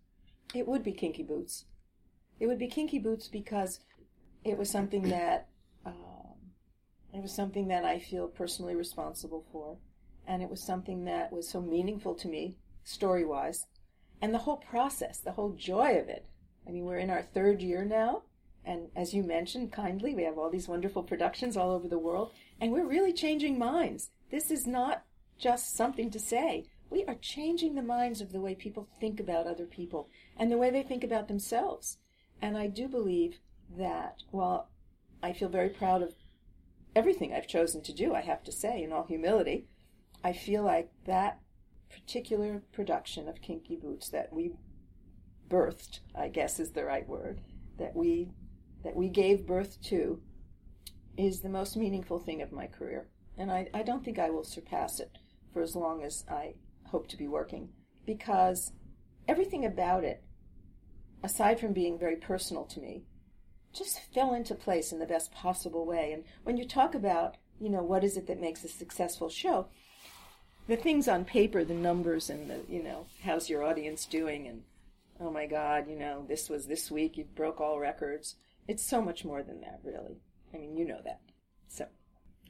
It 0.54 0.68
would 0.68 0.84
be 0.84 0.91
Kinky 0.91 1.24
Boots. 1.24 1.66
It 2.39 2.48
would 2.48 2.60
be 2.60 2.68
Kinky 2.68 3.00
Boots 3.00 3.28
because 3.28 3.80
it 4.44 4.58
was 4.58 4.70
something 4.70 5.10
that 5.10 5.48
um, 5.86 5.94
it 7.14 7.22
was 7.22 7.34
something 7.34 7.68
that 7.70 7.86
I 7.86 8.00
feel 8.00 8.28
personally 8.28 8.76
responsible 8.76 9.46
for, 9.52 9.78
and 10.28 10.41
it 10.41 10.50
was 10.50 10.62
something 10.62 11.06
that 11.06 11.32
was 11.32 11.50
so 11.50 11.62
meaningful 11.62 12.16
to 12.16 12.28
me, 12.28 12.58
story 12.84 13.26
wise, 13.26 13.68
and 14.22 14.34
the 14.34 14.39
whole 14.39 14.58
process, 14.58 15.20
the 15.20 15.34
whole 15.34 15.52
joy 15.52 15.98
of 16.00 16.10
it. 16.10 16.28
I 16.68 16.72
mean, 16.72 16.86
we're 16.86 16.98
in 16.98 17.10
our 17.10 17.22
third 17.22 17.62
year 17.62 17.84
now, 17.86 18.24
and 18.66 18.89
as 18.96 19.14
you 19.14 19.24
mentioned 19.24 19.72
kindly, 19.72 20.16
we 20.16 20.24
have 20.24 20.38
all 20.38 20.50
these 20.50 20.68
wonderful 20.68 21.04
productions 21.04 21.58
all 21.58 21.72
over 21.72 21.88
the 21.88 22.00
world, 22.00 22.32
and 22.60 22.72
we're 22.72 22.88
really 22.88 23.14
changing 23.14 23.60
minds. 23.60 24.10
This 24.32 24.50
is 24.50 24.66
not 24.66 25.04
just 25.38 25.76
something 25.76 26.10
to 26.12 26.20
say. 26.20 26.66
We 26.94 27.04
are 27.06 27.16
changing 27.16 27.74
the 27.74 27.82
minds 27.82 28.22
of 28.22 28.32
the 28.32 28.39
way 28.39 28.54
people 28.54 28.88
think 29.00 29.20
about 29.20 29.48
other 29.48 29.66
people 29.66 30.10
and 30.38 30.52
the 30.52 30.60
way 30.60 30.70
they 30.70 30.84
think 30.84 31.04
about 31.04 31.28
themselves. 31.28 31.98
And 32.39 32.56
I 32.56 32.68
do 32.68 32.88
believe 32.88 33.39
that 33.76 34.22
while 34.30 34.70
I 35.24 35.34
feel 35.34 35.50
very 35.50 35.70
proud 35.70 36.04
of 36.04 36.14
everything 36.96 37.34
I've 37.34 37.48
chosen 37.48 37.82
to 37.82 37.94
do, 37.94 38.14
I 38.14 38.22
have 38.22 38.44
to 38.44 38.52
say, 38.52 38.84
in 38.84 38.94
all 38.94 39.08
humility, 39.08 39.66
I 40.24 40.34
feel 40.34 40.62
like 40.62 40.91
that 41.06 41.39
particular 41.89 42.62
production 42.72 43.28
of 43.28 43.41
Kinky 43.41 43.76
Boots 43.76 44.10
that 44.10 44.32
we 44.32 44.52
birthed, 45.50 46.02
I 46.14 46.28
guess 46.28 46.60
is 46.60 46.74
the 46.74 46.86
right 46.86 47.10
word, 47.10 47.41
that 47.80 47.96
we 47.96 48.30
that 48.84 48.96
we 48.96 49.10
gave 49.10 49.48
birth 49.48 49.82
to 49.86 50.22
is 51.18 51.41
the 51.41 51.50
most 51.50 51.76
meaningful 51.76 52.20
thing 52.20 52.44
of 52.44 52.52
my 52.52 52.68
career. 52.68 53.08
And 53.36 53.52
I, 53.52 53.68
I 53.74 53.82
don't 53.82 54.06
think 54.06 54.20
I 54.20 54.30
will 54.30 54.44
surpass 54.44 55.00
it 55.00 55.18
for 55.52 55.64
as 55.64 55.76
long 55.76 56.04
as 56.04 56.24
I 56.30 56.54
hope 56.94 57.08
to 57.08 57.18
be 57.18 57.28
working 57.28 57.70
because 58.06 58.72
everything 59.28 59.66
about 59.66 60.04
it, 60.04 60.24
aside 61.24 61.60
from 61.60 61.74
being 61.74 61.98
very 61.98 62.16
personal 62.16 62.66
to 62.66 62.80
me, 62.80 63.04
just 63.74 64.00
fell 64.14 64.36
into 64.36 64.54
place 64.54 64.91
in 64.91 65.00
the 65.00 65.08
best 65.08 65.34
possible 65.34 65.88
way. 65.88 66.12
And 66.14 66.24
when 66.44 66.56
you 66.56 66.68
talk 66.68 66.94
about, 66.94 67.38
you 67.60 67.68
know, 67.68 67.82
what 67.82 68.04
is 68.04 68.16
it 68.16 68.28
that 68.28 68.39
makes 68.39 68.64
a 68.64 68.68
successful 68.68 69.28
show, 69.28 69.70
the 70.68 70.76
things 70.76 71.08
on 71.08 71.26
paper, 71.26 71.64
the 71.64 71.74
numbers 71.74 72.30
and 72.30 72.48
the, 72.48 72.60
you 72.70 72.84
know, 72.84 73.08
how's 73.24 73.50
your 73.50 73.64
audience 73.64 74.06
doing 74.06 74.48
and 74.48 74.62
oh 75.20 75.32
my 75.32 75.48
God, 75.48 75.89
you 75.89 75.98
know, 75.98 76.26
this 76.30 76.48
was 76.48 76.68
this 76.68 76.91
week, 76.91 77.18
you 77.18 77.24
broke 77.24 77.60
all 77.60 77.80
records. 77.80 78.36
It's 78.68 78.84
so 78.84 79.02
much 79.02 79.26
more 79.26 79.41
than 79.41 79.62
that, 79.62 79.80
really. 79.84 80.18
I 80.54 80.58
mean, 80.58 80.78
you 80.78 80.86
know 80.86 81.02
that. 81.04 81.22
So, 81.68 81.88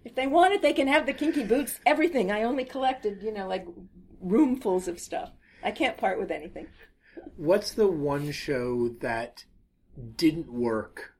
if 0.03 0.15
they 0.15 0.27
want 0.27 0.53
it, 0.53 0.61
they 0.61 0.73
can 0.73 0.87
have 0.89 1.05
the 1.05 1.13
kinky 1.13 1.45
boots, 1.45 1.79
everything. 1.85 2.29
I 2.29 2.43
only 2.43 2.65
collected, 2.65 3.23
you 3.23 3.31
know, 3.31 3.47
like 3.47 3.65
roomfuls 4.23 4.87
of 4.87 4.99
stuff. 4.99 5.31
I 5.63 5.71
can't 5.71 5.97
part 5.97 6.19
with 6.19 6.31
anything. 6.31 6.67
What's 7.37 7.73
the 7.73 7.87
one 7.87 8.31
show 8.31 8.89
that 9.01 9.45
didn't 10.17 10.51
work 10.51 11.13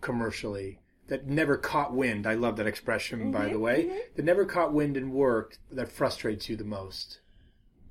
commercially, 0.00 0.80
that 1.08 1.26
never 1.26 1.56
caught 1.56 1.94
wind? 1.94 2.26
I 2.26 2.34
love 2.34 2.56
that 2.56 2.66
expression, 2.66 3.30
by 3.30 3.46
Mhm, 3.48 3.52
the 3.52 3.58
way. 3.58 3.84
mhm. 3.84 4.14
That 4.16 4.24
never 4.24 4.44
caught 4.44 4.72
wind 4.72 4.96
and 4.96 5.12
worked, 5.12 5.58
that 5.70 5.88
frustrates 5.90 6.48
you 6.48 6.56
the 6.56 6.64
most? 6.64 7.20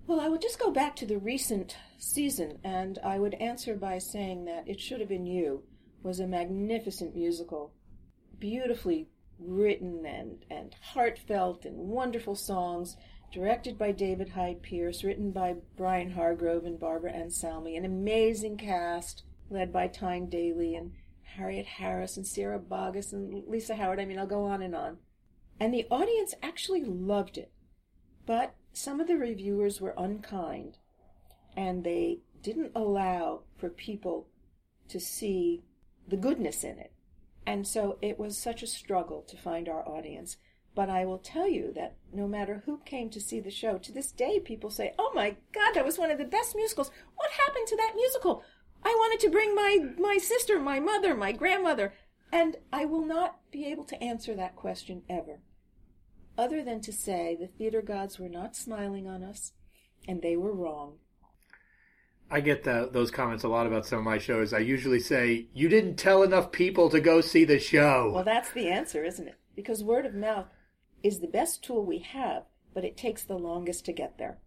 Well, 0.06 0.22
I 0.22 0.30
would 0.30 0.42
just 0.42 0.60
go 0.60 0.72
back 0.72 0.96
to 0.98 1.06
the 1.06 1.18
recent 1.18 1.76
season, 1.98 2.60
and 2.64 2.98
I 3.04 3.20
would 3.20 3.34
answer 3.36 3.76
by 3.76 3.98
saying 3.98 4.46
that 4.46 4.68
It 4.68 4.80
Should 4.80 5.00
Have 5.02 5.10
Been 5.10 5.26
You 5.26 5.64
was 6.04 6.20
a 6.20 6.28
magnificent 6.28 7.14
musical, 7.16 7.74
beautifully 8.40 9.10
written 9.40 10.06
and, 10.06 10.46
and 10.50 10.74
heartfelt 10.82 11.66
and 11.66 11.76
wonderful 11.90 12.36
songs, 12.36 12.96
directed 13.32 13.78
by 13.78 13.92
David 13.92 14.30
Hyde 14.30 14.62
Pierce, 14.62 15.04
written 15.04 15.32
by 15.32 15.56
Brian 15.76 16.12
Hargrove 16.12 16.66
and 16.66 16.80
Barbara 16.80 17.14
Anselmi, 17.14 17.78
an 17.78 17.86
amazing 17.86 18.58
cast 18.58 19.24
led 19.50 19.72
by 19.72 19.88
Tyne 19.88 20.30
Daly 20.30 20.76
and 20.76 20.94
Harriet 21.24 21.66
Harris 21.66 22.18
and 22.18 22.26
Sierra 22.26 22.60
Boggess 22.60 23.14
and 23.14 23.44
Lisa 23.48 23.76
Howard. 23.76 24.00
I 24.00 24.06
mean, 24.06 24.18
I'll 24.18 24.28
go 24.28 24.46
on 24.46 24.62
and 24.62 24.76
on. 24.76 24.98
And 25.60 25.74
the 25.74 25.86
audience 25.90 26.34
actually 26.42 26.84
loved 26.84 27.38
it. 27.38 27.52
But 28.26 28.56
some 28.74 29.00
of 29.00 29.08
the 29.08 29.18
reviewers 29.18 29.80
were 29.80 29.94
unkind 29.98 30.78
and 31.56 31.84
they 31.84 32.20
didn't 32.44 32.72
allow 32.76 33.42
for 33.58 33.70
people 33.70 34.28
to 34.90 35.00
see 35.00 35.64
the 36.08 36.18
goodness 36.18 36.64
in 36.64 36.78
it. 36.78 36.92
And 37.46 37.68
so 37.68 37.98
it 38.02 38.20
was 38.20 38.38
such 38.38 38.62
a 38.62 38.68
struggle 38.68 39.22
to 39.30 39.38
find 39.38 39.68
our 39.68 39.88
audience. 39.88 40.38
But 40.78 40.92
I 40.92 41.06
will 41.06 41.18
tell 41.18 41.50
you 41.50 41.74
that 41.74 41.96
no 42.14 42.28
matter 42.28 42.62
who 42.68 42.78
came 42.86 43.10
to 43.10 43.20
see 43.20 43.40
the 43.40 43.50
show, 43.50 43.80
to 43.80 43.92
this 43.92 44.12
day 44.12 44.40
people 44.40 44.70
say, 44.70 44.94
Oh 45.00 45.12
my 45.16 45.36
God, 45.52 45.74
that 45.74 45.84
was 45.84 45.98
one 45.98 46.12
of 46.12 46.20
the 46.20 46.24
best 46.24 46.56
musicals. 46.56 46.92
What 47.16 47.32
happened 47.32 47.66
to 47.70 47.76
that 47.78 47.94
musical? 47.96 48.44
I 48.84 48.90
wanted 48.90 49.20
to 49.22 49.32
bring 49.32 49.56
my, 49.56 49.80
my 49.98 50.20
sister, 50.20 50.60
my 50.60 50.80
mother, 50.80 51.16
my 51.16 51.32
grandmother. 51.32 51.94
And 52.32 52.58
I 52.72 52.86
will 52.86 53.04
not 53.04 53.40
be 53.50 53.66
able 53.66 53.86
to 53.86 54.04
answer 54.04 54.36
that 54.36 54.56
question 54.56 55.02
ever 55.10 55.40
other 56.38 56.64
than 56.64 56.82
to 56.82 56.94
say 56.94 57.36
the 57.36 57.48
theater 57.48 57.82
gods 57.82 58.20
were 58.20 58.30
not 58.30 58.56
smiling 58.56 59.08
on 59.08 59.24
us 59.24 59.54
and 60.08 60.22
they 60.22 60.38
were 60.38 60.54
wrong. 60.54 60.98
I 62.30 62.40
get 62.40 62.66
the, 62.66 62.88
those 62.92 63.10
comments 63.10 63.44
a 63.44 63.48
lot 63.48 63.66
about 63.66 63.88
some 63.88 63.98
of 63.98 64.06
my 64.06 64.20
shows. 64.20 64.54
I 64.54 64.60
usually 64.60 65.00
say, 65.00 65.48
You 65.56 65.70
didn't 65.70 65.96
tell 65.96 66.22
enough 66.22 66.52
people 66.52 66.92
to 66.92 67.00
go 67.00 67.20
see 67.20 67.46
the 67.46 67.58
show. 67.58 68.12
Well, 68.14 68.24
that's 68.24 68.52
the 68.52 68.68
answer, 68.68 69.04
isn't 69.04 69.28
it? 69.28 69.40
Because 69.56 69.84
word 69.84 70.06
of 70.06 70.14
mouth 70.14 70.46
is 71.04 71.20
the 71.20 71.28
best 71.28 71.64
tool 71.64 71.86
we 71.86 72.00
have, 72.00 72.44
but 72.74 72.84
it 72.84 72.98
takes 72.98 73.24
the 73.24 73.38
longest 73.38 73.86
to 73.86 73.94
get 73.94 74.18
there. 74.18 74.40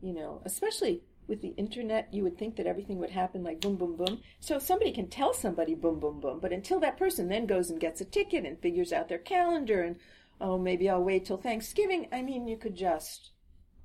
You 0.00 0.12
know, 0.12 0.42
especially 0.44 1.02
with 1.28 1.40
the 1.40 1.54
internet, 1.56 2.12
you 2.12 2.22
would 2.24 2.36
think 2.36 2.56
that 2.56 2.66
everything 2.66 2.98
would 2.98 3.10
happen 3.10 3.42
like 3.44 3.60
boom, 3.60 3.76
boom, 3.76 3.96
boom. 3.96 4.20
So 4.40 4.58
somebody 4.58 4.92
can 4.92 5.08
tell 5.08 5.32
somebody 5.32 5.74
boom, 5.74 6.00
boom, 6.00 6.20
boom, 6.20 6.40
but 6.40 6.52
until 6.52 6.80
that 6.80 6.96
person 6.96 7.28
then 7.28 7.46
goes 7.46 7.70
and 7.70 7.80
gets 7.80 8.00
a 8.00 8.04
ticket 8.04 8.44
and 8.44 8.60
figures 8.60 8.92
out 8.92 9.08
their 9.08 9.18
calendar 9.18 9.82
and, 9.82 9.96
oh, 10.40 10.58
maybe 10.58 10.90
I'll 10.90 11.02
wait 11.02 11.24
till 11.24 11.36
Thanksgiving, 11.36 12.08
I 12.12 12.22
mean, 12.22 12.48
you 12.48 12.56
could 12.56 12.74
just 12.74 13.30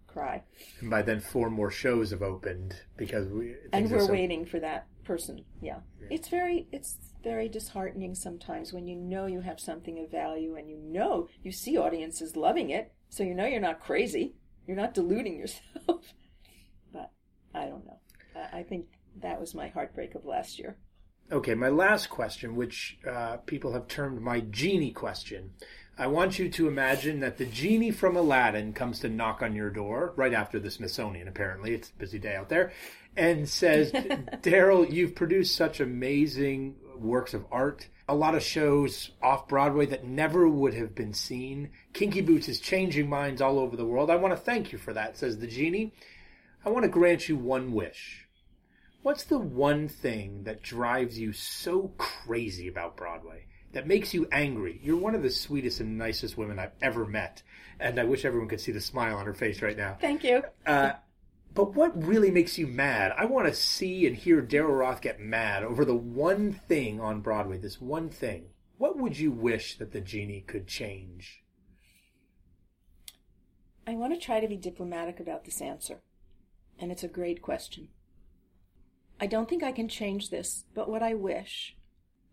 cry. 0.07 0.43
And 0.81 0.89
by 0.89 1.03
then, 1.03 1.19
four 1.19 1.49
more 1.49 1.69
shows 1.69 2.09
have 2.09 2.23
opened 2.23 2.75
because 2.97 3.29
we. 3.29 3.55
and 3.71 3.89
we're 3.91 3.99
so- 3.99 4.11
waiting 4.11 4.45
for 4.45 4.59
that 4.59 4.87
person 5.07 5.45
yeah. 5.61 5.77
it's 6.09 6.27
very 6.27 6.67
it's 6.73 6.97
very 7.27 7.49
disheartening 7.49 8.15
sometimes 8.15 8.71
when 8.71 8.87
you 8.87 8.95
know 8.95 9.25
you 9.25 9.41
have 9.41 9.59
something 9.59 9.99
of 9.99 10.09
value 10.09 10.55
and 10.55 10.69
you 10.69 10.77
know 10.77 11.27
you 11.43 11.51
see 11.51 11.77
audiences 11.77 12.37
loving 12.37 12.69
it 12.69 12.93
so 13.09 13.21
you 13.21 13.35
know 13.35 13.45
you're 13.45 13.59
not 13.59 13.81
crazy 13.81 14.33
you're 14.65 14.77
not 14.77 14.93
deluding 14.93 15.37
yourself 15.37 16.13
but 16.93 17.11
i 17.53 17.65
don't 17.65 17.85
know 17.85 17.99
I- 18.53 18.63
think 18.63 18.85
that 19.21 19.41
was 19.41 19.53
my 19.53 19.67
heartbreak 19.67 20.15
of 20.15 20.23
last 20.23 20.57
year 20.57 20.77
Okay, 21.29 21.55
my 21.55 21.67
last 21.67 22.09
question, 22.09 22.55
which 22.55 22.97
uh, 23.05 23.35
people 23.45 23.73
have 23.73 23.89
termed 23.89 24.21
my 24.21 24.39
genie 24.39 24.93
question. 24.93 25.51
I 25.97 26.07
want 26.07 26.39
you 26.39 26.47
to 26.47 26.69
imagine 26.69 27.19
that 27.19 27.37
the 27.37 27.45
genie 27.45 27.91
from 27.91 28.15
Aladdin 28.15 28.71
comes 28.71 29.01
to 29.01 29.09
knock 29.09 29.41
on 29.41 29.53
your 29.53 29.69
door 29.69 30.13
right 30.15 30.33
after 30.33 30.57
the 30.57 30.71
Smithsonian, 30.71 31.27
apparently. 31.27 31.73
It's 31.73 31.89
a 31.89 31.99
busy 31.99 32.17
day 32.17 32.37
out 32.37 32.47
there. 32.47 32.71
And 33.17 33.49
says, 33.49 33.91
Daryl, 34.41 34.89
you've 34.89 35.15
produced 35.15 35.53
such 35.57 35.81
amazing 35.81 36.75
works 37.01 37.33
of 37.33 37.45
art, 37.51 37.87
a 38.07 38.15
lot 38.15 38.35
of 38.35 38.43
shows 38.43 39.11
off 39.21 39.47
Broadway 39.47 39.85
that 39.87 40.05
never 40.05 40.47
would 40.47 40.73
have 40.73 40.95
been 40.95 41.13
seen. 41.13 41.69
Kinky 41.93 42.21
Boots 42.21 42.47
is 42.47 42.59
changing 42.59 43.09
minds 43.09 43.41
all 43.41 43.59
over 43.59 43.75
the 43.75 43.85
world. 43.85 44.09
I 44.09 44.15
want 44.15 44.33
to 44.33 44.39
thank 44.39 44.71
you 44.71 44.77
for 44.77 44.93
that, 44.93 45.17
says 45.17 45.37
the 45.37 45.47
genie. 45.47 45.93
I 46.65 46.69
want 46.69 46.83
to 46.83 46.89
grant 46.89 47.29
you 47.29 47.37
one 47.37 47.73
wish. 47.73 48.27
What's 49.03 49.23
the 49.23 49.37
one 49.37 49.87
thing 49.87 50.43
that 50.43 50.61
drives 50.63 51.17
you 51.17 51.31
so 51.31 51.93
crazy 51.97 52.67
about 52.67 52.97
Broadway? 52.97 53.45
That 53.73 53.87
makes 53.87 54.13
you 54.13 54.27
angry? 54.31 54.79
You're 54.81 54.97
one 54.97 55.13
of 55.15 55.23
the 55.23 55.29
sweetest 55.29 55.81
and 55.81 55.97
nicest 55.97 56.37
women 56.37 56.57
I've 56.57 56.71
ever 56.81 57.05
met. 57.05 57.43
And 57.79 57.99
I 57.99 58.05
wish 58.05 58.25
everyone 58.25 58.49
could 58.49 58.61
see 58.61 58.71
the 58.71 58.81
smile 58.81 59.17
on 59.17 59.25
her 59.25 59.33
face 59.33 59.61
right 59.61 59.77
now. 59.77 59.97
thank 60.01 60.23
you 60.23 60.41
Uh, 60.65 60.93
but 61.57 61.73
what 61.73 62.05
really 62.05 62.29
makes 62.29 62.59
you 62.59 62.67
mad? 62.67 63.13
I 63.17 63.25
want 63.25 63.47
to 63.47 63.53
see 63.53 64.05
and 64.05 64.15
hear 64.15 64.43
Daryl 64.43 64.77
Roth 64.77 65.01
get 65.01 65.19
mad 65.19 65.63
over 65.63 65.83
the 65.83 65.95
one 65.95 66.53
thing 66.53 67.01
on 67.01 67.21
Broadway, 67.21 67.57
this 67.57 67.81
one 67.81 68.09
thing. 68.09 68.49
What 68.77 68.99
would 68.99 69.17
you 69.17 69.31
wish 69.31 69.75
that 69.79 69.91
the 69.91 69.99
genie 69.99 70.41
could 70.41 70.67
change? 70.67 71.43
i 73.87 73.95
want 73.95 74.13
to 74.13 74.19
try 74.19 74.41
to 74.41 74.49
be 74.49 74.57
diplomatic 74.57 75.17
about 75.17 75.45
this 75.45 75.61
answer 75.61 76.01
and 76.77 76.91
it's 76.91 77.03
a 77.03 77.07
great 77.07 77.41
question 77.41 77.87
I 79.19 79.25
don't 79.25 79.49
think 79.49 79.63
I 79.63 79.71
can 79.71 79.87
change 79.87 80.29
this, 80.29 80.65
but 80.75 80.87
what 80.87 81.01
I 81.01 81.15
wish 81.15 81.75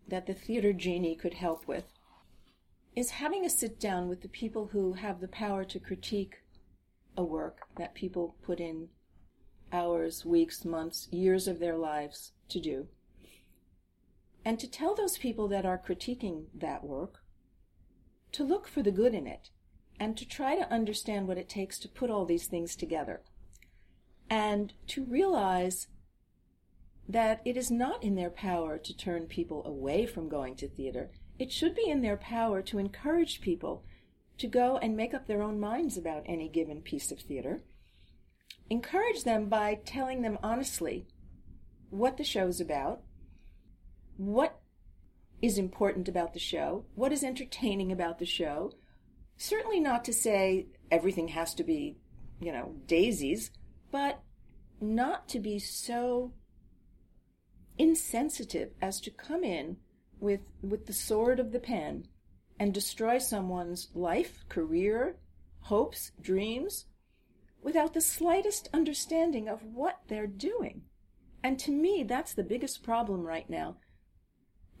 that 0.07 0.27
the 0.27 0.35
theater 0.35 0.71
genie 0.71 1.15
could 1.15 1.33
help 1.33 1.67
with 1.67 1.85
is 2.95 3.09
having 3.09 3.43
a 3.43 3.49
sit 3.49 3.79
down 3.79 4.07
with 4.07 4.21
the 4.21 4.29
people 4.29 4.67
who 4.67 4.93
have 4.93 5.19
the 5.19 5.27
power 5.27 5.63
to 5.65 5.79
critique 5.79 6.43
a 7.17 7.23
work 7.23 7.61
that 7.77 7.95
people 7.95 8.35
put 8.43 8.59
in 8.59 8.89
hours, 9.75 10.25
weeks, 10.25 10.63
months, 10.63 11.07
years 11.11 11.47
of 11.47 11.59
their 11.59 11.77
lives 11.77 12.31
to 12.49 12.59
do, 12.59 12.87
and 14.43 14.59
to 14.59 14.69
tell 14.69 14.95
those 14.95 15.17
people 15.17 15.47
that 15.49 15.65
are 15.65 15.81
critiquing 15.85 16.45
that 16.53 16.83
work 16.83 17.23
to 18.31 18.43
look 18.43 18.67
for 18.67 18.81
the 18.81 18.91
good 18.91 19.13
in 19.13 19.27
it 19.27 19.49
and 19.99 20.17
to 20.17 20.25
try 20.25 20.55
to 20.55 20.71
understand 20.71 21.27
what 21.27 21.37
it 21.37 21.49
takes 21.49 21.79
to 21.79 21.87
put 21.87 22.09
all 22.09 22.25
these 22.25 22.47
things 22.47 22.75
together 22.75 23.21
and 24.29 24.73
to 24.87 25.03
realize 25.03 25.87
that 27.07 27.41
it 27.45 27.55
is 27.55 27.69
not 27.69 28.03
in 28.03 28.15
their 28.15 28.29
power 28.29 28.77
to 28.77 28.95
turn 28.95 29.25
people 29.25 29.65
away 29.65 30.05
from 30.05 30.27
going 30.27 30.55
to 30.55 30.67
theater. 30.67 31.11
It 31.37 31.51
should 31.51 31.75
be 31.75 31.87
in 31.87 32.01
their 32.01 32.17
power 32.17 32.61
to 32.63 32.79
encourage 32.79 33.41
people 33.41 33.83
to 34.37 34.47
go 34.47 34.77
and 34.77 34.97
make 34.97 35.13
up 35.13 35.27
their 35.27 35.41
own 35.41 35.59
minds 35.59 35.97
about 35.97 36.23
any 36.25 36.49
given 36.49 36.81
piece 36.81 37.11
of 37.11 37.19
theater. 37.19 37.63
Encourage 38.69 39.23
them 39.23 39.47
by 39.47 39.79
telling 39.85 40.21
them 40.21 40.39
honestly 40.41 41.07
what 41.89 42.17
the 42.17 42.23
show's 42.23 42.59
about, 42.59 43.01
what 44.17 44.59
is 45.41 45.57
important 45.57 46.07
about 46.07 46.33
the 46.33 46.39
show, 46.39 46.85
what 46.95 47.11
is 47.11 47.23
entertaining 47.23 47.91
about 47.91 48.17
the 48.17 48.25
show. 48.25 48.71
Certainly 49.37 49.81
not 49.81 50.03
to 50.05 50.13
say 50.13 50.67
everything 50.89 51.27
has 51.29 51.53
to 51.55 51.63
be, 51.63 51.97
you 52.39 52.51
know, 52.51 52.75
daisies, 52.87 53.51
but 53.91 54.21
not 54.81 55.27
to 55.29 55.39
be 55.39 55.59
so 55.59 56.33
insensitive 57.77 58.71
as 58.81 58.99
to 59.01 59.11
come 59.11 59.43
in 59.43 59.77
with 60.19 60.39
with 60.61 60.85
the 60.85 60.93
sword 60.93 61.39
of 61.39 61.51
the 61.51 61.59
pen 61.59 62.07
and 62.57 62.73
destroy 62.73 63.17
someone's 63.17 63.89
life, 63.93 64.45
career, 64.47 65.17
hopes, 65.59 66.11
dreams 66.21 66.85
without 67.65 67.95
the 67.95 67.99
slightest 67.99 68.69
understanding 68.71 69.49
of 69.49 69.63
what 69.63 69.99
they're 70.07 70.27
doing. 70.27 70.83
And 71.43 71.57
to 71.59 71.71
me, 71.71 72.03
that's 72.03 72.31
the 72.31 72.43
biggest 72.43 72.83
problem 72.83 73.23
right 73.25 73.49
now. 73.49 73.77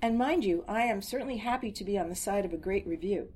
And 0.03 0.19
mind 0.19 0.45
you, 0.45 0.63
I 0.67 0.83
am 0.83 1.01
certainly 1.01 1.37
happy 1.37 1.71
to 1.71 1.83
be 1.83 1.97
on 1.97 2.09
the 2.09 2.15
side 2.15 2.45
of 2.45 2.53
a 2.53 2.57
great 2.57 2.85
review. 2.85 3.29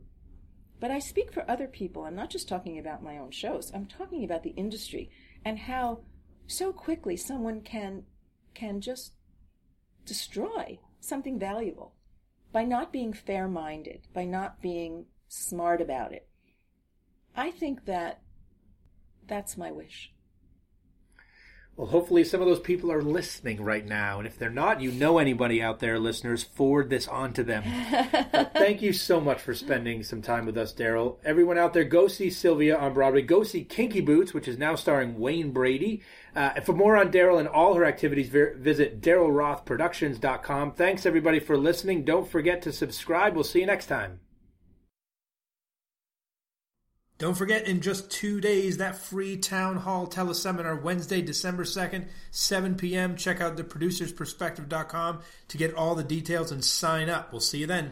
But 0.79 0.91
I 0.91 0.99
speak 0.99 1.33
for 1.33 1.49
other 1.49 1.65
people. 1.65 2.03
I'm 2.03 2.15
not 2.15 2.29
just 2.29 2.47
talking 2.47 2.77
about 2.77 3.01
my 3.01 3.17
own 3.17 3.31
shows. 3.31 3.71
I'm 3.73 3.87
talking 3.87 4.23
about 4.23 4.43
the 4.43 4.51
industry 4.51 5.09
and 5.43 5.57
how 5.57 6.01
so 6.45 6.71
quickly 6.71 7.17
someone 7.17 7.61
can 7.61 8.03
can 8.53 8.81
just 8.81 9.13
destroy 10.05 10.77
something 10.99 11.39
valuable 11.39 11.95
by 12.51 12.65
not 12.65 12.93
being 12.93 13.13
fair 13.13 13.47
minded, 13.47 14.07
by 14.13 14.25
not 14.25 14.61
being 14.61 15.05
smart 15.27 15.81
about 15.81 16.13
it. 16.13 16.27
I 17.35 17.49
think 17.49 17.85
that 17.85 18.21
that's 19.29 19.55
my 19.55 19.71
wish. 19.71 20.11
Well, 21.79 21.87
hopefully, 21.87 22.25
some 22.25 22.41
of 22.41 22.47
those 22.47 22.59
people 22.59 22.91
are 22.91 23.01
listening 23.01 23.63
right 23.63 23.85
now. 23.85 24.17
And 24.17 24.27
if 24.27 24.37
they're 24.37 24.49
not, 24.49 24.81
you 24.81 24.91
know 24.91 25.17
anybody 25.17 25.61
out 25.61 25.79
there, 25.79 25.97
listeners, 25.97 26.43
forward 26.43 26.89
this 26.89 27.07
on 27.07 27.31
to 27.35 27.43
them. 27.45 27.63
thank 28.53 28.81
you 28.81 28.91
so 28.91 29.21
much 29.21 29.39
for 29.39 29.53
spending 29.53 30.03
some 30.03 30.21
time 30.21 30.45
with 30.45 30.57
us, 30.57 30.73
Daryl. 30.73 31.19
Everyone 31.23 31.57
out 31.57 31.73
there, 31.73 31.85
go 31.85 32.09
see 32.09 32.29
Sylvia 32.29 32.77
on 32.77 32.93
Broadway. 32.93 33.21
Go 33.21 33.43
see 33.43 33.63
Kinky 33.63 34.01
Boots, 34.01 34.33
which 34.33 34.49
is 34.49 34.57
now 34.57 34.75
starring 34.75 35.17
Wayne 35.17 35.51
Brady. 35.51 36.01
Uh, 36.35 36.59
for 36.59 36.73
more 36.73 36.97
on 36.97 37.13
Daryl 37.13 37.39
and 37.39 37.47
all 37.47 37.75
her 37.75 37.85
activities, 37.85 38.27
visit 38.27 38.99
darylrothproductions.com. 38.99 40.73
Thanks, 40.73 41.05
everybody, 41.05 41.39
for 41.39 41.57
listening. 41.57 42.03
Don't 42.03 42.29
forget 42.29 42.61
to 42.63 42.73
subscribe. 42.73 43.35
We'll 43.35 43.45
see 43.45 43.61
you 43.61 43.67
next 43.67 43.85
time. 43.85 44.19
Don't 47.19 47.35
forget, 47.35 47.67
in 47.67 47.81
just 47.81 48.09
two 48.09 48.39
days, 48.39 48.77
that 48.77 48.95
free 48.97 49.35
town 49.35 49.75
hall 49.75 50.07
teleseminar, 50.07 50.81
Wednesday, 50.81 51.21
December 51.21 51.65
2nd, 51.65 52.07
7 52.31 52.75
p.m. 52.75 53.17
Check 53.17 53.41
out 53.41 53.57
theproducersperspective.com 53.57 55.19
to 55.49 55.57
get 55.57 55.73
all 55.75 55.95
the 55.95 56.03
details 56.03 56.49
and 56.53 56.63
sign 56.63 57.09
up. 57.09 57.33
We'll 57.33 57.41
see 57.41 57.57
you 57.59 57.67
then. 57.67 57.91